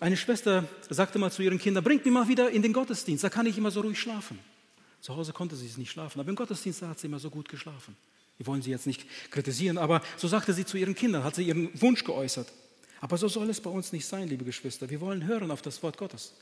eine 0.00 0.16
Schwester 0.16 0.64
sagte 0.88 1.18
mal 1.18 1.30
zu 1.30 1.42
ihren 1.42 1.58
Kindern, 1.58 1.84
bringt 1.84 2.04
mich 2.04 2.14
mal 2.14 2.28
wieder 2.28 2.50
in 2.50 2.62
den 2.62 2.72
Gottesdienst, 2.72 3.24
da 3.24 3.30
kann 3.30 3.46
ich 3.46 3.58
immer 3.58 3.70
so 3.70 3.80
ruhig 3.80 3.98
schlafen. 3.98 4.38
Zu 5.00 5.16
Hause 5.16 5.32
konnte 5.32 5.56
sie 5.56 5.68
nicht 5.78 5.90
schlafen, 5.90 6.20
aber 6.20 6.28
im 6.30 6.36
Gottesdienst 6.36 6.82
hat 6.82 6.98
sie 6.98 7.06
immer 7.06 7.18
so 7.18 7.30
gut 7.30 7.48
geschlafen. 7.48 7.96
Wir 8.36 8.46
wollen 8.46 8.62
sie 8.62 8.70
jetzt 8.70 8.86
nicht 8.86 9.04
kritisieren, 9.30 9.78
aber 9.78 10.02
so 10.16 10.28
sagte 10.28 10.52
sie 10.52 10.64
zu 10.64 10.76
ihren 10.76 10.94
Kindern, 10.94 11.24
hat 11.24 11.34
sie 11.34 11.42
ihren 11.42 11.70
Wunsch 11.80 12.04
geäußert. 12.04 12.52
Aber 13.00 13.16
so 13.16 13.28
soll 13.28 13.50
es 13.50 13.60
bei 13.60 13.70
uns 13.70 13.92
nicht 13.92 14.06
sein, 14.06 14.28
liebe 14.28 14.44
Geschwister. 14.44 14.88
Wir 14.90 15.00
wollen 15.00 15.26
hören 15.26 15.50
auf 15.50 15.62
das 15.62 15.82
Wort 15.82 15.96
Gottes. 15.96 16.34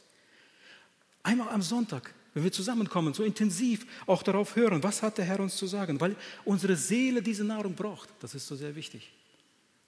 Einmal 1.22 1.48
am 1.48 1.62
Sonntag, 1.62 2.14
wenn 2.34 2.44
wir 2.44 2.52
zusammenkommen, 2.52 3.14
so 3.14 3.24
intensiv 3.24 3.86
auch 4.06 4.22
darauf 4.22 4.56
hören, 4.56 4.82
was 4.82 5.02
hat 5.02 5.18
der 5.18 5.24
Herr 5.24 5.40
uns 5.40 5.56
zu 5.56 5.66
sagen, 5.66 6.00
weil 6.00 6.16
unsere 6.44 6.76
Seele 6.76 7.22
diese 7.22 7.44
Nahrung 7.44 7.74
braucht. 7.74 8.10
Das 8.20 8.34
ist 8.34 8.46
so 8.46 8.56
sehr 8.56 8.74
wichtig. 8.76 9.10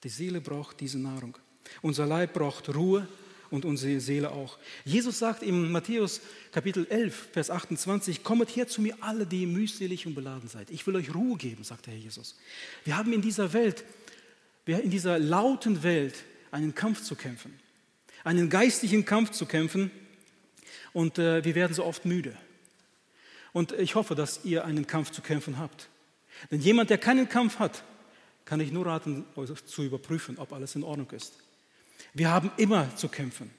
Die 0.03 0.09
Seele 0.09 0.41
braucht 0.41 0.81
diese 0.81 0.99
Nahrung. 0.99 1.37
Unser 1.83 2.07
Leib 2.07 2.33
braucht 2.35 2.75
Ruhe, 2.75 3.07
und 3.51 3.65
unsere 3.65 4.01
Seele 4.01 4.31
auch. 4.31 4.59
Jesus 4.85 5.19
sagt 5.19 5.43
in 5.43 5.71
Matthäus 5.71 6.21
Kapitel 6.53 6.87
11, 6.89 7.29
Vers 7.33 7.51
28, 7.51 8.23
kommet 8.23 8.55
her 8.55 8.69
zu 8.69 8.81
mir 8.83 8.97
alle, 9.01 9.27
die 9.27 9.47
mühselig 9.47 10.07
und 10.07 10.15
beladen 10.15 10.49
seid. 10.49 10.71
Ich 10.71 10.87
will 10.87 10.97
euch 10.97 11.15
Ruhe 11.15 11.37
geben, 11.37 11.65
sagt 11.65 11.87
der 11.87 11.95
Herr 11.95 12.01
Jesus. 12.01 12.37
Wir 12.85 12.97
haben 12.97 13.13
in 13.13 13.23
dieser 13.23 13.53
Welt, 13.53 13.85
in 14.67 14.91
dieser 14.91 15.19
lauten 15.19 15.83
Welt 15.83 16.15
einen 16.51 16.75
Kampf 16.75 17.03
zu 17.03 17.15
kämpfen, 17.15 17.59
einen 18.25 18.51
geistlichen 18.51 19.05
Kampf 19.05 19.31
zu 19.31 19.47
kämpfen 19.47 19.91
und 20.93 21.19
äh, 21.19 21.45
wir 21.45 21.55
werden 21.55 21.75
so 21.75 21.85
oft 21.85 22.05
müde. 22.05 22.37
Und 23.53 23.73
ich 23.73 23.95
hoffe, 23.95 24.15
dass 24.15 24.45
ihr 24.45 24.65
einen 24.65 24.87
Kampf 24.87 25.11
zu 25.11 25.23
kämpfen 25.23 25.59
habt. 25.59 25.89
Denn 26.51 26.61
jemand, 26.61 26.91
der 26.91 26.99
keinen 26.99 27.29
Kampf 27.29 27.59
hat, 27.59 27.83
kann 28.45 28.61
ich 28.61 28.73
nur 28.73 28.87
raten, 28.87 29.25
zu 29.67 29.83
überprüfen, 29.83 30.39
ob 30.39 30.53
alles 30.53 30.75
in 30.75 30.83
Ordnung 30.83 31.11
ist. 31.11 31.35
Wir 32.15 32.31
haben 32.31 32.51
immer 32.57 32.95
zu 32.97 33.09
kämpfen, 33.09 33.51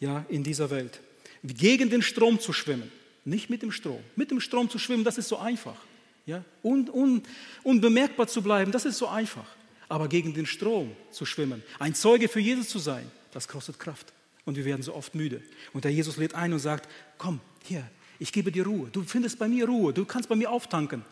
ja, 0.00 0.24
in 0.28 0.42
dieser 0.42 0.70
Welt. 0.70 1.00
Gegen 1.42 1.90
den 1.90 2.02
Strom 2.02 2.40
zu 2.40 2.52
schwimmen, 2.52 2.90
nicht 3.24 3.50
mit 3.50 3.62
dem 3.62 3.72
Strom. 3.72 4.02
Mit 4.16 4.30
dem 4.30 4.40
Strom 4.40 4.68
zu 4.70 4.78
schwimmen, 4.78 5.04
das 5.04 5.18
ist 5.18 5.28
so 5.28 5.38
einfach. 5.38 5.76
Ja, 6.24 6.44
un, 6.62 6.88
un, 6.88 7.22
unbemerkbar 7.64 8.28
zu 8.28 8.42
bleiben, 8.42 8.70
das 8.70 8.84
ist 8.84 8.98
so 8.98 9.08
einfach. 9.08 9.46
Aber 9.88 10.08
gegen 10.08 10.34
den 10.34 10.46
Strom 10.46 10.92
zu 11.10 11.26
schwimmen, 11.26 11.62
ein 11.78 11.94
Zeuge 11.94 12.28
für 12.28 12.40
Jesus 12.40 12.68
zu 12.68 12.78
sein, 12.78 13.10
das 13.32 13.48
kostet 13.48 13.78
Kraft. 13.78 14.12
Und 14.44 14.56
wir 14.56 14.64
werden 14.64 14.82
so 14.82 14.94
oft 14.94 15.14
müde. 15.14 15.42
Und 15.72 15.84
der 15.84 15.92
Jesus 15.92 16.16
lädt 16.16 16.34
ein 16.34 16.52
und 16.52 16.58
sagt, 16.58 16.88
komm, 17.18 17.40
hier, 17.64 17.88
ich 18.18 18.32
gebe 18.32 18.52
dir 18.52 18.64
Ruhe. 18.64 18.88
Du 18.90 19.02
findest 19.02 19.38
bei 19.38 19.48
mir 19.48 19.66
Ruhe. 19.66 19.92
Du 19.92 20.04
kannst 20.04 20.28
bei 20.28 20.36
mir 20.36 20.50
auftanken. 20.50 21.04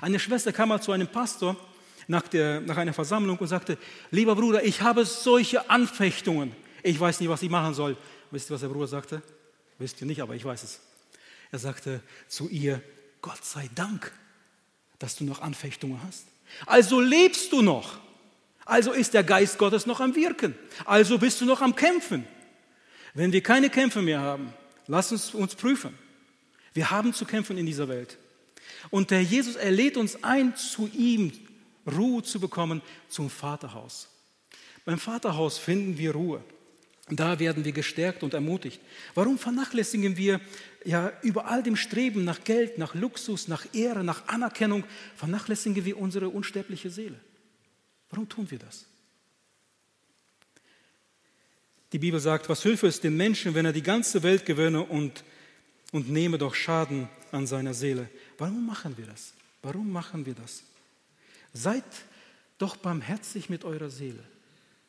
Eine 0.00 0.18
Schwester 0.18 0.52
kam 0.52 0.70
mal 0.70 0.80
zu 0.80 0.92
einem 0.92 1.08
Pastor 1.08 1.56
nach, 2.06 2.28
der, 2.28 2.60
nach 2.60 2.76
einer 2.76 2.92
Versammlung 2.92 3.38
und 3.38 3.48
sagte, 3.48 3.78
lieber 4.10 4.34
Bruder, 4.34 4.64
ich 4.64 4.82
habe 4.82 5.04
solche 5.04 5.70
Anfechtungen. 5.70 6.54
Ich 6.82 6.98
weiß 6.98 7.20
nicht, 7.20 7.28
was 7.28 7.42
ich 7.42 7.50
machen 7.50 7.74
soll. 7.74 7.96
Wisst 8.30 8.50
ihr, 8.50 8.54
was 8.54 8.60
der 8.60 8.68
Bruder 8.68 8.86
sagte? 8.86 9.22
Wisst 9.78 10.00
ihr 10.00 10.06
nicht, 10.06 10.20
aber 10.20 10.34
ich 10.34 10.44
weiß 10.44 10.62
es. 10.62 10.80
Er 11.50 11.58
sagte 11.58 12.00
zu 12.28 12.48
ihr, 12.48 12.82
Gott 13.22 13.44
sei 13.44 13.70
Dank, 13.74 14.12
dass 14.98 15.16
du 15.16 15.24
noch 15.24 15.40
Anfechtungen 15.40 16.00
hast. 16.06 16.26
Also 16.66 17.00
lebst 17.00 17.52
du 17.52 17.62
noch. 17.62 17.98
Also 18.64 18.92
ist 18.92 19.14
der 19.14 19.24
Geist 19.24 19.58
Gottes 19.58 19.86
noch 19.86 20.00
am 20.00 20.14
Wirken. 20.14 20.54
Also 20.84 21.18
bist 21.18 21.40
du 21.40 21.44
noch 21.44 21.60
am 21.60 21.76
Kämpfen. 21.76 22.26
Wenn 23.12 23.32
wir 23.32 23.42
keine 23.42 23.70
Kämpfe 23.70 24.02
mehr 24.02 24.20
haben, 24.20 24.52
lass 24.86 25.12
uns 25.12 25.34
uns 25.34 25.54
prüfen. 25.54 25.96
Wir 26.72 26.90
haben 26.90 27.14
zu 27.14 27.24
kämpfen 27.24 27.56
in 27.56 27.66
dieser 27.66 27.88
Welt. 27.88 28.18
Und 28.90 29.10
der 29.10 29.22
Jesus, 29.22 29.56
er 29.56 29.70
lädt 29.70 29.96
uns 29.96 30.22
ein, 30.24 30.56
zu 30.56 30.88
ihm 30.92 31.32
Ruhe 31.86 32.22
zu 32.22 32.40
bekommen, 32.40 32.82
zum 33.08 33.30
Vaterhaus. 33.30 34.08
Beim 34.84 34.98
Vaterhaus 34.98 35.58
finden 35.58 35.98
wir 35.98 36.12
Ruhe. 36.12 36.42
Da 37.10 37.38
werden 37.38 37.64
wir 37.64 37.72
gestärkt 37.72 38.22
und 38.22 38.32
ermutigt. 38.32 38.80
Warum 39.14 39.38
vernachlässigen 39.38 40.16
wir 40.16 40.40
ja 40.84 41.12
über 41.22 41.46
all 41.46 41.62
dem 41.62 41.76
Streben 41.76 42.24
nach 42.24 42.44
Geld, 42.44 42.78
nach 42.78 42.94
Luxus, 42.94 43.46
nach 43.46 43.66
Ehre, 43.74 44.02
nach 44.02 44.26
Anerkennung, 44.28 44.84
vernachlässigen 45.16 45.84
wir 45.84 45.98
unsere 45.98 46.28
unsterbliche 46.30 46.88
Seele? 46.88 47.20
Warum 48.08 48.28
tun 48.28 48.50
wir 48.50 48.58
das? 48.58 48.86
Die 51.92 51.98
Bibel 51.98 52.20
sagt, 52.20 52.48
was 52.48 52.62
hilfe 52.62 52.86
es 52.86 53.00
dem 53.00 53.16
Menschen, 53.16 53.54
wenn 53.54 53.66
er 53.66 53.72
die 53.72 53.82
ganze 53.82 54.22
Welt 54.22 54.46
gewönne 54.46 54.82
und, 54.82 55.24
und 55.92 56.10
nehme 56.10 56.38
doch 56.38 56.54
Schaden 56.54 57.08
an 57.32 57.46
seiner 57.46 57.74
Seele? 57.74 58.08
Warum 58.38 58.66
machen 58.66 58.96
wir 58.96 59.06
das? 59.06 59.34
Warum 59.62 59.92
machen 59.92 60.24
wir 60.24 60.34
das? 60.34 60.62
Seid 61.54 61.84
doch 62.58 62.76
barmherzig 62.76 63.48
mit 63.48 63.64
eurer 63.64 63.88
Seele. 63.88 64.22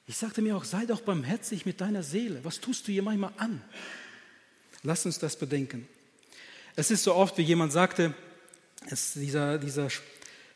Ich 0.07 0.17
sagte 0.17 0.41
mir 0.41 0.57
auch, 0.57 0.63
sei 0.63 0.85
doch 0.85 1.01
barmherzig 1.01 1.65
mit 1.65 1.79
deiner 1.79 2.03
Seele. 2.03 2.39
Was 2.43 2.59
tust 2.59 2.87
du 2.87 2.91
ihr 2.91 3.01
manchmal 3.01 3.33
an? 3.37 3.61
Lass 4.83 5.05
uns 5.05 5.17
das 5.17 5.35
bedenken. 5.35 5.87
Es 6.75 6.91
ist 6.91 7.03
so 7.03 7.15
oft, 7.15 7.37
wie 7.37 7.43
jemand 7.43 7.71
sagte, 7.71 8.13
es, 8.89 9.13
dieser, 9.13 9.57
dieser 9.57 9.87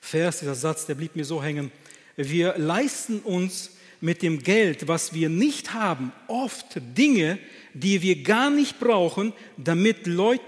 Vers, 0.01 0.39
dieser 0.39 0.55
Satz, 0.55 0.85
der 0.85 0.95
blieb 0.95 1.15
mir 1.15 1.25
so 1.25 1.41
hängen. 1.41 1.71
Wir 2.15 2.57
leisten 2.57 3.19
uns 3.19 3.71
mit 4.01 4.21
dem 4.21 4.43
Geld, 4.43 4.87
was 4.87 5.13
wir 5.13 5.29
nicht 5.29 5.73
haben, 5.73 6.11
oft 6.27 6.79
Dinge, 6.97 7.39
die 7.73 8.01
wir 8.01 8.23
gar 8.23 8.49
nicht 8.49 8.79
brauchen, 8.79 9.33
damit 9.57 10.07
Leute, 10.07 10.43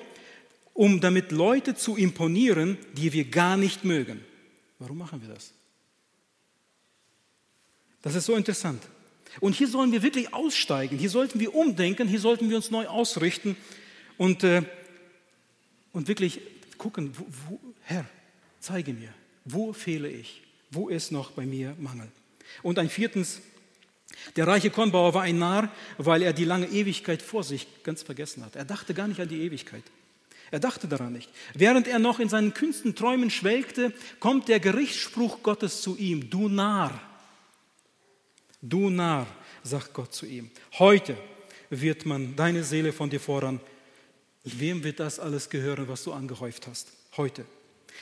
um 0.74 1.02
damit 1.02 1.32
Leute 1.32 1.76
zu 1.76 1.98
imponieren, 1.98 2.78
die 2.94 3.14
wir 3.14 3.26
gar 3.26 3.58
nicht 3.58 3.84
mögen. 3.84 4.24
Warum 4.82 4.98
machen 4.98 5.22
wir 5.22 5.30
das? 5.30 5.54
Das 8.02 8.16
ist 8.16 8.26
so 8.26 8.36
interessant. 8.36 8.82
Und 9.40 9.56
hier 9.56 9.68
sollen 9.68 9.92
wir 9.92 10.02
wirklich 10.02 10.34
aussteigen, 10.34 10.98
hier 10.98 11.12
sollten 11.12 11.40
wir 11.40 11.54
umdenken, 11.54 12.08
hier 12.08 12.20
sollten 12.20 12.50
wir 12.50 12.58
uns 12.58 12.72
neu 12.72 12.88
ausrichten 12.88 13.56
und, 14.18 14.44
äh, 14.44 14.64
und 15.94 16.08
wirklich 16.08 16.42
gucken, 16.80 17.14
wo, 17.16 17.26
wo, 17.48 17.60
Herr, 17.84 18.06
zeige 18.60 18.92
mir, 18.94 19.14
wo 19.46 19.72
fehle 19.72 20.10
ich, 20.10 20.42
wo 20.72 20.90
ist 20.90 21.12
noch 21.12 21.30
bei 21.30 21.46
mir 21.46 21.76
Mangel. 21.78 22.08
Und 22.64 22.80
ein 22.80 22.90
viertens, 22.90 23.40
der 24.36 24.48
reiche 24.48 24.72
Kornbauer 24.72 25.14
war 25.14 25.22
ein 25.22 25.38
Narr, 25.38 25.72
weil 26.00 26.24
er 26.24 26.34
die 26.34 26.44
lange 26.44 26.66
Ewigkeit 26.68 27.22
vor 27.22 27.44
sich 27.44 27.68
ganz 27.84 28.02
vergessen 28.02 28.44
hat. 28.44 28.56
Er 28.56 28.66
dachte 28.66 28.96
gar 28.96 29.08
nicht 29.08 29.22
an 29.22 29.30
die 29.30 29.44
Ewigkeit. 29.44 29.84
Er 30.52 30.60
dachte 30.60 30.88
daran 30.88 31.14
nicht. 31.14 31.30
Während 31.54 31.88
er 31.88 31.98
noch 31.98 32.20
in 32.20 32.28
seinen 32.28 32.54
kühnsten 32.54 32.94
Träumen 32.94 33.30
schwelgte, 33.30 33.94
kommt 34.20 34.50
der 34.50 34.60
Gerichtsspruch 34.60 35.42
Gottes 35.42 35.82
zu 35.82 35.96
ihm, 35.96 36.30
du 36.30 36.50
Narr. 36.50 37.02
Du 38.62 38.90
Narr, 38.90 39.28
sagt 39.64 39.94
Gott 39.94 40.14
zu 40.14 40.26
ihm, 40.26 40.52
heute 40.78 41.18
wird 41.70 42.06
man 42.06 42.36
deine 42.36 42.66
Seele 42.66 42.92
von 42.92 43.10
dir 43.10 43.22
fordern. 43.22 43.62
Wem 44.44 44.84
wird 44.84 45.00
das 45.00 45.20
alles 45.20 45.50
gehören, 45.50 45.88
was 45.88 46.04
du 46.04 46.12
angehäuft 46.12 46.68
hast? 46.68 46.90
Heute. 47.16 47.46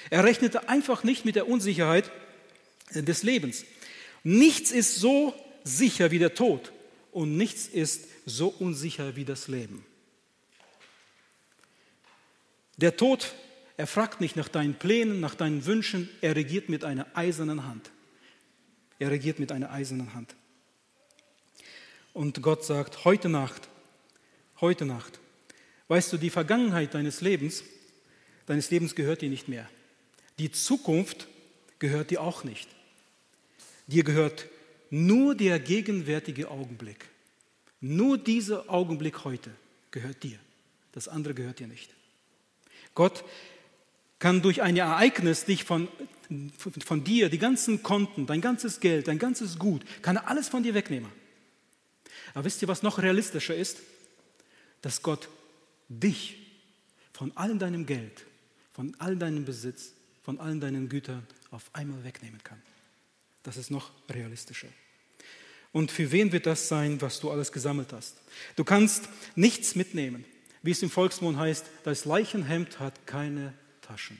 Er 0.10 0.24
rechnete 0.24 0.70
einfach 0.70 1.04
nicht 1.04 1.26
mit 1.26 1.36
der 1.36 1.47
Unsicherheit 1.47 2.10
des 2.93 3.22
Lebens. 3.22 3.64
Nichts 4.24 4.72
ist 4.72 4.95
so 4.95 5.36
sicher 5.64 6.10
wie 6.10 6.20
der 6.20 6.34
Tod 6.34 6.72
und 7.12 7.38
nichts 7.38 7.68
ist 7.68 8.06
so 8.26 8.47
unsicher 8.47 9.16
wie 9.16 9.26
das 9.26 9.47
Leben. 9.47 9.86
Der 12.80 12.95
Tod, 12.95 13.34
er 13.75 13.88
fragt 13.88 14.21
nicht 14.21 14.38
nach 14.38 14.47
deinen 14.47 14.73
Plänen, 14.73 15.19
nach 15.19 15.36
deinen 15.36 15.65
Wünschen, 15.65 16.09
er 16.21 16.38
regiert 16.38 16.69
mit 16.69 16.86
einer 16.86 17.07
eisernen 17.13 17.65
Hand. 17.65 17.91
Er 18.99 19.11
regiert 19.11 19.38
mit 19.38 19.51
einer 19.51 19.69
eisernen 19.69 20.13
Hand. 20.13 20.34
Und 22.13 22.41
Gott 22.41 22.63
sagt, 22.63 23.03
heute 23.03 23.27
Nacht, 23.27 23.67
heute 24.61 24.86
Nacht, 24.86 25.19
weißt 25.89 26.13
du, 26.13 26.17
die 26.17 26.30
Vergangenheit 26.30 26.93
deines 26.93 27.19
Lebens, 27.19 27.65
deines 28.45 28.71
Lebens 28.71 28.95
gehört 28.95 29.21
dir 29.21 29.30
nicht 29.30 29.49
mehr. 29.49 29.69
Die 30.38 30.49
Zukunft 30.49 31.27
gehört 31.80 32.11
dir 32.11 32.21
auch 32.21 32.45
nicht. 32.45 32.69
Dir 33.88 34.05
gehört 34.05 34.47
nur 34.89 35.36
der 35.36 35.59
gegenwärtige 35.59 36.49
Augenblick. 36.49 37.09
Nur 37.82 38.17
dieser 38.17 38.69
Augenblick 38.69 39.25
heute 39.25 39.51
gehört 39.91 40.23
dir. 40.23 40.39
Das 40.93 41.09
andere 41.09 41.34
gehört 41.34 41.59
dir 41.59 41.67
nicht. 41.67 41.99
Gott 42.96 43.24
kann 44.20 44.42
durch 44.42 44.62
ein 44.62 44.76
Ereignis 44.78 45.46
dich 45.46 45.64
von, 45.64 45.88
von, 46.86 47.04
dir, 47.04 47.30
die 47.30 47.38
ganzen 47.38 47.82
Konten, 47.84 48.26
dein 48.26 48.42
ganzes 48.42 48.80
Geld, 48.80 49.08
dein 49.08 49.20
ganzes 49.20 49.58
Gut, 49.58 49.84
kann 50.02 50.18
er 50.18 50.28
alles 50.28 50.50
von 50.50 50.64
dir 50.64 50.74
wegnehmen. 50.74 51.12
Aber 52.34 52.46
wisst 52.46 52.62
ihr, 52.62 52.68
was 52.68 52.84
noch 52.84 53.00
realistischer 53.00 53.56
ist? 53.56 53.80
Dass 54.82 55.02
Gott 55.02 55.30
dich 55.88 56.38
von 57.14 57.32
all 57.36 57.58
deinem 57.58 57.86
Geld, 57.86 58.26
von 58.74 58.96
all 59.00 59.16
deinem 59.16 59.46
Besitz, 59.46 59.94
von 60.24 60.40
all 60.40 60.60
deinen 60.60 60.90
Gütern 60.90 61.26
auf 61.52 61.70
einmal 61.74 62.04
wegnehmen 62.04 62.40
kann. 62.44 62.62
Das 63.44 63.58
ist 63.58 63.72
noch 63.72 63.92
realistischer. 64.10 64.68
Und 65.72 65.92
für 65.92 66.12
wen 66.12 66.32
wird 66.32 66.46
das 66.46 66.68
sein, 66.68 67.02
was 67.02 67.20
du 67.20 67.32
alles 67.32 67.52
gesammelt 67.52 67.94
hast? 67.94 68.18
Du 68.56 68.64
kannst 68.64 69.10
nichts 69.36 69.76
mitnehmen. 69.76 70.26
Wie 70.62 70.72
es 70.72 70.84
im 70.84 70.89
Volksmund 70.89 71.38
heißt, 71.38 71.66
das 71.84 72.05
Leichenhemd 72.05 72.80
hat 72.80 73.07
keine 73.07 73.53
Taschen. 73.82 74.18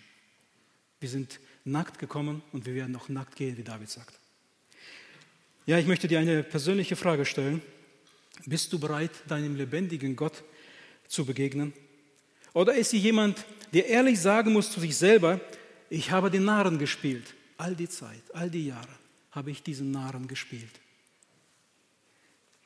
Wir 1.00 1.10
sind 1.10 1.40
nackt 1.66 2.00
gekommen 2.00 2.42
und 2.52 2.66
wir 2.66 2.76
werden 2.76 2.92
noch 2.92 3.10
nackt 3.10 3.36
gehen, 3.36 3.58
wie 3.58 3.64
David 3.64 3.90
sagt. 3.90 4.20
Ja, 5.66 5.78
ich 5.78 5.86
möchte 5.86 6.08
dir 6.08 6.20
eine 6.20 6.44
persönliche 6.44 6.96
Frage 6.96 7.26
stellen. 7.26 7.62
Bist 8.46 8.72
du 8.72 8.80
bereit, 8.80 9.12
deinem 9.28 9.56
lebendigen 9.56 10.16
Gott 10.16 10.44
zu 11.08 11.26
begegnen? 11.26 11.74
Oder 12.54 12.74
ist 12.74 12.92
sie 12.92 12.98
jemand, 12.98 13.46
der 13.74 13.88
ehrlich 13.88 14.20
sagen 14.20 14.54
muss 14.54 14.72
zu 14.72 14.80
sich 14.80 14.96
selber, 14.96 15.40
ich 15.90 16.12
habe 16.12 16.32
den 16.32 16.46
Narren 16.46 16.80
gespielt. 16.80 17.36
All 17.58 17.76
die 17.76 17.90
Zeit, 17.90 18.24
all 18.34 18.50
die 18.50 18.68
Jahre 18.68 18.88
habe 19.32 19.52
ich 19.52 19.62
diesen 19.62 19.92
Narren 19.92 20.28
gespielt. 20.28 20.80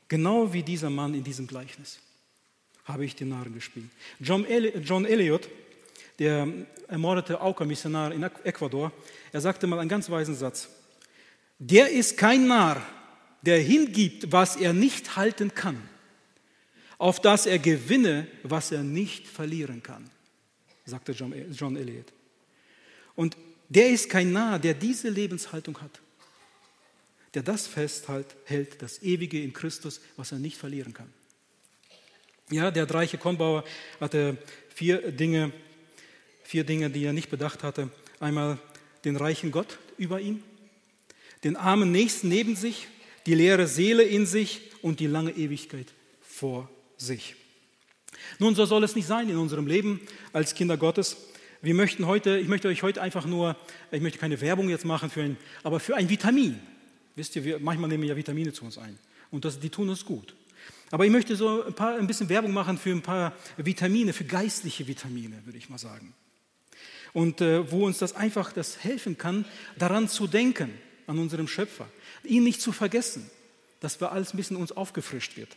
Genau 0.08 0.54
wie 0.54 0.62
dieser 0.62 0.90
Mann 0.90 1.16
in 1.16 1.24
diesem 1.24 1.48
Gleichnis 1.48 2.00
habe 2.86 3.06
ich 3.06 3.16
den 3.16 3.30
Narren 3.30 3.54
gespielt. 3.54 3.90
John, 4.20 4.46
Eli 4.46 4.78
John 4.80 5.06
Eliot, 5.06 5.50
der 6.20 6.48
ermordete 6.88 7.42
Auka-Missionar 7.42 8.12
in 8.12 8.24
Ecuador, 8.24 8.92
er 9.32 9.42
sagte 9.42 9.68
mal 9.68 9.80
einen 9.80 9.90
ganz 9.90 10.10
weisen 10.10 10.36
Satz. 10.36 10.70
Der 11.60 11.90
ist 11.90 12.18
kein 12.18 12.48
Narr, 12.48 12.86
der 13.42 13.60
hingibt, 13.60 14.32
was 14.32 14.56
er 14.56 14.74
nicht 14.74 15.16
halten 15.16 15.54
kann, 15.54 15.78
auf 16.98 17.22
das 17.22 17.46
er 17.46 17.60
gewinne, 17.60 18.28
was 18.44 18.72
er 18.72 18.84
nicht 18.84 19.28
verlieren 19.28 19.82
kann, 19.82 20.10
sagte 20.86 21.14
John 21.14 21.76
Eliot. 21.76 22.12
Und 23.16 23.38
der 23.70 23.90
ist 23.90 24.10
kein 24.10 24.32
Narr, 24.32 24.60
der 24.60 24.74
diese 24.74 25.10
Lebenshaltung 25.10 25.82
hat, 25.82 26.02
der 27.34 27.44
das 27.44 27.66
festhält, 27.66 28.36
hält, 28.46 28.82
das 28.82 29.02
Ewige 29.02 29.42
in 29.42 29.54
Christus, 29.54 30.02
was 30.16 30.32
er 30.32 30.40
nicht 30.40 30.58
verlieren 30.58 30.94
kann. 30.94 31.12
Ja, 32.52 32.72
der 32.72 32.90
reiche 32.90 33.18
Kornbauer 33.18 33.64
hatte 34.00 34.38
vier 34.74 35.12
Dinge, 35.12 35.52
vier 36.44 36.64
Dinge, 36.64 36.90
die 36.90 37.06
er 37.06 37.14
nicht 37.14 37.30
bedacht 37.30 37.64
hatte. 37.64 37.90
Einmal 38.20 38.60
den 39.06 39.16
reichen 39.16 39.52
Gott 39.52 39.80
über 39.98 40.20
ihm, 40.20 40.44
den 41.44 41.56
armen 41.56 41.92
Nächsten 41.92 42.30
neben 42.30 42.56
sich 42.56 42.88
die 43.26 43.36
leere 43.36 43.68
Seele 43.68 44.04
in 44.04 44.26
sich 44.26 44.62
und 44.82 45.00
die 45.00 45.08
lange 45.08 45.32
Ewigkeit 45.32 45.88
vor 46.22 46.70
sich. 46.98 47.36
Nun, 48.40 48.56
so 48.56 48.66
soll 48.66 48.84
es 48.84 48.96
nicht 48.96 49.08
sein 49.08 49.30
in 49.30 49.38
unserem 49.38 49.68
Leben 49.68 50.02
als 50.32 50.56
Kinder 50.56 50.78
Gottes. 50.78 51.18
Wir 51.62 51.74
möchten 51.74 52.08
heute, 52.08 52.38
ich 52.38 52.48
möchte 52.48 52.68
euch 52.68 52.84
heute 52.84 53.02
einfach 53.02 53.26
nur, 53.26 53.56
ich 53.92 54.02
möchte 54.02 54.20
keine 54.20 54.40
Werbung 54.42 54.70
jetzt 54.70 54.86
machen 54.86 55.10
für 55.10 55.22
ein, 55.22 55.38
aber 55.64 55.80
für 55.80 55.96
ein 55.96 56.10
Vitamin. 56.10 56.60
Wisst 57.16 57.36
ihr, 57.36 57.44
wir, 57.44 57.60
manchmal 57.60 57.90
nehmen 57.90 58.04
wir 58.04 58.10
ja 58.10 58.16
Vitamine 58.16 58.52
zu 58.52 58.66
uns 58.66 58.78
ein 58.78 58.98
und 59.32 59.46
das, 59.46 59.60
die 59.60 59.70
tun 59.70 59.90
uns 59.90 60.04
gut. 60.04 60.36
Aber 60.94 61.08
ich 61.08 61.12
möchte 61.12 61.36
so 61.36 61.64
ein, 61.64 61.74
paar, 61.74 61.96
ein 61.96 62.06
bisschen 62.06 62.30
Werbung 62.30 62.54
machen 62.54 62.78
für 62.78 62.92
ein 62.92 63.02
paar 63.02 63.34
Vitamine, 63.58 64.14
für 64.14 64.26
geistliche 64.26 64.86
Vitamine, 64.86 65.44
würde 65.44 65.58
ich 65.58 65.68
mal 65.68 65.80
sagen. 65.80 66.14
Und 67.14 67.42
äh, 67.42 67.72
wo 67.72 67.88
uns 67.88 67.98
das 67.98 68.16
einfach 68.16 68.54
das 68.54 68.84
helfen 68.84 69.18
kann, 69.18 69.44
daran 69.76 70.08
zu 70.08 70.28
denken, 70.28 70.72
an 71.08 71.18
unserem 71.18 71.48
Schöpfer 71.48 71.88
ihn 72.24 72.44
nicht 72.44 72.62
zu 72.62 72.72
vergessen, 72.72 73.28
dass 73.80 74.00
wir 74.00 74.12
alles 74.12 74.36
ein 74.36 74.38
bisschen 74.38 74.56
uns 74.56 74.72
aufgefrischt 74.72 75.36
wird. 75.36 75.50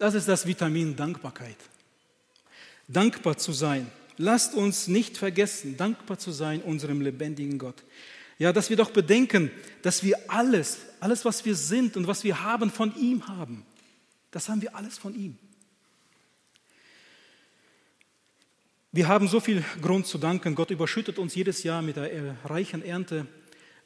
Das 0.00 0.14
ist 0.14 0.26
das 0.26 0.48
Vitamin 0.48 0.96
Dankbarkeit. 0.96 1.58
Dankbar 2.88 3.38
zu 3.38 3.52
sein. 3.52 3.92
lasst 4.16 4.54
uns 4.54 4.88
nicht 4.88 5.16
vergessen, 5.16 5.76
dankbar 5.76 6.18
zu 6.18 6.32
sein 6.32 6.62
unserem 6.62 7.00
lebendigen 7.00 7.58
Gott. 7.58 7.84
Ja, 8.40 8.54
dass 8.54 8.70
wir 8.70 8.76
doch 8.78 8.90
bedenken, 8.90 9.50
dass 9.82 10.02
wir 10.02 10.18
alles, 10.28 10.78
alles, 10.98 11.26
was 11.26 11.44
wir 11.44 11.54
sind 11.54 11.98
und 11.98 12.06
was 12.06 12.24
wir 12.24 12.42
haben, 12.42 12.70
von 12.70 12.96
ihm 12.96 13.28
haben. 13.28 13.66
Das 14.30 14.48
haben 14.48 14.62
wir 14.62 14.74
alles 14.74 14.96
von 14.96 15.14
ihm. 15.14 15.36
Wir 18.92 19.08
haben 19.08 19.28
so 19.28 19.40
viel 19.40 19.62
Grund 19.82 20.06
zu 20.06 20.16
danken. 20.16 20.54
Gott 20.54 20.70
überschüttet 20.70 21.18
uns 21.18 21.34
jedes 21.34 21.64
Jahr 21.64 21.82
mit 21.82 21.96
der 21.96 22.34
reichen 22.46 22.82
Ernte. 22.82 23.26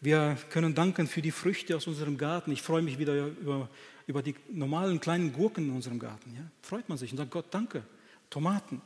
Wir 0.01 0.39
können 0.51 0.73
danken 0.73 1.09
für 1.09 1.21
die 1.21 1.33
Früchte 1.33 1.77
aus 1.77 1.89
unserem 1.89 2.17
Garten. 2.17 2.53
Ich 2.53 2.63
freue 2.63 2.83
mich 2.83 2.97
wieder 2.97 3.27
über, 3.27 3.69
über 4.07 4.23
die 4.23 4.37
normalen 4.53 5.01
kleinen 5.01 5.33
Gurken 5.33 5.65
in 5.65 5.75
unserem 5.75 5.99
Garten. 5.99 6.33
Ja? 6.33 6.49
Freut 6.63 6.89
man 6.89 6.97
sich 6.97 7.11
und 7.11 7.19
sagt 7.19 7.33
Gott, 7.33 7.47
danke. 7.51 7.83
Tomaten. 8.31 8.81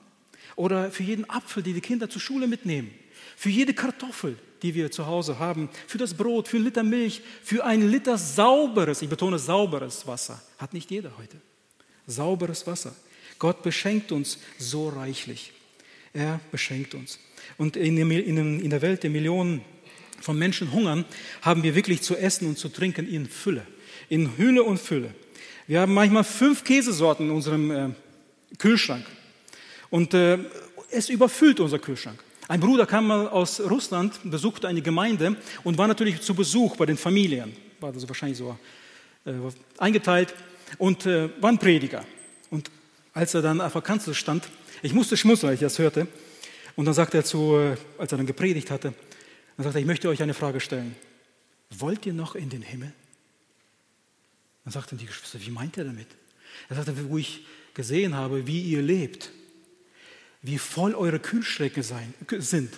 Oder 0.57 0.91
für 0.91 1.03
jeden 1.03 1.29
Apfel, 1.29 1.63
die 1.63 1.75
die 1.75 1.83
Kinder 1.83 2.09
zur 2.09 2.23
Schule 2.23 2.47
mitnehmen. 2.47 2.91
Für 3.37 3.51
jede 3.51 3.75
Kartoffel, 3.75 4.37
die 4.63 4.75
wir 4.75 4.91
zu 4.91 5.07
Hause 5.07 5.39
haben. 5.39 5.69
Für 5.87 5.99
das 5.99 6.15
Brot, 6.15 6.49
für 6.49 6.57
einen 6.57 6.65
Liter 6.65 6.83
Milch, 6.83 7.23
für 7.43 7.65
ein 7.65 7.91
Liter 7.91 8.19
sauberes, 8.19 9.03
ich 9.03 9.09
betone 9.09 9.39
sauberes 9.39 10.07
Wasser. 10.07 10.43
Hat 10.59 10.75
nicht 10.75 10.91
jeder 10.91 11.17
heute. 11.19 11.37
Sauberes 12.07 12.67
Wasser. 12.67 12.95
Gott 13.39 13.63
beschenkt 13.63 14.11
uns 14.13 14.39
so 14.59 14.89
reichlich. 14.89 15.53
Er 16.13 16.41
beschenkt 16.51 16.95
uns. 16.95 17.19
Und 17.57 17.77
in 17.77 17.97
der 17.97 18.83
Welt 18.83 19.03
der 19.03 19.11
Millionen 19.11 19.63
von 20.21 20.39
Menschen 20.39 20.73
hungern, 20.73 21.05
haben 21.43 21.63
wir 21.63 21.75
wirklich 21.75 22.03
zu 22.03 22.17
essen 22.17 22.49
und 22.49 22.59
zu 22.59 22.69
trinken 22.69 23.09
in 23.09 23.29
Fülle. 23.29 23.67
In 24.09 24.37
Hülle 24.37 24.63
und 24.63 24.79
Fülle. 24.79 25.15
Wir 25.67 25.81
haben 25.81 25.95
manchmal 25.95 26.25
fünf 26.25 26.65
Käsesorten 26.65 27.27
in 27.27 27.33
unserem 27.33 27.71
äh, 27.71 27.91
Kühlschrank. 28.57 29.05
Und 29.91 30.15
äh, 30.15 30.39
es 30.91 31.09
überfüllt 31.09 31.61
unser 31.61 31.79
Kühlschrank. 31.79 32.19
Ein 32.49 32.61
Bruder 32.61 32.87
kam 32.87 33.07
mal 33.07 33.29
aus 33.29 33.61
Russland, 33.61 34.19
besuchte 34.25 34.67
eine 34.67 34.81
Gemeinde 34.81 35.37
und 35.65 35.77
war 35.77 35.87
natürlich 35.87 36.23
zu 36.23 36.35
Besuch 36.35 36.77
bei 36.77 36.87
den 36.87 36.97
Familien. 36.97 37.55
War 37.79 37.93
das 37.93 38.09
wahrscheinlich 38.09 38.39
so 38.39 38.59
äh, 39.27 39.33
eingeteilt 39.77 40.35
und 40.79 41.05
äh, 41.05 41.29
war 41.43 41.51
ein 41.51 41.59
Prediger. 41.59 42.07
Und 42.49 42.71
als 43.13 43.35
er 43.35 43.43
dann 43.43 43.61
auf 43.61 43.75
der 43.75 43.83
Kanzel 43.83 44.15
stand, 44.15 44.49
ich 44.81 44.95
musste 44.95 45.19
schmunzeln, 45.19 45.51
als 45.51 45.61
ich 45.61 45.67
das 45.67 45.79
hörte. 45.79 46.07
Und 46.75 46.87
dann 46.87 46.95
sagte 46.95 47.19
er 47.19 47.25
zu, 47.25 47.55
äh, 47.55 47.77
als 47.99 48.13
er 48.13 48.17
dann 48.17 48.27
gepredigt 48.27 48.71
hatte, 48.71 48.95
dann 49.59 49.65
sagte 49.65 49.79
er, 49.79 49.83
ich 49.83 49.87
möchte 49.87 50.09
euch 50.09 50.23
eine 50.23 50.33
Frage 50.33 50.61
stellen. 50.61 50.97
Wollt 51.69 52.07
ihr 52.07 52.15
noch 52.15 52.35
in 52.35 52.49
den 52.49 52.63
Himmel? 52.63 52.95
Dann 54.65 54.73
sagten 54.73 54.97
die 54.97 55.05
Geschwister, 55.05 55.39
wie 55.43 55.51
meint 55.51 55.77
er 55.77 55.85
damit? 55.85 56.09
Er 56.71 56.77
sagte, 56.77 56.95
wo 57.11 57.19
ich 57.19 57.45
gesehen 57.75 58.15
habe, 58.15 58.47
wie 58.47 58.63
ihr 58.63 58.81
lebt, 58.81 59.33
wie 60.49 60.59
voll 60.59 60.95
eure 60.95 61.19
Kühlschränke 61.19 61.83
sein, 61.83 62.15
sind, 62.39 62.73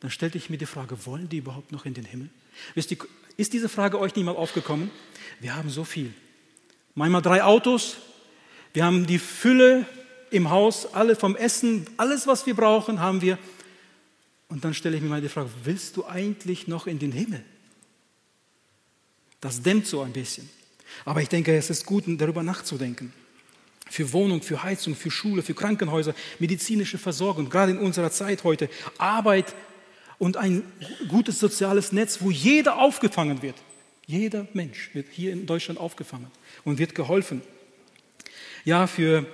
dann 0.00 0.10
stellte 0.10 0.36
ich 0.36 0.50
mir 0.50 0.58
die 0.58 0.66
Frage, 0.66 1.06
wollen 1.06 1.28
die 1.28 1.38
überhaupt 1.38 1.72
noch 1.72 1.86
in 1.86 1.94
den 1.94 2.04
Himmel? 2.04 2.28
Wisst 2.74 2.90
ihr, 2.90 2.98
ist 3.38 3.54
diese 3.54 3.70
Frage 3.70 3.98
euch 3.98 4.14
nicht 4.14 4.24
mal 4.24 4.36
aufgekommen? 4.36 4.90
Wir 5.40 5.56
haben 5.56 5.70
so 5.70 5.84
viel. 5.84 6.12
Manchmal 6.94 7.22
drei 7.22 7.42
Autos, 7.42 7.96
wir 8.74 8.84
haben 8.84 9.06
die 9.06 9.18
Fülle 9.18 9.86
im 10.30 10.50
Haus, 10.50 10.92
alle 10.92 11.16
vom 11.16 11.36
Essen, 11.36 11.86
alles, 11.96 12.26
was 12.26 12.44
wir 12.44 12.54
brauchen, 12.54 13.00
haben 13.00 13.22
wir. 13.22 13.38
Und 14.48 14.64
dann 14.64 14.74
stelle 14.74 14.96
ich 14.96 15.02
mir 15.02 15.08
mal 15.08 15.22
die 15.22 15.30
Frage, 15.30 15.48
willst 15.64 15.96
du 15.96 16.04
eigentlich 16.04 16.68
noch 16.68 16.86
in 16.86 16.98
den 16.98 17.12
Himmel? 17.12 17.42
Das 19.40 19.62
dämmt 19.62 19.86
so 19.86 20.02
ein 20.02 20.12
bisschen. 20.12 20.48
Aber 21.06 21.22
ich 21.22 21.28
denke, 21.28 21.56
es 21.56 21.70
ist 21.70 21.86
gut, 21.86 22.04
darüber 22.06 22.42
nachzudenken. 22.42 23.12
Für 23.88 24.12
Wohnung, 24.12 24.42
für 24.42 24.62
Heizung, 24.62 24.94
für 24.96 25.10
Schule, 25.10 25.42
für 25.42 25.54
Krankenhäuser, 25.54 26.14
medizinische 26.38 26.98
Versorgung, 26.98 27.48
gerade 27.48 27.72
in 27.72 27.78
unserer 27.78 28.10
Zeit 28.10 28.44
heute, 28.44 28.68
Arbeit 28.98 29.54
und 30.18 30.36
ein 30.36 30.62
gutes 31.08 31.38
soziales 31.38 31.92
Netz, 31.92 32.18
wo 32.20 32.30
jeder 32.30 32.78
aufgefangen 32.78 33.42
wird. 33.42 33.56
Jeder 34.06 34.46
Mensch 34.52 34.90
wird 34.92 35.08
hier 35.10 35.32
in 35.32 35.46
Deutschland 35.46 35.80
aufgefangen 35.80 36.30
und 36.64 36.78
wird 36.78 36.94
geholfen. 36.94 37.42
Ja, 38.64 38.86
für 38.86 39.26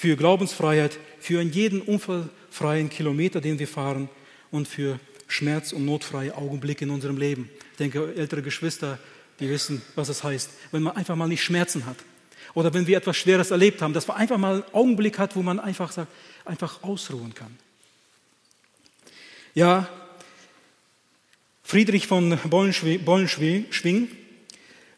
für 0.00 0.16
Glaubensfreiheit, 0.16 0.98
für 1.18 1.42
jeden 1.42 1.82
unfallfreien 1.82 2.88
Kilometer, 2.88 3.42
den 3.42 3.58
wir 3.58 3.68
fahren 3.68 4.08
und 4.50 4.66
für 4.66 4.98
schmerz- 5.28 5.74
und 5.74 5.84
notfreie 5.84 6.34
Augenblicke 6.38 6.86
in 6.86 6.90
unserem 6.90 7.18
Leben. 7.18 7.50
Ich 7.72 7.76
denke, 7.76 8.14
ältere 8.16 8.40
Geschwister, 8.40 8.98
die 9.40 9.50
wissen, 9.50 9.82
was 9.96 10.08
es 10.08 10.24
heißt, 10.24 10.52
wenn 10.72 10.82
man 10.82 10.96
einfach 10.96 11.16
mal 11.16 11.28
nicht 11.28 11.44
Schmerzen 11.44 11.84
hat. 11.84 11.98
Oder 12.54 12.74
wenn 12.74 12.86
wir 12.86 12.96
etwas 12.96 13.16
Schweres 13.16 13.50
erlebt 13.50 13.82
haben, 13.82 13.92
dass 13.92 14.06
man 14.08 14.16
einfach 14.16 14.38
mal 14.38 14.54
einen 14.54 14.74
Augenblick 14.74 15.18
hat, 15.18 15.36
wo 15.36 15.42
man 15.42 15.60
einfach 15.60 15.92
sagt, 15.92 16.10
einfach 16.44 16.82
ausruhen 16.82 17.34
kann. 17.34 17.56
Ja, 19.54 19.88
Friedrich 21.62 22.06
von 22.06 22.36
Bollenschwing, 22.44 23.04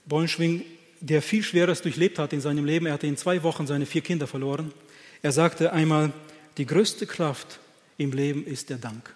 Bollenschwing, 0.06 0.62
der 1.00 1.20
viel 1.20 1.42
Schweres 1.42 1.82
durchlebt 1.82 2.18
hat 2.18 2.32
in 2.32 2.40
seinem 2.40 2.64
Leben, 2.64 2.86
er 2.86 2.94
hatte 2.94 3.06
in 3.06 3.16
zwei 3.16 3.42
Wochen 3.42 3.66
seine 3.66 3.86
vier 3.86 4.00
Kinder 4.00 4.26
verloren. 4.26 4.72
Er 5.20 5.32
sagte 5.32 5.72
einmal, 5.72 6.12
die 6.56 6.66
größte 6.66 7.06
Kraft 7.06 7.60
im 7.98 8.12
Leben 8.12 8.46
ist 8.46 8.70
der 8.70 8.78
Dank. 8.78 9.14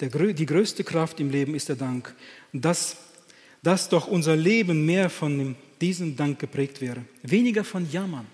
Der, 0.00 0.08
die 0.08 0.46
größte 0.46 0.84
Kraft 0.84 1.20
im 1.20 1.30
Leben 1.30 1.54
ist 1.54 1.68
der 1.68 1.76
Dank. 1.76 2.14
Dass, 2.52 2.96
dass 3.62 3.88
doch 3.88 4.06
unser 4.06 4.36
Leben 4.36 4.86
mehr 4.86 5.10
von 5.10 5.56
diesem 5.80 6.16
Dank 6.16 6.38
geprägt 6.38 6.80
wäre. 6.80 7.04
Weniger 7.22 7.64
von 7.64 7.90
Jammern, 7.90 8.26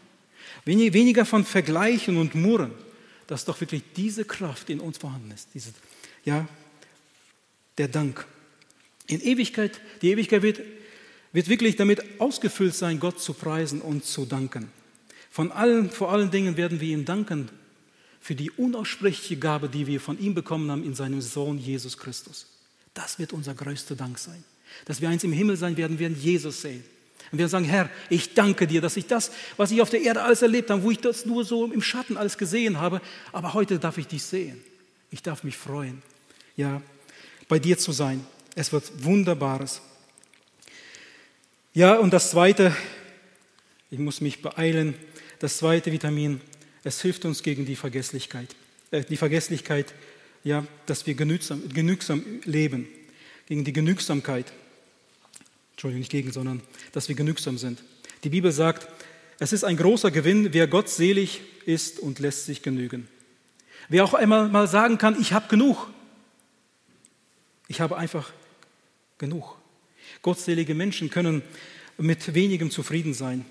weniger 0.64 1.24
von 1.24 1.44
Vergleichen 1.44 2.16
und 2.16 2.34
Murren. 2.34 2.72
Dass 3.26 3.44
doch 3.44 3.60
wirklich 3.60 3.82
diese 3.96 4.24
Kraft 4.24 4.70
in 4.70 4.78
uns 4.78 4.98
vorhanden 4.98 5.32
ist. 5.32 5.48
Diese, 5.52 5.72
ja, 6.24 6.46
der 7.76 7.88
Dank. 7.88 8.24
In 9.08 9.20
Ewigkeit, 9.20 9.80
die 10.00 10.10
Ewigkeit 10.10 10.42
wird, 10.42 10.60
wird 11.32 11.48
wirklich 11.48 11.76
damit 11.76 12.20
ausgefüllt 12.20 12.74
sein, 12.74 13.00
Gott 13.00 13.20
zu 13.20 13.34
preisen 13.34 13.80
und 13.80 14.04
zu 14.04 14.26
danken. 14.26 14.70
Von 15.30 15.52
allen, 15.52 15.90
vor 15.90 16.12
allen 16.12 16.30
Dingen 16.30 16.56
werden 16.56 16.80
wir 16.80 16.88
ihm 16.88 17.04
danken 17.04 17.50
für 18.20 18.34
die 18.34 18.50
unaussprechliche 18.50 19.36
Gabe, 19.36 19.68
die 19.68 19.86
wir 19.86 20.00
von 20.00 20.18
ihm 20.18 20.34
bekommen 20.34 20.70
haben 20.70 20.82
in 20.82 20.94
seinem 20.94 21.20
Sohn 21.20 21.58
Jesus 21.58 21.98
Christus. 21.98 22.46
Das 22.94 23.18
wird 23.18 23.32
unser 23.32 23.54
größter 23.54 23.94
Dank 23.94 24.18
sein. 24.18 24.42
Dass 24.86 25.00
wir 25.00 25.08
eins 25.08 25.24
im 25.24 25.32
Himmel 25.32 25.56
sein 25.56 25.76
werden, 25.76 25.98
werden 25.98 26.16
Jesus 26.20 26.62
sehen. 26.62 26.82
Und 27.32 27.38
wir 27.38 27.48
sagen, 27.48 27.64
Herr, 27.64 27.90
ich 28.08 28.34
danke 28.34 28.66
dir, 28.66 28.80
dass 28.80 28.96
ich 28.96 29.06
das, 29.06 29.30
was 29.56 29.70
ich 29.70 29.82
auf 29.82 29.90
der 29.90 30.02
Erde 30.02 30.22
alles 30.22 30.42
erlebt 30.42 30.70
habe, 30.70 30.82
wo 30.82 30.90
ich 30.90 30.98
das 30.98 31.26
nur 31.26 31.44
so 31.44 31.70
im 31.70 31.82
Schatten 31.82 32.16
alles 32.16 32.38
gesehen 32.38 32.80
habe, 32.80 33.00
aber 33.32 33.54
heute 33.54 33.78
darf 33.78 33.98
ich 33.98 34.06
dich 34.06 34.22
sehen. 34.22 34.62
Ich 35.10 35.22
darf 35.22 35.44
mich 35.44 35.56
freuen, 35.56 36.02
ja, 36.56 36.82
bei 37.48 37.58
dir 37.58 37.78
zu 37.78 37.92
sein. 37.92 38.24
Es 38.54 38.72
wird 38.72 39.04
Wunderbares. 39.04 39.80
Ja, 41.74 41.96
und 41.96 42.12
das 42.12 42.30
Zweite, 42.30 42.74
ich 43.90 43.98
muss 43.98 44.20
mich 44.20 44.42
beeilen, 44.42 44.94
das 45.38 45.58
zweite 45.58 45.92
Vitamin, 45.92 46.40
es 46.84 47.02
hilft 47.02 47.24
uns 47.24 47.42
gegen 47.42 47.66
die 47.66 47.76
Vergesslichkeit. 47.76 48.54
Äh, 48.90 49.04
die 49.04 49.16
Vergesslichkeit, 49.16 49.92
ja, 50.44 50.66
dass 50.86 51.06
wir 51.06 51.14
genügsam, 51.14 51.68
genügsam 51.68 52.24
leben. 52.44 52.88
Gegen 53.46 53.64
die 53.64 53.72
Genügsamkeit. 53.72 54.52
Entschuldigung, 55.76 55.98
nicht 55.98 56.10
gegen, 56.10 56.32
sondern 56.32 56.62
dass 56.92 57.10
wir 57.10 57.14
genügsam 57.14 57.58
sind. 57.58 57.82
Die 58.24 58.30
Bibel 58.30 58.50
sagt, 58.50 58.88
es 59.38 59.52
ist 59.52 59.62
ein 59.62 59.76
großer 59.76 60.10
Gewinn, 60.10 60.54
wer 60.54 60.66
gottselig 60.66 61.42
ist 61.66 62.00
und 62.00 62.18
lässt 62.18 62.46
sich 62.46 62.62
genügen. 62.62 63.08
Wer 63.90 64.02
auch 64.02 64.14
einmal 64.14 64.48
mal 64.48 64.68
sagen 64.68 64.96
kann, 64.96 65.20
ich 65.20 65.34
habe 65.34 65.48
genug. 65.48 65.88
Ich 67.68 67.82
habe 67.82 67.98
einfach 67.98 68.32
genug. 69.18 69.58
Gottselige 70.22 70.74
Menschen 70.74 71.10
können 71.10 71.42
mit 71.98 72.34
wenigem 72.34 72.70
zufrieden 72.70 73.12
sein. 73.12 73.44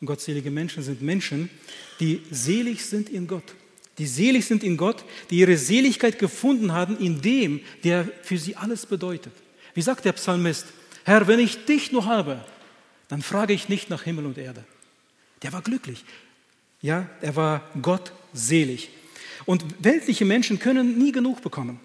Und 0.00 0.06
gottselige 0.06 0.52
Menschen 0.52 0.84
sind 0.84 1.02
Menschen, 1.02 1.50
die 1.98 2.22
selig 2.30 2.86
sind 2.86 3.08
in 3.08 3.26
Gott. 3.26 3.56
Die 3.98 4.06
selig 4.06 4.46
sind 4.46 4.62
in 4.62 4.76
Gott, 4.76 5.04
die 5.30 5.38
ihre 5.38 5.56
Seligkeit 5.56 6.20
gefunden 6.20 6.70
haben 6.70 6.96
in 6.98 7.20
dem, 7.20 7.62
der 7.82 8.08
für 8.22 8.38
sie 8.38 8.54
alles 8.54 8.86
bedeutet. 8.86 9.32
Wie 9.74 9.82
sagt 9.82 10.04
der 10.04 10.12
Psalmist, 10.12 10.66
Herr, 11.04 11.26
wenn 11.26 11.38
ich 11.38 11.64
dich 11.66 11.92
nur 11.92 12.06
habe, 12.06 12.44
dann 13.08 13.22
frage 13.22 13.52
ich 13.52 13.68
nicht 13.68 13.90
nach 13.90 14.02
Himmel 14.02 14.26
und 14.26 14.38
Erde. 14.38 14.64
Der 15.42 15.52
war 15.52 15.62
glücklich. 15.62 16.04
Ja, 16.80 17.08
er 17.20 17.36
war 17.36 17.62
Gott 17.80 18.12
selig. 18.32 18.90
Und 19.44 19.64
weltliche 19.84 20.24
Menschen 20.24 20.58
können 20.58 20.98
nie 20.98 21.12
genug 21.12 21.42
bekommen, 21.42 21.80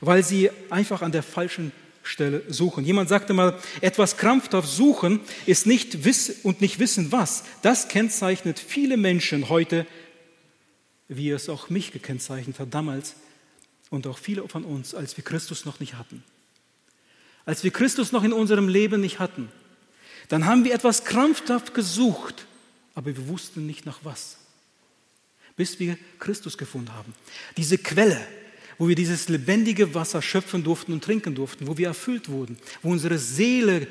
weil 0.00 0.22
sie 0.22 0.50
einfach 0.70 1.02
an 1.02 1.12
der 1.12 1.22
falschen 1.22 1.72
Stelle 2.02 2.42
suchen. 2.48 2.84
Jemand 2.84 3.08
sagte 3.08 3.32
mal, 3.32 3.58
etwas 3.80 4.16
krampfhaft 4.16 4.68
suchen 4.68 5.20
ist 5.46 5.66
nicht 5.66 6.04
wissen 6.04 6.36
und 6.42 6.60
nicht 6.60 6.78
wissen 6.78 7.12
was. 7.12 7.44
Das 7.62 7.88
kennzeichnet 7.88 8.58
viele 8.58 8.96
Menschen 8.96 9.48
heute, 9.48 9.86
wie 11.08 11.30
es 11.30 11.48
auch 11.48 11.70
mich 11.70 11.92
gekennzeichnet 11.92 12.58
hat 12.58 12.72
damals 12.72 13.16
und 13.90 14.06
auch 14.06 14.18
viele 14.18 14.46
von 14.48 14.64
uns, 14.64 14.94
als 14.94 15.16
wir 15.16 15.24
Christus 15.24 15.64
noch 15.64 15.80
nicht 15.80 15.94
hatten. 15.94 16.22
Als 17.46 17.64
wir 17.64 17.70
Christus 17.70 18.12
noch 18.12 18.24
in 18.24 18.32
unserem 18.32 18.68
Leben 18.68 19.00
nicht 19.00 19.18
hatten, 19.18 19.50
dann 20.28 20.46
haben 20.46 20.64
wir 20.64 20.74
etwas 20.74 21.04
krampfhaft 21.04 21.74
gesucht, 21.74 22.46
aber 22.94 23.14
wir 23.14 23.28
wussten 23.28 23.66
nicht 23.66 23.84
nach 23.84 23.98
was. 24.02 24.38
bis 25.56 25.78
wir 25.78 25.96
Christus 26.18 26.58
gefunden 26.58 26.92
haben. 26.94 27.14
Diese 27.56 27.78
Quelle, 27.78 28.20
wo 28.78 28.88
wir 28.88 28.96
dieses 28.96 29.28
lebendige 29.28 29.94
Wasser 29.94 30.20
schöpfen 30.20 30.64
durften 30.64 30.92
und 30.92 31.04
trinken 31.04 31.34
durften, 31.34 31.66
wo 31.66 31.78
wir 31.78 31.88
erfüllt 31.88 32.28
wurden, 32.28 32.58
wo 32.82 32.90
unsere 32.90 33.18
Seele 33.18 33.86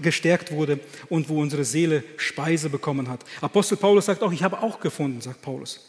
gestärkt 0.00 0.52
wurde 0.52 0.78
und 1.08 1.28
wo 1.28 1.40
unsere 1.40 1.64
Seele 1.64 2.04
Speise 2.16 2.70
bekommen 2.70 3.08
hat. 3.08 3.24
Apostel 3.40 3.76
Paulus 3.76 4.06
sagt 4.06 4.22
auch, 4.22 4.32
ich 4.32 4.42
habe 4.42 4.62
auch 4.62 4.78
gefunden, 4.78 5.20
sagt 5.20 5.42
Paulus. 5.42 5.80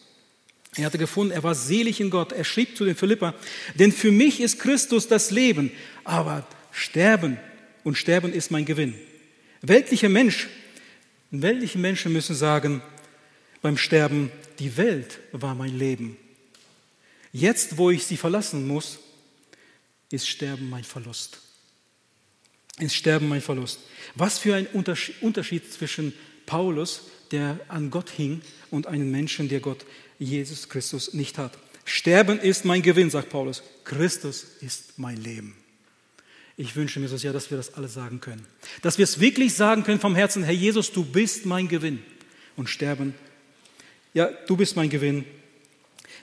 Er 0.78 0.86
hatte 0.86 0.98
gefunden, 0.98 1.32
er 1.32 1.44
war 1.44 1.56
selig 1.56 2.02
in 2.02 2.10
Gott. 2.10 2.32
Er 2.32 2.44
schrieb 2.44 2.76
zu 2.76 2.86
den 2.86 2.96
Philippa, 2.96 3.34
denn 3.76 3.92
für 3.92 4.12
mich 4.12 4.42
ist 4.42 4.60
Christus 4.60 5.08
das 5.08 5.32
Leben, 5.32 5.72
aber 6.04 6.46
Sterben 6.72 7.38
und 7.84 7.98
Sterben 7.98 8.34
ist 8.34 8.52
mein 8.52 8.66
Gewinn. 8.66 8.96
Weltliche 9.62 10.10
Mensch, 10.10 10.48
weltliche 11.32 11.78
Menschen 11.78 12.12
müssen 12.12 12.36
sagen 12.36 12.82
beim 13.62 13.78
Sterben, 13.78 14.32
die 14.60 14.78
Welt 14.78 15.20
war 15.32 15.56
mein 15.56 15.78
Leben 15.78 16.18
Jetzt, 17.38 17.78
wo 17.78 17.92
ich 17.92 18.06
sie 18.06 18.16
verlassen 18.16 18.66
muss, 18.66 18.98
ist 20.10 20.26
Sterben 20.26 20.70
mein 20.70 20.86
Verlust. 20.86 21.42
Ist 22.80 22.96
Sterben 22.96 23.28
mein 23.28 23.42
Verlust. 23.42 23.82
Was 24.16 24.40
für 24.40 24.56
ein 24.56 24.68
Unterschied 24.68 25.74
zwischen 25.74 26.14
Paulus, 26.46 27.02
der 27.32 27.60
an 27.68 27.92
Gott 27.92 28.10
hing, 28.10 28.42
und 28.72 28.88
einem 28.88 29.12
Menschen, 29.12 29.50
der 29.50 29.60
Gott, 29.60 29.86
Jesus 30.20 30.70
Christus, 30.70 31.14
nicht 31.14 31.38
hat. 31.38 31.58
Sterben 31.86 32.40
ist 32.40 32.66
mein 32.66 32.82
Gewinn, 32.82 33.10
sagt 33.10 33.30
Paulus. 33.30 33.62
Christus 33.84 34.46
ist 34.62 34.98
mein 34.98 35.18
Leben. 35.18 35.56
Ich 36.58 36.76
wünsche 36.76 37.00
mir 37.00 37.10
so 37.10 37.18
sehr, 37.18 37.34
dass 37.34 37.52
wir 37.52 37.58
das 37.58 37.74
alle 37.74 37.88
sagen 37.88 38.22
können. 38.22 38.46
Dass 38.82 38.98
wir 38.98 39.04
es 39.04 39.20
wirklich 39.20 39.54
sagen 39.54 39.84
können 39.84 40.00
vom 40.00 40.16
Herzen, 40.16 40.44
Herr 40.44 40.54
Jesus, 40.54 40.92
du 40.92 41.04
bist 41.04 41.46
mein 41.46 41.68
Gewinn. 41.68 42.02
Und 42.56 42.70
sterben, 42.70 43.14
ja, 44.14 44.30
du 44.48 44.56
bist 44.56 44.78
mein 44.78 44.90
Gewinn, 44.90 45.26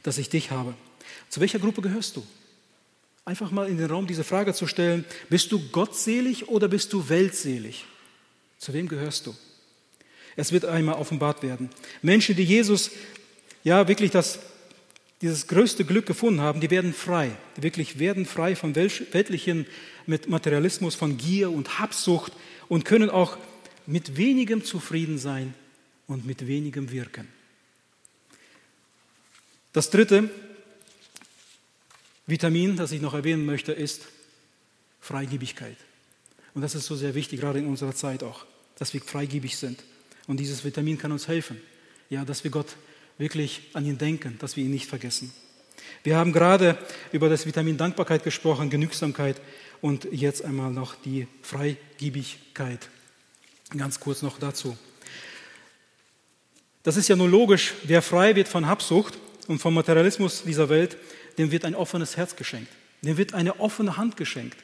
dass 0.03 0.19
ich 0.19 0.31
dich 0.31 0.51
habe. 0.51 0.75
Zu 1.29 1.41
welcher 1.41 1.59
Gruppe 1.59 1.83
gehörst 1.83 2.17
du? 2.17 2.27
Einfach 3.25 3.51
mal 3.51 3.69
in 3.69 3.77
den 3.77 3.91
Raum 3.91 4.07
diese 4.07 4.25
Frage 4.25 4.55
zu 4.55 4.67
stellen, 4.67 5.05
bist 5.29 5.53
du 5.53 5.61
gottselig 5.69 6.49
oder 6.49 6.67
bist 6.69 6.93
du 6.93 7.09
weltselig? 7.09 7.85
Zu 8.59 8.73
wem 8.73 8.89
gehörst 8.89 9.27
du? 9.27 9.37
Es 10.35 10.51
wird 10.51 10.65
einmal 10.65 10.95
offenbart 10.95 11.43
werden. 11.43 11.69
Menschen, 12.01 12.35
die 12.35 12.45
Jesus 12.45 12.91
ja 13.65 13.89
wirklich 13.89 14.11
das, 14.11 14.39
dieses 15.21 15.47
größte 15.47 15.85
Glück 15.85 16.07
gefunden 16.07 16.41
haben, 16.41 16.61
die 16.61 16.71
werden 16.71 16.93
frei. 16.93 17.31
Die 17.57 17.63
wirklich 17.63 17.99
werden 17.99 18.27
frei 18.27 18.57
von 18.57 18.75
weltlichen 18.75 19.67
mit 20.07 20.29
Materialismus, 20.29 20.95
von 20.95 21.17
Gier 21.17 21.51
und 21.51 21.79
Habsucht 21.79 22.33
und 22.69 22.85
können 22.85 23.11
auch 23.11 23.39
mit 23.87 24.17
wenigem 24.17 24.65
zufrieden 24.65 25.19
sein 25.19 25.55
und 26.07 26.27
mit 26.27 26.47
wenigem 26.47 26.91
wirken. 26.91 27.29
Das 29.73 29.91
dritte, 29.91 30.29
Vitamin, 32.27 32.77
das 32.77 32.93
ich 32.93 33.01
noch 33.01 33.15
erwähnen 33.15 33.47
möchte, 33.47 33.73
ist 33.73 34.03
Freigebigkeit. 35.01 35.77
Und 36.55 36.63
das 36.63 36.75
ist 36.75 36.87
so 36.87 36.95
sehr 36.95 37.15
wichtig, 37.15 37.41
gerade 37.41 37.59
in 37.59 37.67
unserer 37.67 37.95
Zeit 37.95 38.23
auch, 38.23 38.45
dass 38.77 38.93
wir 38.93 39.01
freigebig 39.01 39.57
sind. 39.57 39.83
Und 40.27 40.39
dieses 40.39 40.65
Vitamin 40.65 40.99
kann 40.99 41.13
uns 41.13 41.29
helfen, 41.29 41.61
ja, 42.11 42.25
dass 42.25 42.45
wir 42.45 42.51
Gott 42.51 42.77
wirklich 43.23 43.71
an 43.73 43.87
ihn 43.87 43.99
denken, 43.99 44.37
dass 44.41 44.57
wir 44.57 44.65
ihn 44.65 44.73
nicht 44.73 44.89
vergessen. 44.89 45.33
Wir 46.03 46.17
haben 46.17 46.33
gerade 46.33 46.77
über 47.13 47.29
das 47.29 47.47
Vitamin 47.47 47.77
Dankbarkeit 47.77 48.25
gesprochen, 48.25 48.69
Genügsamkeit 48.69 49.41
und 49.81 50.09
jetzt 50.11 50.45
einmal 50.45 50.73
noch 50.73 50.97
die 50.97 51.29
Freigebigkeit. 51.41 52.89
Ganz 53.79 54.01
kurz 54.01 54.23
noch 54.23 54.41
dazu. 54.41 54.77
Das 56.83 56.97
ist 56.97 57.09
ja 57.09 57.15
nur 57.15 57.29
logisch, 57.29 57.75
wer 57.85 58.03
frei 58.03 58.35
wird 58.35 58.49
von 58.49 58.67
Habsucht 58.67 59.17
und 59.47 59.61
vom 59.61 59.75
Materialismus 59.75 60.43
dieser 60.43 60.69
Welt, 60.69 60.97
dem 61.39 61.53
wird 61.53 61.65
ein 61.65 61.77
offenes 61.77 62.17
Herz 62.17 62.35
geschenkt. 62.35 62.73
Dem 63.03 63.17
wird 63.19 63.35
eine 63.35 63.61
offene 63.61 63.97
Hand 63.97 64.17
geschenkt, 64.17 64.59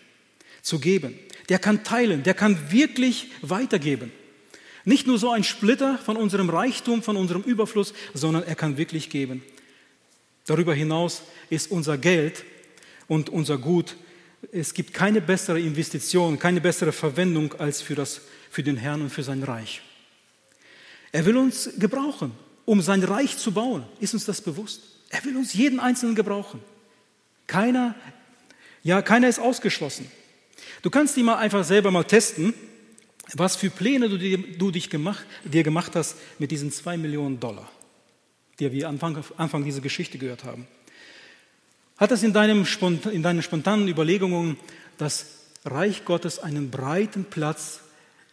zu 0.62 0.80
geben. 0.80 1.16
Der 1.48 1.61
kann 1.61 1.84
teilen, 1.84 2.24
der 2.24 2.34
kann 2.34 2.72
wirklich 2.72 3.30
weitergeben. 3.40 4.11
Nicht 4.89 5.07
nur 5.07 5.18
so 5.18 5.30
ein 5.30 5.45
Splitter 5.45 5.99
von 5.99 6.16
unserem 6.16 6.49
Reichtum, 6.49 7.03
von 7.03 7.18
unserem 7.18 7.43
Überfluss, 7.43 7.93
sondern 8.14 8.45
er 8.45 8.55
kann 8.55 8.78
wirklich 8.78 9.11
geben. 9.11 9.43
Darüber 10.47 10.72
hinaus 10.72 11.20
ist 11.51 11.70
unser 11.70 11.99
Geld 11.99 12.43
und 13.07 13.28
unser 13.28 13.59
Gut, 13.59 13.97
es 14.51 14.72
gibt 14.72 14.95
keine 14.95 15.20
bessere 15.20 15.61
Investition, 15.61 16.39
keine 16.39 16.62
bessere 16.62 16.93
Verwendung 16.93 17.53
als 17.59 17.82
für, 17.82 17.95
das, 17.95 18.22
für 18.51 18.62
den 18.62 18.78
Herrn 18.78 19.03
und 19.03 19.11
für 19.11 19.22
sein 19.22 19.43
Reich. 19.43 19.82
Er 21.12 21.26
will 21.26 21.36
uns 21.36 21.68
gebrauchen, 21.78 22.32
um 22.64 22.80
sein 22.80 23.03
Reich 23.03 23.36
zu 23.36 23.53
bauen. 23.53 23.84
Ist 24.01 24.14
uns 24.14 24.24
das 24.24 24.41
bewusst? 24.41 24.80
Er 25.11 25.22
will 25.26 25.36
uns 25.36 25.53
jeden 25.53 25.80
Einzelnen 25.80 26.14
gebrauchen. 26.14 26.61
Keiner, 27.47 27.95
ja, 28.82 29.03
keiner 29.03 29.28
ist 29.28 29.39
ausgeschlossen. 29.39 30.11
Du 30.80 30.89
kannst 30.89 31.14
die 31.14 31.22
mal 31.22 31.36
einfach 31.36 31.62
selber 31.62 31.91
mal 31.91 32.05
testen, 32.05 32.55
was 33.35 33.57
für 33.57 33.70
Pläne 33.70 34.09
du, 34.09 34.18
dir, 34.18 34.39
du 34.39 34.70
dich 34.70 34.91
gemacht, 34.91 35.24
dir 35.45 35.62
gemacht 35.62 35.95
hast 35.97 36.16
mit 36.39 36.51
diesen 36.51 36.72
zwei 36.72 36.97
Millionen 36.97 37.41
Dollar, 37.41 37.70
die 38.59 38.70
wir 38.72 38.89
Anfang, 38.89 39.22
Anfang 39.37 39.64
dieser 39.64 39.81
Geschichte 39.81 40.18
gehört 40.18 40.45
haben. 40.45 40.66
Hat 41.97 42.12
es 42.12 42.22
in, 42.22 42.33
deinem, 42.33 42.64
in 43.12 43.22
deinen 43.22 43.43
spontanen 43.43 43.89
Überlegungen 43.89 44.57
das 44.99 45.26
Reich 45.64 46.05
Gottes 46.05 46.39
einen 46.39 46.70
breiten 46.70 47.24
Platz 47.24 47.81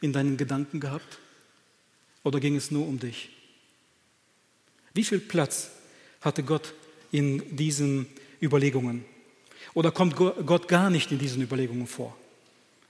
in 0.01 0.13
deinen 0.13 0.37
Gedanken 0.37 0.79
gehabt? 0.79 1.19
Oder 2.23 2.39
ging 2.39 2.55
es 2.55 2.71
nur 2.71 2.87
um 2.87 2.99
dich? 2.99 3.29
Wie 4.93 5.03
viel 5.03 5.19
Platz 5.19 5.71
hatte 6.21 6.43
Gott 6.43 6.73
in 7.11 7.55
diesen 7.55 8.07
Überlegungen? 8.41 9.03
Oder 9.73 9.91
kommt 9.91 10.15
Gott 10.15 10.67
gar 10.67 10.89
nicht 10.89 11.11
in 11.11 11.19
diesen 11.19 11.41
Überlegungen 11.41 11.87
vor? 11.87 12.15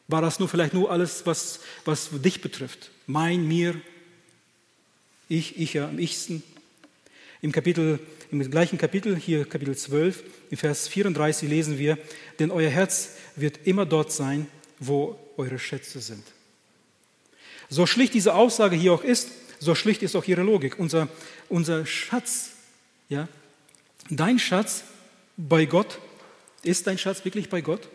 War 0.08 0.22
das 0.22 0.40
nur 0.40 0.48
vielleicht 0.48 0.74
nur 0.74 0.92
alles, 0.92 1.26
was, 1.26 1.60
was 1.84 2.10
dich 2.12 2.42
betrifft? 2.42 2.92
Mein, 3.08 3.48
mir, 3.48 3.80
ich, 5.30 5.60
ich 5.60 5.74
ja 5.74 5.88
am 5.88 6.00
ichsten? 6.00 6.44
Im, 7.42 7.52
Kapitel, 7.52 8.00
Im 8.32 8.50
gleichen 8.50 8.78
Kapitel, 8.78 9.16
hier 9.16 9.46
Kapitel 9.46 9.76
12, 9.76 10.24
in 10.52 10.58
Vers 10.58 10.88
34 10.88 11.50
lesen 11.50 11.78
wir, 11.78 11.98
denn 12.40 12.52
euer 12.52 12.70
Herz 12.70 13.18
wird 13.36 13.66
immer 13.66 13.86
dort 13.86 14.12
sein, 14.12 14.48
wo 14.80 15.20
eure 15.38 15.60
Schätze 15.60 16.00
sind. 16.00 16.24
So 17.70 17.86
schlicht 17.86 18.14
diese 18.14 18.36
Aussage 18.36 18.76
hier 18.76 18.94
auch 18.94 19.04
ist, 19.04 19.32
so 19.60 19.74
schlicht 19.74 20.04
ist 20.04 20.16
auch 20.16 20.26
ihre 20.26 20.44
Logik. 20.44 20.78
Unser, 20.78 21.08
unser 21.50 21.86
Schatz 21.86 22.52
ja? 23.10 23.28
Dein 24.10 24.40
Schatz 24.40 24.84
bei 25.38 25.66
Gott, 25.66 26.00
ist 26.64 26.88
dein 26.88 26.98
Schatz 26.98 27.26
wirklich 27.26 27.50
bei 27.50 27.62
Gott? 27.62 27.88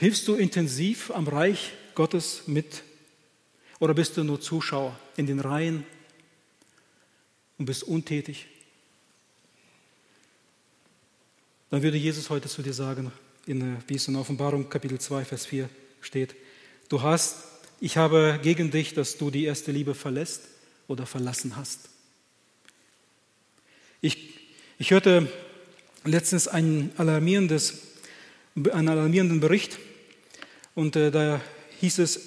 Hilfst 0.00 0.26
du 0.28 0.34
intensiv 0.34 1.10
am 1.10 1.28
Reich 1.28 1.72
Gottes 1.94 2.44
mit 2.46 2.84
oder 3.80 3.92
bist 3.92 4.16
du 4.16 4.24
nur 4.24 4.40
Zuschauer 4.40 4.98
in 5.18 5.26
den 5.26 5.40
Reihen 5.40 5.84
und 7.58 7.66
bist 7.66 7.82
untätig? 7.82 8.46
Dann 11.68 11.82
würde 11.82 11.98
Jesus 11.98 12.30
heute 12.30 12.48
zu 12.48 12.62
dir 12.62 12.72
sagen, 12.72 13.12
in, 13.44 13.76
wie 13.88 13.96
es 13.96 14.08
in 14.08 14.16
Offenbarung 14.16 14.70
Kapitel 14.70 14.98
2, 14.98 15.26
Vers 15.26 15.44
4 15.44 15.68
steht, 16.00 16.34
du 16.88 17.02
hast, 17.02 17.44
ich 17.78 17.98
habe 17.98 18.40
gegen 18.42 18.70
dich, 18.70 18.94
dass 18.94 19.18
du 19.18 19.30
die 19.30 19.44
erste 19.44 19.70
Liebe 19.70 19.94
verlässt 19.94 20.44
oder 20.88 21.04
verlassen 21.04 21.56
hast. 21.56 21.90
Ich, 24.00 24.30
ich 24.78 24.92
hörte 24.92 25.30
letztens 26.04 26.48
ein 26.48 26.90
alarmierendes, 26.96 27.82
einen 28.54 28.88
alarmierenden 28.88 29.40
Bericht 29.40 29.78
und 30.74 30.96
äh, 30.96 31.10
da 31.10 31.40
hieß 31.80 31.98
es, 31.98 32.20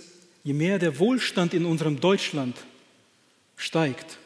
je 0.43 0.53
mehr 0.53 0.79
der 0.79 0.99
Wohlstand 0.99 1.53
in 1.53 1.65
unserem 1.65 1.99
Deutschland 1.99 2.57
steigt, 3.55 4.17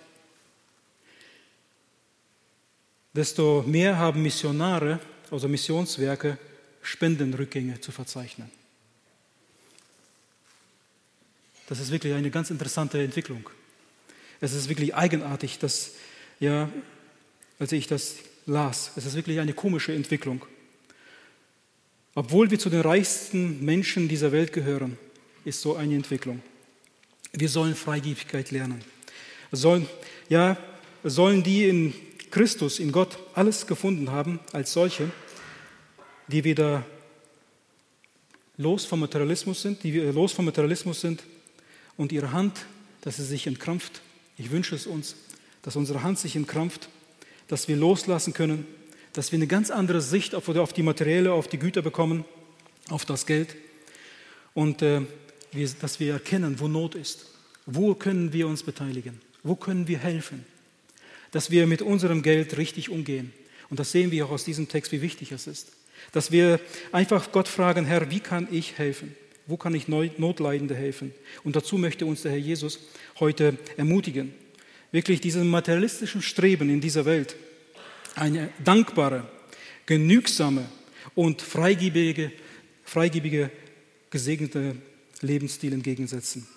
desto 3.13 3.63
mehr 3.65 3.97
haben 3.97 4.21
Missionare, 4.21 4.99
also 5.31 5.47
Missionswerke, 5.47 6.37
Spendenrückgänge 6.81 7.81
zu 7.81 7.91
verzeichnen. 7.91 8.49
Das 11.67 11.79
ist 11.79 11.91
wirklich 11.91 12.13
eine 12.13 12.31
ganz 12.31 12.49
interessante 12.49 13.03
Entwicklung. 13.03 13.49
Es 14.39 14.53
ist 14.53 14.69
wirklich 14.69 14.95
eigenartig, 14.95 15.59
dass 15.59 15.91
ja, 16.39 16.69
als 17.59 17.71
ich 17.71 17.87
das 17.87 18.15
las. 18.45 18.91
Es 18.95 19.05
ist 19.05 19.15
wirklich 19.15 19.39
eine 19.39 19.53
komische 19.53 19.93
Entwicklung. 19.93 20.45
Obwohl 22.17 22.49
wir 22.49 22.57
zu 22.57 22.71
den 22.71 22.81
reichsten 22.81 23.63
Menschen 23.63 24.07
dieser 24.07 24.31
Welt 24.31 24.51
gehören, 24.51 24.97
ist 25.45 25.61
so 25.61 25.75
eine 25.75 25.93
Entwicklung. 25.93 26.41
Wir 27.31 27.47
sollen 27.47 27.75
Freigebigkeit 27.75 28.49
lernen. 28.49 28.83
Sollen, 29.51 29.87
ja, 30.27 30.57
sollen 31.03 31.43
die 31.43 31.69
in 31.69 31.93
Christus, 32.31 32.79
in 32.79 32.91
Gott, 32.91 33.19
alles 33.35 33.67
gefunden 33.67 34.09
haben 34.11 34.39
als 34.51 34.73
solche, 34.73 35.11
die 36.27 36.43
wieder 36.43 36.87
los 38.57 38.83
vom 38.83 39.01
Materialismus 39.01 39.61
sind, 39.61 39.83
die 39.83 39.91
los 39.99 40.31
vom 40.31 40.45
Materialismus 40.45 40.99
sind 40.99 41.21
und 41.97 42.11
ihre 42.11 42.31
Hand, 42.31 42.65
dass 43.01 43.17
sie 43.17 43.25
sich 43.25 43.45
entkrampft 43.45 44.01
Ich 44.39 44.49
wünsche 44.49 44.73
es 44.73 44.87
uns, 44.87 45.17
dass 45.61 45.75
unsere 45.75 46.01
Hand 46.01 46.17
sich 46.17 46.35
entkrampft, 46.35 46.89
dass 47.47 47.67
wir 47.67 47.75
loslassen 47.75 48.33
können, 48.33 48.65
dass 49.17 49.31
wir 49.31 49.37
eine 49.37 49.47
ganz 49.47 49.71
andere 49.71 49.99
Sicht 49.99 50.35
auf, 50.35 50.47
auf 50.47 50.73
die 50.73 50.83
Materielle, 50.83 51.33
auf 51.33 51.47
die 51.47 51.57
Güter 51.57 51.81
bekommen, 51.81 52.23
auf 52.89 53.03
das 53.03 53.25
Geld 53.25 53.55
und 54.53 54.83
äh, 54.83 55.01
wir, 55.51 55.69
dass 55.81 55.99
wir 55.99 56.13
erkennen, 56.13 56.59
wo 56.59 56.67
Not 56.67 56.93
ist. 56.93 57.25
Wo 57.65 57.95
können 57.95 58.31
wir 58.31 58.47
uns 58.47 58.61
beteiligen? 58.61 59.19
Wo 59.41 59.55
können 59.55 59.87
wir 59.87 59.97
helfen? 59.97 60.45
Dass 61.31 61.49
wir 61.49 61.65
mit 61.65 61.81
unserem 61.81 62.21
Geld 62.21 62.57
richtig 62.57 62.89
umgehen. 62.89 63.33
Und 63.71 63.79
das 63.79 63.91
sehen 63.91 64.11
wir 64.11 64.23
auch 64.23 64.29
aus 64.29 64.45
diesem 64.45 64.67
Text, 64.67 64.91
wie 64.91 65.01
wichtig 65.01 65.31
es 65.31 65.47
ist. 65.47 65.71
Dass 66.11 66.31
wir 66.31 66.59
einfach 66.91 67.31
Gott 67.31 67.47
fragen, 67.47 67.85
Herr, 67.85 68.11
wie 68.11 68.19
kann 68.19 68.47
ich 68.51 68.77
helfen? 68.77 69.15
Wo 69.47 69.57
kann 69.57 69.73
ich 69.73 69.87
Notleidende 69.87 70.75
helfen? 70.75 71.11
Und 71.43 71.55
dazu 71.55 71.79
möchte 71.79 72.05
uns 72.05 72.21
der 72.21 72.33
Herr 72.33 72.37
Jesus 72.37 72.81
heute 73.19 73.57
ermutigen. 73.77 74.35
Wirklich 74.91 75.21
diesem 75.21 75.49
materialistischen 75.49 76.21
Streben 76.21 76.69
in 76.69 76.81
dieser 76.81 77.05
Welt 77.05 77.35
eine 78.17 78.49
dankbare, 78.63 79.29
genügsame 79.85 80.65
und 81.15 81.41
freigebige, 81.41 82.31
freigebige 82.83 83.51
gesegnete 84.09 84.75
Lebensstil 85.21 85.73
entgegensetzen. 85.73 86.47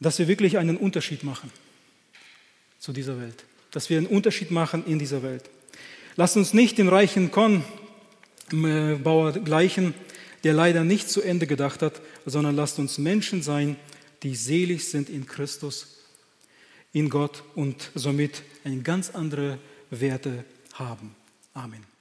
Dass 0.00 0.18
wir 0.18 0.28
wirklich 0.28 0.58
einen 0.58 0.76
Unterschied 0.76 1.24
machen 1.24 1.50
zu 2.78 2.92
dieser 2.92 3.20
Welt. 3.20 3.44
Dass 3.72 3.90
wir 3.90 3.98
einen 3.98 4.06
Unterschied 4.06 4.50
machen 4.50 4.84
in 4.86 4.98
dieser 4.98 5.22
Welt. 5.22 5.50
Lasst 6.16 6.36
uns 6.36 6.54
nicht 6.54 6.78
den 6.78 6.88
reichen 6.88 7.30
Kornbauer 7.30 9.32
gleichen, 9.32 9.94
der 10.44 10.52
leider 10.52 10.84
nicht 10.84 11.10
zu 11.10 11.20
Ende 11.20 11.46
gedacht 11.46 11.82
hat, 11.82 12.00
sondern 12.26 12.54
lasst 12.54 12.78
uns 12.78 12.98
Menschen 12.98 13.42
sein, 13.42 13.76
die 14.22 14.34
selig 14.34 14.88
sind 14.88 15.10
in 15.10 15.26
Christus, 15.26 15.97
in 16.92 17.10
Gott 17.10 17.42
und 17.54 17.90
somit 17.94 18.42
eine 18.64 18.82
ganz 18.82 19.10
andere 19.10 19.58
Werte 19.90 20.44
haben. 20.74 21.14
Amen. 21.54 21.97